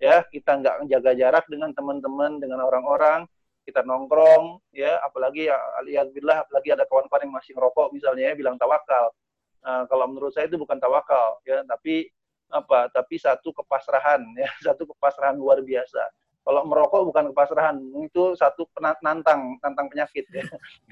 ya 0.00 0.24
kita 0.32 0.56
nggak 0.56 0.76
menjaga 0.86 1.12
jarak 1.12 1.44
dengan 1.52 1.76
teman-teman, 1.76 2.40
dengan 2.40 2.64
orang-orang, 2.64 3.28
kita 3.68 3.84
nongkrong, 3.84 4.58
ya 4.72 4.96
apalagi 5.04 5.52
ya 5.52 5.58
alhamdulillah 5.84 6.48
apalagi 6.48 6.72
ada 6.72 6.88
kawan-kawan 6.88 7.28
yang 7.28 7.34
masih 7.36 7.52
ngerokok 7.52 7.92
misalnya 7.92 8.32
ya 8.32 8.34
bilang 8.34 8.56
tawakal. 8.56 9.12
Nah, 9.60 9.84
kalau 9.84 10.08
menurut 10.08 10.32
saya 10.32 10.48
itu 10.48 10.56
bukan 10.56 10.80
tawakal, 10.80 11.44
ya 11.44 11.60
tapi 11.68 12.08
apa? 12.48 12.88
Tapi 12.90 13.14
satu 13.20 13.52
kepasrahan, 13.52 14.24
ya 14.34 14.48
satu 14.66 14.88
kepasrahan 14.88 15.36
luar 15.36 15.60
biasa. 15.60 16.00
Kalau 16.50 16.66
merokok 16.66 17.14
bukan 17.14 17.30
kepasrahan, 17.30 17.78
itu 18.02 18.34
satu 18.34 18.66
penantang, 18.74 19.54
nantang 19.62 19.86
penyakit. 19.86 20.26
Ya. 20.34 20.42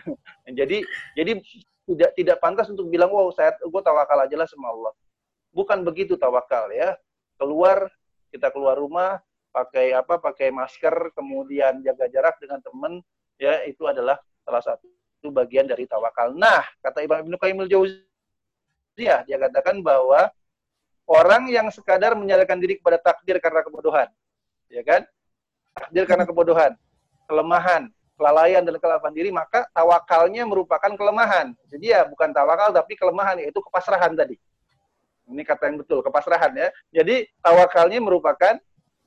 jadi 0.63 0.87
jadi 1.19 1.43
tidak 1.83 2.11
tidak 2.15 2.37
pantas 2.39 2.71
untuk 2.71 2.87
bilang 2.87 3.11
wow 3.11 3.27
saya 3.35 3.59
gue 3.59 3.83
tawakal 3.83 4.23
aja 4.23 4.39
lah 4.39 4.47
sama 4.47 4.71
Allah 4.71 4.95
Bukan 5.51 5.83
begitu 5.83 6.15
tawakal 6.15 6.71
ya. 6.71 6.95
Keluar, 7.43 7.91
kita 8.31 8.55
keluar 8.55 8.79
rumah, 8.79 9.19
pakai 9.51 9.99
apa? 9.99 10.23
Pakai 10.23 10.55
masker, 10.55 11.11
kemudian 11.11 11.83
jaga 11.83 12.07
jarak 12.07 12.39
dengan 12.39 12.63
teman, 12.63 13.03
ya 13.35 13.67
itu 13.67 13.83
adalah 13.83 14.15
salah 14.47 14.63
satu 14.63 14.87
itu 15.19 15.35
bagian 15.35 15.67
dari 15.67 15.91
tawakal. 15.91 16.39
Nah, 16.39 16.63
kata 16.79 17.03
Imam 17.03 17.27
Ibnu 17.27 17.35
Qayyim 17.35 17.59
al-Jauziyah, 17.67 19.27
dia 19.27 19.37
katakan 19.43 19.83
bahwa 19.83 20.31
orang 21.11 21.51
yang 21.51 21.67
sekadar 21.75 22.15
menyadarkan 22.15 22.63
diri 22.63 22.79
kepada 22.79 23.03
takdir 23.03 23.43
karena 23.43 23.67
kebodohan, 23.67 24.07
ya 24.71 24.87
kan? 24.87 25.03
Takdir 25.79 26.05
karena 26.11 26.25
kebodohan, 26.27 26.73
kelemahan, 27.31 27.87
kelalaian 28.19 28.67
dan 28.67 28.75
kelafan 28.83 29.15
diri, 29.15 29.31
maka 29.31 29.71
tawakalnya 29.71 30.43
merupakan 30.43 30.91
kelemahan. 30.99 31.55
Jadi 31.71 31.95
ya 31.95 32.03
bukan 32.03 32.35
tawakal 32.35 32.75
tapi 32.75 32.99
kelemahan, 32.99 33.39
yaitu 33.39 33.63
kepasrahan 33.63 34.19
tadi. 34.19 34.35
Ini 35.29 35.45
kata 35.45 35.71
yang 35.71 35.79
betul, 35.85 36.01
kepasrahan 36.03 36.51
ya. 36.57 36.69
Jadi 36.91 37.29
tawakalnya 37.45 38.01
merupakan 38.01 38.59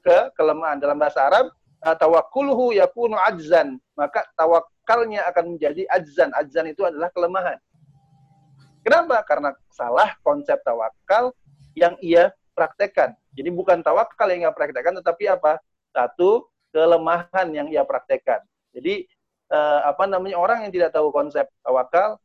ke 0.06 0.18
kelemahan. 0.38 0.78
Dalam 0.78 0.96
bahasa 1.02 1.28
Arab, 1.28 1.50
eh, 1.82 1.96
tawakuluhu 1.98 2.72
yakunu 2.78 3.18
ajzan. 3.18 3.82
Maka 3.98 4.24
tawakalnya 4.38 5.26
akan 5.34 5.58
menjadi 5.58 5.84
ajzan. 5.90 6.30
Ajzan 6.38 6.70
itu 6.70 6.86
adalah 6.86 7.10
kelemahan. 7.10 7.58
Kenapa? 8.82 9.22
Karena 9.26 9.54
salah 9.70 10.14
konsep 10.26 10.58
tawakal 10.62 11.34
yang 11.78 11.98
ia 12.02 12.34
praktekkan. 12.54 13.14
Jadi 13.34 13.50
bukan 13.50 13.82
tawakal 13.82 14.30
yang 14.30 14.50
ia 14.50 14.54
praktekkan, 14.54 14.98
tetapi 15.02 15.30
apa? 15.30 15.58
Satu, 15.92 16.51
kelemahan 16.72 17.48
yang 17.52 17.68
ia 17.68 17.84
praktekkan. 17.84 18.42
Jadi 18.72 19.06
eh, 19.52 19.80
apa 19.84 20.08
namanya 20.08 20.40
orang 20.40 20.68
yang 20.68 20.72
tidak 20.72 20.96
tahu 20.96 21.12
konsep 21.12 21.48
tawakal, 21.64 22.18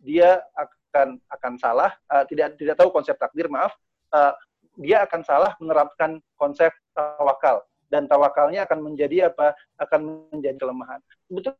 dia 0.00 0.44
akan 0.54 1.16
akan 1.32 1.52
salah 1.58 1.90
uh, 2.12 2.22
tidak 2.28 2.54
tidak 2.60 2.76
tahu 2.76 2.92
konsep 2.92 3.16
takdir 3.16 3.50
maaf 3.50 3.72
uh, 4.14 4.36
dia 4.78 5.02
akan 5.02 5.26
salah 5.26 5.56
menerapkan 5.58 6.20
konsep 6.36 6.70
tawakal 6.94 7.64
dan 7.88 8.04
tawakalnya 8.04 8.68
akan 8.68 8.92
menjadi 8.92 9.32
apa 9.32 9.56
akan 9.80 10.28
menjadi 10.30 10.60
kelemahan 10.60 11.00
betul 11.32 11.56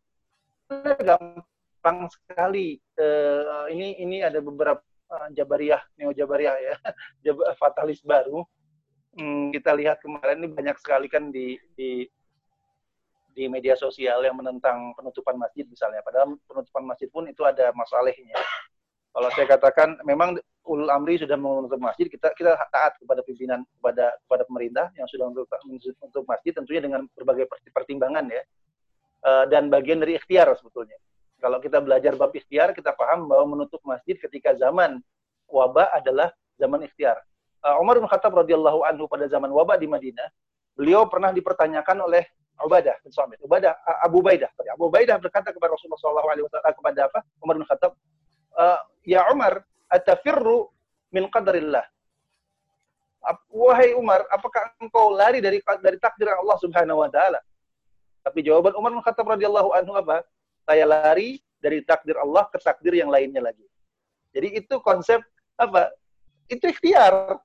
gampang 1.04 2.08
sekali. 2.08 2.80
Uh, 2.96 3.68
ini 3.68 4.00
ini 4.00 4.16
ada 4.24 4.40
beberapa 4.40 4.80
uh, 5.12 5.28
jabariyah, 5.36 5.82
neo 6.00 6.10
jabariyah 6.16 6.56
ya, 6.56 6.74
fatalis 7.60 8.00
baru. 8.00 8.44
Hmm, 9.14 9.54
kita 9.54 9.70
lihat 9.78 10.02
kemarin 10.02 10.42
ini 10.42 10.48
banyak 10.50 10.76
sekali 10.82 11.06
kan 11.06 11.30
di 11.30 11.54
di 11.78 12.02
di 13.34 13.50
media 13.50 13.74
sosial 13.74 14.22
yang 14.22 14.38
menentang 14.38 14.94
penutupan 14.94 15.34
masjid 15.34 15.66
misalnya. 15.66 16.00
Padahal 16.06 16.38
penutupan 16.46 16.86
masjid 16.86 17.10
pun 17.10 17.26
itu 17.26 17.42
ada 17.42 17.74
masalahnya. 17.74 18.38
Kalau 19.14 19.30
saya 19.34 19.46
katakan 19.46 19.98
memang 20.06 20.38
ulul 20.66 20.90
amri 20.90 21.20
sudah 21.20 21.38
menutup 21.38 21.78
masjid, 21.78 22.08
kita 22.10 22.34
kita 22.34 22.56
taat 22.72 22.98
kepada 22.98 23.20
pimpinan 23.22 23.62
kepada 23.78 24.14
kepada 24.26 24.42
pemerintah 24.48 24.86
yang 24.98 25.06
sudah 25.06 25.30
untuk 25.30 25.46
untuk 26.02 26.22
masjid 26.26 26.50
tentunya 26.54 26.82
dengan 26.82 27.00
berbagai 27.14 27.50
pertimbangan 27.70 28.26
ya. 28.30 28.42
Uh, 29.24 29.48
dan 29.48 29.72
bagian 29.72 30.04
dari 30.04 30.20
ikhtiar 30.20 30.52
sebetulnya. 30.60 31.00
Kalau 31.40 31.56
kita 31.56 31.80
belajar 31.80 32.12
bab 32.12 32.28
ikhtiar, 32.32 32.76
kita 32.76 32.92
paham 32.92 33.24
bahwa 33.24 33.56
menutup 33.56 33.80
masjid 33.84 34.20
ketika 34.20 34.52
zaman 34.52 35.00
wabah 35.48 35.96
adalah 35.96 36.28
zaman 36.60 36.84
ikhtiar. 36.84 37.20
Uh, 37.64 37.80
Umar 37.80 37.96
bin 37.96 38.04
Khattab 38.04 38.36
radhiyallahu 38.36 38.84
anhu 38.84 39.08
pada 39.08 39.24
zaman 39.24 39.48
wabah 39.48 39.80
di 39.80 39.88
Madinah, 39.88 40.28
beliau 40.76 41.08
pernah 41.08 41.32
dipertanyakan 41.32 42.04
oleh 42.04 42.28
Ubadah 42.62 42.94
bin 43.02 43.10
Samit. 43.10 43.42
Ubadah 43.42 43.74
Abu 44.06 44.22
Baidah. 44.22 44.50
Abu 44.70 44.86
Baidah 44.86 45.18
berkata 45.18 45.50
kepada 45.50 45.74
Rasulullah 45.74 46.22
SAW 46.22 46.46
kepada 46.70 47.00
apa? 47.10 47.20
Umar 47.42 47.58
bin 47.58 47.66
Khattab, 47.66 47.92
uh, 48.54 48.80
ya 49.02 49.26
Umar, 49.34 49.66
atafirru 49.90 50.70
min 51.10 51.26
qadarillah. 51.26 51.82
Wahai 53.50 53.96
Umar, 53.96 54.28
apakah 54.28 54.76
engkau 54.78 55.16
lari 55.16 55.40
dari 55.40 55.58
dari 55.80 55.96
takdir 55.96 56.28
Allah 56.28 56.56
Subhanahu 56.60 57.02
wa 57.02 57.08
taala? 57.08 57.40
Tapi 58.22 58.44
jawaban 58.44 58.76
Umar 58.78 58.92
bin 58.94 59.02
Khattab 59.02 59.26
radhiyallahu 59.26 59.74
anhu 59.74 59.96
apa? 59.98 60.22
Saya 60.64 60.84
lari 60.86 61.42
dari 61.58 61.80
takdir 61.82 62.16
Allah 62.20 62.46
ke 62.52 62.60
takdir 62.60 62.94
yang 62.94 63.08
lainnya 63.08 63.40
lagi. 63.40 63.64
Jadi 64.36 64.60
itu 64.60 64.76
konsep 64.84 65.24
apa? 65.56 65.90
Itu 66.46 66.68
ikhtiar. 66.68 67.40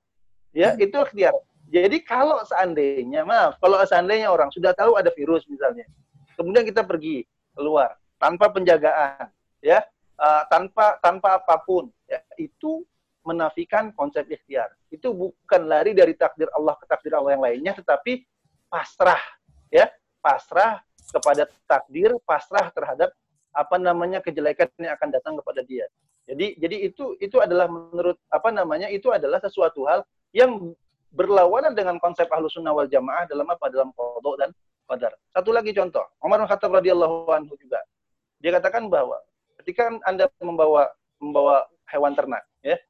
Ya, 0.52 0.74
itu 0.76 0.92
ikhtiar. 0.92 1.32
Jadi 1.70 2.02
kalau 2.02 2.42
seandainya, 2.42 3.22
maaf, 3.22 3.54
kalau 3.62 3.78
seandainya 3.86 4.26
orang 4.26 4.50
sudah 4.50 4.74
tahu 4.74 4.98
ada 4.98 5.14
virus 5.14 5.46
misalnya, 5.46 5.86
kemudian 6.34 6.66
kita 6.66 6.82
pergi 6.82 7.22
keluar 7.54 7.94
tanpa 8.18 8.50
penjagaan, 8.50 9.30
ya, 9.62 9.86
uh, 10.18 10.42
tanpa 10.50 10.98
tanpa 10.98 11.38
apa 11.38 11.62
pun, 11.62 11.86
ya, 12.10 12.18
itu 12.42 12.82
menafikan 13.22 13.94
konsep 13.94 14.26
ikhtiar. 14.26 14.74
Itu 14.90 15.14
bukan 15.14 15.70
lari 15.70 15.94
dari 15.94 16.18
takdir 16.18 16.50
Allah 16.50 16.74
ke 16.74 16.90
takdir 16.90 17.14
Allah 17.14 17.38
yang 17.38 17.44
lainnya, 17.46 17.72
tetapi 17.78 18.26
pasrah, 18.66 19.22
ya, 19.70 19.86
pasrah 20.18 20.82
kepada 21.14 21.46
takdir, 21.70 22.18
pasrah 22.26 22.66
terhadap 22.74 23.14
apa 23.54 23.76
namanya 23.78 24.18
kejelekan 24.18 24.66
yang 24.78 24.94
akan 24.98 25.08
datang 25.14 25.38
kepada 25.38 25.62
dia. 25.62 25.86
Jadi 26.26 26.58
jadi 26.58 26.76
itu 26.90 27.14
itu 27.18 27.36
adalah 27.38 27.66
menurut 27.66 28.18
apa 28.30 28.50
namanya 28.54 28.86
itu 28.90 29.10
adalah 29.10 29.42
sesuatu 29.42 29.86
hal 29.86 30.06
yang 30.30 30.74
berlawanan 31.10 31.74
dengan 31.74 31.98
konsep 31.98 32.30
ahlu 32.30 32.46
sunnah 32.46 32.74
wal 32.74 32.86
jamaah 32.86 33.26
dalam 33.26 33.46
apa? 33.50 33.66
Dalam 33.70 33.90
kodok 33.94 34.36
dan 34.38 34.50
qadar. 34.90 35.14
Satu 35.30 35.54
lagi 35.54 35.70
contoh, 35.70 36.02
Umar 36.22 36.42
Khattab 36.50 36.74
radhiyallahu 36.74 37.30
anhu 37.30 37.54
juga. 37.58 37.78
Dia 38.42 38.58
katakan 38.58 38.90
bahwa 38.90 39.22
ketika 39.62 39.90
Anda 40.02 40.26
membawa 40.42 40.90
membawa 41.20 41.68
hewan 41.92 42.16
ternak, 42.16 42.42
ya, 42.64 42.80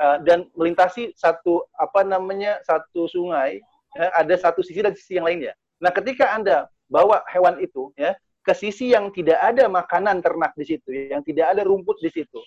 uh, 0.00 0.16
dan 0.24 0.48
melintasi 0.56 1.12
satu 1.18 1.66
apa 1.76 2.06
namanya 2.06 2.62
satu 2.64 3.10
sungai, 3.10 3.60
ya, 3.98 4.08
ada 4.16 4.34
satu 4.38 4.64
sisi 4.64 4.80
dan 4.80 4.96
sisi 4.96 5.18
yang 5.18 5.26
lainnya. 5.26 5.52
Nah, 5.82 5.90
ketika 5.90 6.32
Anda 6.32 6.70
bawa 6.88 7.26
hewan 7.28 7.58
itu, 7.60 7.90
ya, 7.98 8.14
ke 8.40 8.52
sisi 8.56 8.94
yang 8.94 9.12
tidak 9.12 9.36
ada 9.42 9.68
makanan 9.68 10.24
ternak 10.24 10.56
di 10.56 10.64
situ, 10.64 10.88
yang 11.12 11.20
tidak 11.26 11.52
ada 11.52 11.66
rumput 11.66 11.98
di 12.00 12.08
situ, 12.08 12.40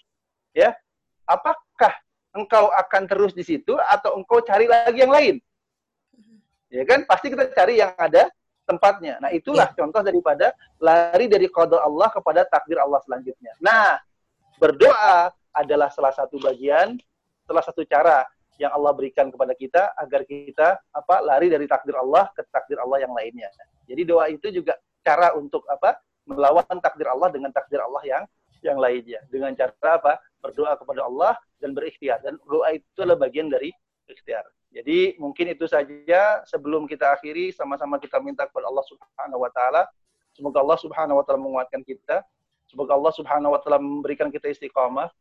ya, 0.55 0.73
apakah 1.27 1.93
engkau 2.33 2.73
akan 2.73 3.03
terus 3.05 3.31
di 3.37 3.45
situ 3.45 3.77
atau 3.77 4.17
engkau 4.17 4.41
cari 4.41 4.65
lagi 4.65 4.99
yang 4.99 5.13
lain. 5.13 5.35
Ya 6.73 6.83
kan? 6.89 7.05
Pasti 7.05 7.29
kita 7.29 7.53
cari 7.53 7.77
yang 7.77 7.93
ada 7.93 8.33
tempatnya. 8.65 9.21
Nah, 9.21 9.29
itulah 9.29 9.69
ya. 9.71 9.85
contoh 9.85 10.01
daripada 10.01 10.51
lari 10.81 11.29
dari 11.29 11.45
qada 11.47 11.79
Allah 11.85 12.09
kepada 12.09 12.41
takdir 12.49 12.81
Allah 12.81 12.99
selanjutnya. 13.05 13.53
Nah, 13.61 14.01
berdoa 14.57 15.29
adalah 15.53 15.93
salah 15.93 16.11
satu 16.15 16.41
bagian, 16.41 16.97
salah 17.45 17.61
satu 17.61 17.85
cara 17.85 18.25
yang 18.57 18.73
Allah 18.73 18.93
berikan 18.93 19.29
kepada 19.29 19.53
kita 19.53 19.93
agar 19.97 20.21
kita 20.25 20.81
apa 20.93 21.15
lari 21.21 21.49
dari 21.49 21.65
takdir 21.69 21.97
Allah 21.97 22.29
ke 22.33 22.41
takdir 22.49 22.81
Allah 22.81 23.05
yang 23.05 23.13
lainnya. 23.13 23.49
Jadi 23.85 24.01
doa 24.07 24.25
itu 24.29 24.49
juga 24.49 24.77
cara 25.05 25.37
untuk 25.37 25.61
apa? 25.69 25.99
melawan 26.23 26.79
takdir 26.79 27.03
Allah 27.11 27.27
dengan 27.35 27.51
takdir 27.51 27.83
Allah 27.83 27.99
yang 28.07 28.23
yang 28.63 28.79
lainnya 28.79 29.19
dengan 29.27 29.51
cara 29.59 29.99
apa? 29.99 30.23
Berdoa 30.43 30.75
kepada 30.75 31.07
Allah 31.07 31.39
dan 31.63 31.71
berikhtiar. 31.71 32.19
Dan 32.19 32.35
doa 32.43 32.75
itu 32.75 32.83
adalah 32.99 33.23
bagian 33.23 33.47
dari 33.47 33.71
ikhtiar. 34.11 34.43
Jadi 34.73 35.15
mungkin 35.21 35.53
itu 35.53 35.63
saja 35.69 36.43
sebelum 36.49 36.89
kita 36.89 37.15
akhiri 37.15 37.55
sama-sama 37.55 38.01
kita 38.01 38.19
minta 38.19 38.43
kepada 38.49 38.67
Allah 38.67 38.83
Subhanahu 38.89 39.45
wa 39.45 39.51
taala 39.53 39.85
semoga 40.33 40.65
Allah 40.65 40.79
Subhanahu 40.81 41.17
wa 41.21 41.23
taala 41.23 41.39
menguatkan 41.39 41.81
kita. 41.85 42.25
Semoga 42.67 42.97
Allah 42.97 43.13
Subhanahu 43.13 43.53
wa 43.53 43.59
taala 43.61 43.79
memberikan 43.79 44.33
kita 44.33 44.49
istiqamah. 44.49 45.13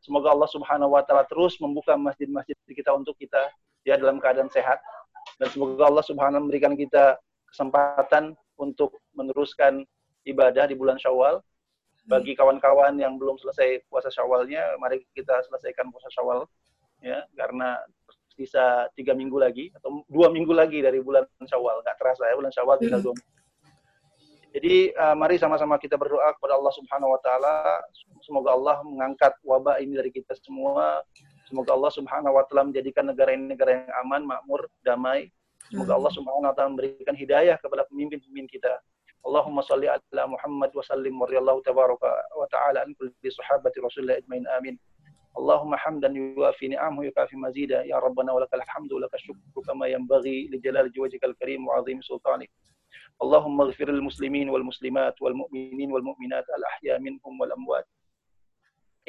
Semoga 0.00 0.30
Allah 0.30 0.48
Subhanahu 0.48 0.94
wa 0.94 1.02
taala 1.02 1.26
terus 1.26 1.58
membuka 1.58 1.98
masjid-masjid 1.98 2.54
kita 2.64 2.94
untuk 2.94 3.18
kita 3.18 3.50
ya 3.82 3.98
dalam 3.98 4.22
keadaan 4.22 4.46
sehat 4.50 4.78
dan 5.42 5.48
semoga 5.50 5.90
Allah 5.90 6.04
Subhanahu 6.06 6.46
memberikan 6.46 6.78
kita 6.78 7.18
kesempatan 7.50 8.38
untuk 8.56 8.94
meneruskan 9.18 9.82
ibadah 10.26 10.70
di 10.70 10.74
bulan 10.78 10.96
Syawal 10.96 11.42
bagi 12.06 12.38
kawan-kawan 12.38 12.94
yang 12.96 13.18
belum 13.18 13.36
selesai 13.36 13.82
puasa 13.90 14.08
syawalnya, 14.08 14.78
mari 14.78 15.02
kita 15.12 15.42
selesaikan 15.50 15.90
puasa 15.90 16.06
syawal, 16.14 16.46
ya, 17.02 17.26
karena 17.34 17.76
sisa 18.36 18.86
tiga 18.94 19.16
minggu 19.16 19.36
lagi 19.40 19.72
atau 19.74 20.04
dua 20.06 20.28
minggu 20.30 20.52
lagi 20.54 20.78
dari 20.84 21.02
bulan 21.02 21.26
syawal, 21.44 21.82
nggak 21.82 21.96
terasa 21.98 22.22
ya 22.30 22.34
bulan 22.38 22.52
syawal 22.54 22.76
tinggal 22.78 23.02
dua 23.02 23.14
minggu. 23.16 23.34
Jadi 24.56 24.88
uh, 24.96 25.12
mari 25.12 25.36
sama-sama 25.36 25.76
kita 25.76 26.00
berdoa 26.00 26.32
kepada 26.32 26.56
Allah 26.56 26.72
Subhanahu 26.72 27.12
Wa 27.12 27.20
Taala, 27.20 27.54
semoga 28.24 28.56
Allah 28.56 28.80
mengangkat 28.88 29.36
wabah 29.44 29.84
ini 29.84 30.00
dari 30.00 30.08
kita 30.08 30.32
semua. 30.32 31.04
Semoga 31.44 31.76
Allah 31.76 31.92
Subhanahu 31.92 32.40
Wa 32.40 32.44
Taala 32.48 32.72
menjadikan 32.72 33.04
negara 33.04 33.36
ini 33.36 33.52
negara 33.52 33.84
yang 33.84 33.92
aman, 34.00 34.24
makmur, 34.24 34.64
damai. 34.80 35.28
Semoga 35.68 36.00
Allah 36.00 36.08
Subhanahu 36.08 36.48
Wa 36.48 36.56
Taala 36.56 36.72
memberikan 36.72 37.12
hidayah 37.12 37.60
kepada 37.60 37.84
pemimpin-pemimpin 37.84 38.48
kita 38.48 38.80
اللهم 39.26 39.60
صل 39.60 39.84
على 39.84 40.26
محمد 40.26 40.76
وسلم 40.76 41.22
ورضي 41.22 41.38
الله 41.38 41.62
تبارك 41.62 41.98
وتعالى 42.36 42.78
عن 42.78 42.94
كل 42.94 43.32
صحابة 43.32 43.72
رسول 43.78 44.04
الله 44.04 44.16
أجمعين 44.16 44.46
آمين. 44.48 44.78
اللهم 45.38 45.76
حمدا 45.76 46.08
يوافي 46.08 46.68
نعمه 46.68 47.04
يكافي 47.04 47.36
مزيدا 47.36 47.84
يا 47.84 47.98
ربنا 47.98 48.32
ولك 48.32 48.54
الحمد 48.54 48.92
ولك 48.92 49.14
الشكر 49.14 49.60
كما 49.66 49.86
ينبغي 49.86 50.48
لجلال 50.52 50.92
وجهك 51.00 51.24
الكريم 51.24 51.66
وعظيم 51.66 52.00
سلطانك. 52.00 52.50
اللهم 53.22 53.60
اغفر 53.60 53.90
للمسلمين 53.90 54.50
والمسلمات 54.50 55.22
والمؤمنين 55.22 55.92
والمؤمنات 55.92 56.44
الأحياء 56.58 56.98
منهم 56.98 57.40
والأموات. 57.40 57.86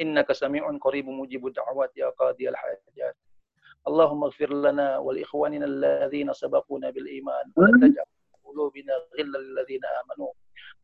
إنك 0.00 0.32
سميع 0.32 0.76
قريب 0.76 1.08
مجيب 1.08 1.46
الدعوات 1.46 1.96
يا 1.96 2.08
قاضي 2.08 2.48
الحاجات. 2.48 3.16
اللهم 3.88 4.24
اغفر 4.24 4.54
لنا 4.54 4.98
ولإخواننا 4.98 5.66
الذين 5.66 6.32
سبقونا 6.32 6.90
بالإيمان. 6.90 7.52
ولا 7.56 7.88
تجعل 7.88 8.04
قلوبنا 8.48 8.94
غلا 9.18 9.38
للذين 9.38 9.84
آمنوا. 10.00 10.32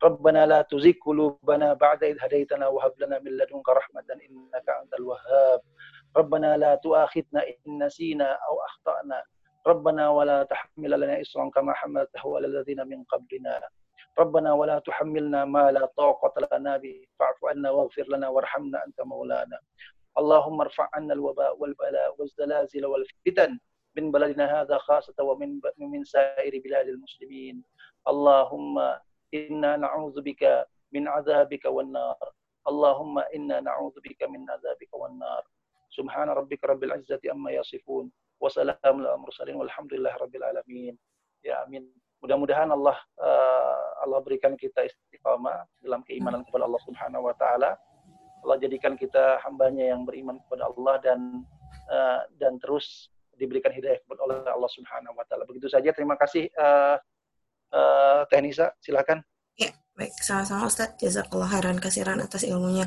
ربنا 0.03 0.45
لا 0.45 0.61
تزغ 0.61 0.93
قلوبنا 1.05 1.73
بعد 1.73 2.03
إذ 2.03 2.17
هديتنا 2.21 2.67
وهب 2.67 2.93
لنا 3.01 3.19
من 3.19 3.31
لدنك 3.37 3.69
رحمة 3.69 4.05
إنك 4.11 4.67
أنت 4.81 4.93
الوهاب. 4.93 5.61
ربنا 6.17 6.57
لا 6.57 6.75
تؤاخذنا 6.75 7.41
إن 7.49 7.83
نسينا 7.83 8.29
أو 8.47 8.55
أخطأنا. 8.65 9.23
ربنا 9.67 10.09
ولا 10.09 10.43
تحمل 10.43 10.91
لنا 11.01 11.21
إصرا 11.21 11.49
كما 11.49 11.73
حملته 11.73 12.35
على 12.35 12.47
الذين 12.47 12.87
من 12.87 13.03
قبلنا. 13.03 13.69
ربنا 14.19 14.53
ولا 14.53 14.79
تحملنا 14.79 15.45
ما 15.45 15.71
لا 15.71 15.85
طاقة 15.85 16.35
لنا 16.51 16.77
به. 16.77 17.05
فاعف 17.19 17.45
عنا 17.45 17.69
واغفر 17.71 18.05
لنا 18.09 18.27
وارحمنا 18.29 18.85
أنت 18.85 19.01
مولانا. 19.01 19.59
اللهم 20.17 20.61
ارفع 20.61 20.89
عنا 20.93 21.13
الوباء 21.13 21.57
والبلاء 21.59 22.15
والزلازل 22.17 22.85
والفتن. 22.85 23.59
min 23.95 24.11
baladina 24.11 24.45
hadha 24.45 24.75
khasata 24.83 25.23
wa 25.23 25.39
min, 25.39 25.63
min 25.79 26.03
sairi 26.03 26.59
biladil 26.59 26.99
muslimin. 26.99 27.63
Allahumma 28.03 28.99
inna 29.31 29.79
na'udzubika 29.79 30.67
min 30.91 31.07
azabika 31.07 31.71
wan 31.71 31.95
nar. 31.95 32.19
Allahumma 32.67 33.23
inna 33.31 33.63
na'udzubika 33.63 34.27
min 34.27 34.43
azabika 34.51 34.99
wan 34.99 35.15
nar. 35.17 35.43
Subhana 35.95 36.35
rabbika 36.35 36.67
rabbil 36.67 36.91
izzati 36.99 37.31
amma 37.31 37.55
yasifun. 37.55 38.11
Wassalamu 38.43 38.99
ala 38.99 39.15
mursalin 39.15 39.55
walhamdulillah 39.55 40.11
rabbil 40.19 40.43
alamin. 40.43 40.99
Ya 41.39 41.63
amin. 41.63 41.87
Mudah-mudahan 42.19 42.67
Allah 42.73 42.97
uh, 43.21 44.03
Allah 44.03 44.19
berikan 44.25 44.59
kita 44.59 44.85
istiqamah 44.85 45.63
dalam 45.79 46.03
keimanan 46.03 46.43
kepada 46.43 46.67
Allah 46.67 46.81
Subhanahu 46.83 47.31
wa 47.31 47.35
taala. 47.37 47.79
Allah 48.43 48.57
jadikan 48.59 48.99
kita 48.99 49.39
hambanya 49.41 49.95
yang 49.95 50.03
beriman 50.03 50.41
kepada 50.45 50.67
Allah 50.69 50.95
dan 51.01 51.19
uh, 51.89 52.21
dan 52.37 52.59
terus 52.59 53.13
diberikan 53.35 53.71
hidayah 53.71 53.99
oleh 54.07 54.43
Allah 54.47 54.71
Subhanahu 54.71 55.15
wa 55.15 55.25
taala. 55.27 55.43
Begitu 55.47 55.67
saja. 55.69 55.91
Terima 55.91 56.15
kasih 56.15 56.49
uh, 56.55 56.97
uh, 57.75 58.21
Teh 58.27 58.41
Nisa, 58.41 58.71
silakan. 58.81 59.21
Ya, 59.55 59.71
Baik, 59.95 60.11
sama-sama 60.19 60.67
Ustadz. 60.67 60.99
Jazakallah 60.99 61.47
khairan 61.47 61.79
kasiran 61.79 62.19
atas 62.19 62.43
ilmunya 62.43 62.83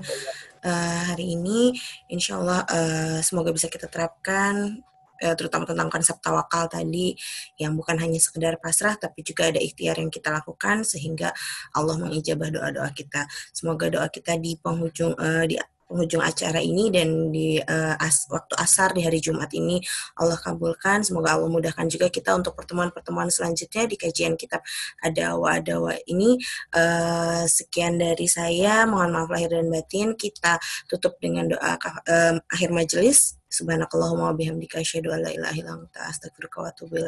uh, 0.61 1.03
hari 1.09 1.37
ini. 1.41 1.73
Insya 2.13 2.37
Allah 2.37 2.69
uh, 2.69 3.19
semoga 3.25 3.49
bisa 3.49 3.73
kita 3.73 3.89
terapkan 3.89 4.85
uh, 5.25 5.35
terutama 5.35 5.65
tentang 5.65 5.89
konsep 5.89 6.21
tawakal 6.21 6.69
tadi 6.69 7.17
yang 7.57 7.73
bukan 7.81 7.97
hanya 7.97 8.21
sekedar 8.21 8.61
pasrah 8.61 9.01
tapi 9.01 9.25
juga 9.25 9.49
ada 9.49 9.57
ikhtiar 9.57 9.97
yang 9.97 10.13
kita 10.13 10.29
lakukan 10.29 10.85
sehingga 10.85 11.33
Allah 11.73 11.97
mengijabah 11.97 12.53
doa-doa 12.53 12.93
kita. 12.93 13.25
Semoga 13.57 13.89
doa 13.89 14.13
kita 14.13 14.37
di 14.37 14.61
penghujung 14.61 15.17
uh, 15.17 15.45
di 15.49 15.57
penghujung 15.89 16.21
acara 16.21 16.61
ini 16.61 16.93
dan 16.93 17.33
di 17.33 17.57
uh, 17.57 17.97
as, 17.97 18.29
waktu 18.29 18.53
asar 18.61 18.93
di 18.93 19.01
hari 19.03 19.25
Jumat 19.25 19.49
ini 19.57 19.81
Allah 20.21 20.37
kabulkan. 20.37 21.01
Semoga 21.01 21.41
Allah 21.41 21.49
mudahkan 21.49 21.89
juga 21.89 22.13
kita 22.13 22.37
untuk 22.37 22.53
pertemuan-pertemuan 22.53 23.33
selanjutnya 23.33 23.89
di 23.89 23.97
kajian 23.97 24.37
kitab 24.37 24.61
Adawa-Adawa 25.01 26.05
ini. 26.05 26.37
Uh, 26.77 27.49
sekian 27.49 27.97
dari 27.97 28.29
saya. 28.29 28.85
Mohon 28.85 29.11
maaf 29.17 29.29
lahir 29.33 29.49
dan 29.57 29.73
batin. 29.73 30.13
Kita 30.13 30.61
tutup 30.85 31.17
dengan 31.19 31.49
doa 31.49 31.81
uh, 31.81 32.37
akhir 32.53 32.71
majelis. 32.71 33.38
Subhanakallahumma 33.49 34.37
bihamdika 34.37 34.85
asyhadu 34.85 35.09
an 35.09 35.25
la 35.25 35.33
ilaha 35.33 35.57
illa 35.57 35.73
anta 35.73 36.05
astaghfiruka 36.09 36.61
wa 36.61 36.69
atubu. 36.69 37.01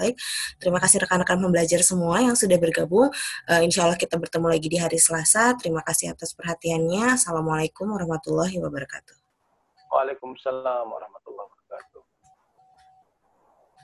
Terima 0.57 0.81
kasih 0.81 1.05
rekan-rekan 1.05 1.37
pembelajar 1.37 1.85
semua 1.85 2.25
yang 2.25 2.33
sudah 2.33 2.57
bergabung. 2.57 3.13
Uh, 3.45 3.61
insya 3.61 3.85
Allah 3.85 4.01
kita 4.01 4.17
bertemu 4.17 4.49
lagi 4.49 4.69
di 4.73 4.81
hari 4.81 4.97
Selasa. 4.97 5.53
Terima 5.61 5.85
kasih 5.85 6.17
atas 6.17 6.33
perhatiannya. 6.33 7.21
Assalamualaikum 7.21 7.93
warahmatullahi 7.93 8.57
wabarakatuh. 8.57 9.17
Waalaikumsalam 9.93 10.87
warahmatullahi 10.89 10.89
wabarakatuh. 10.89 11.20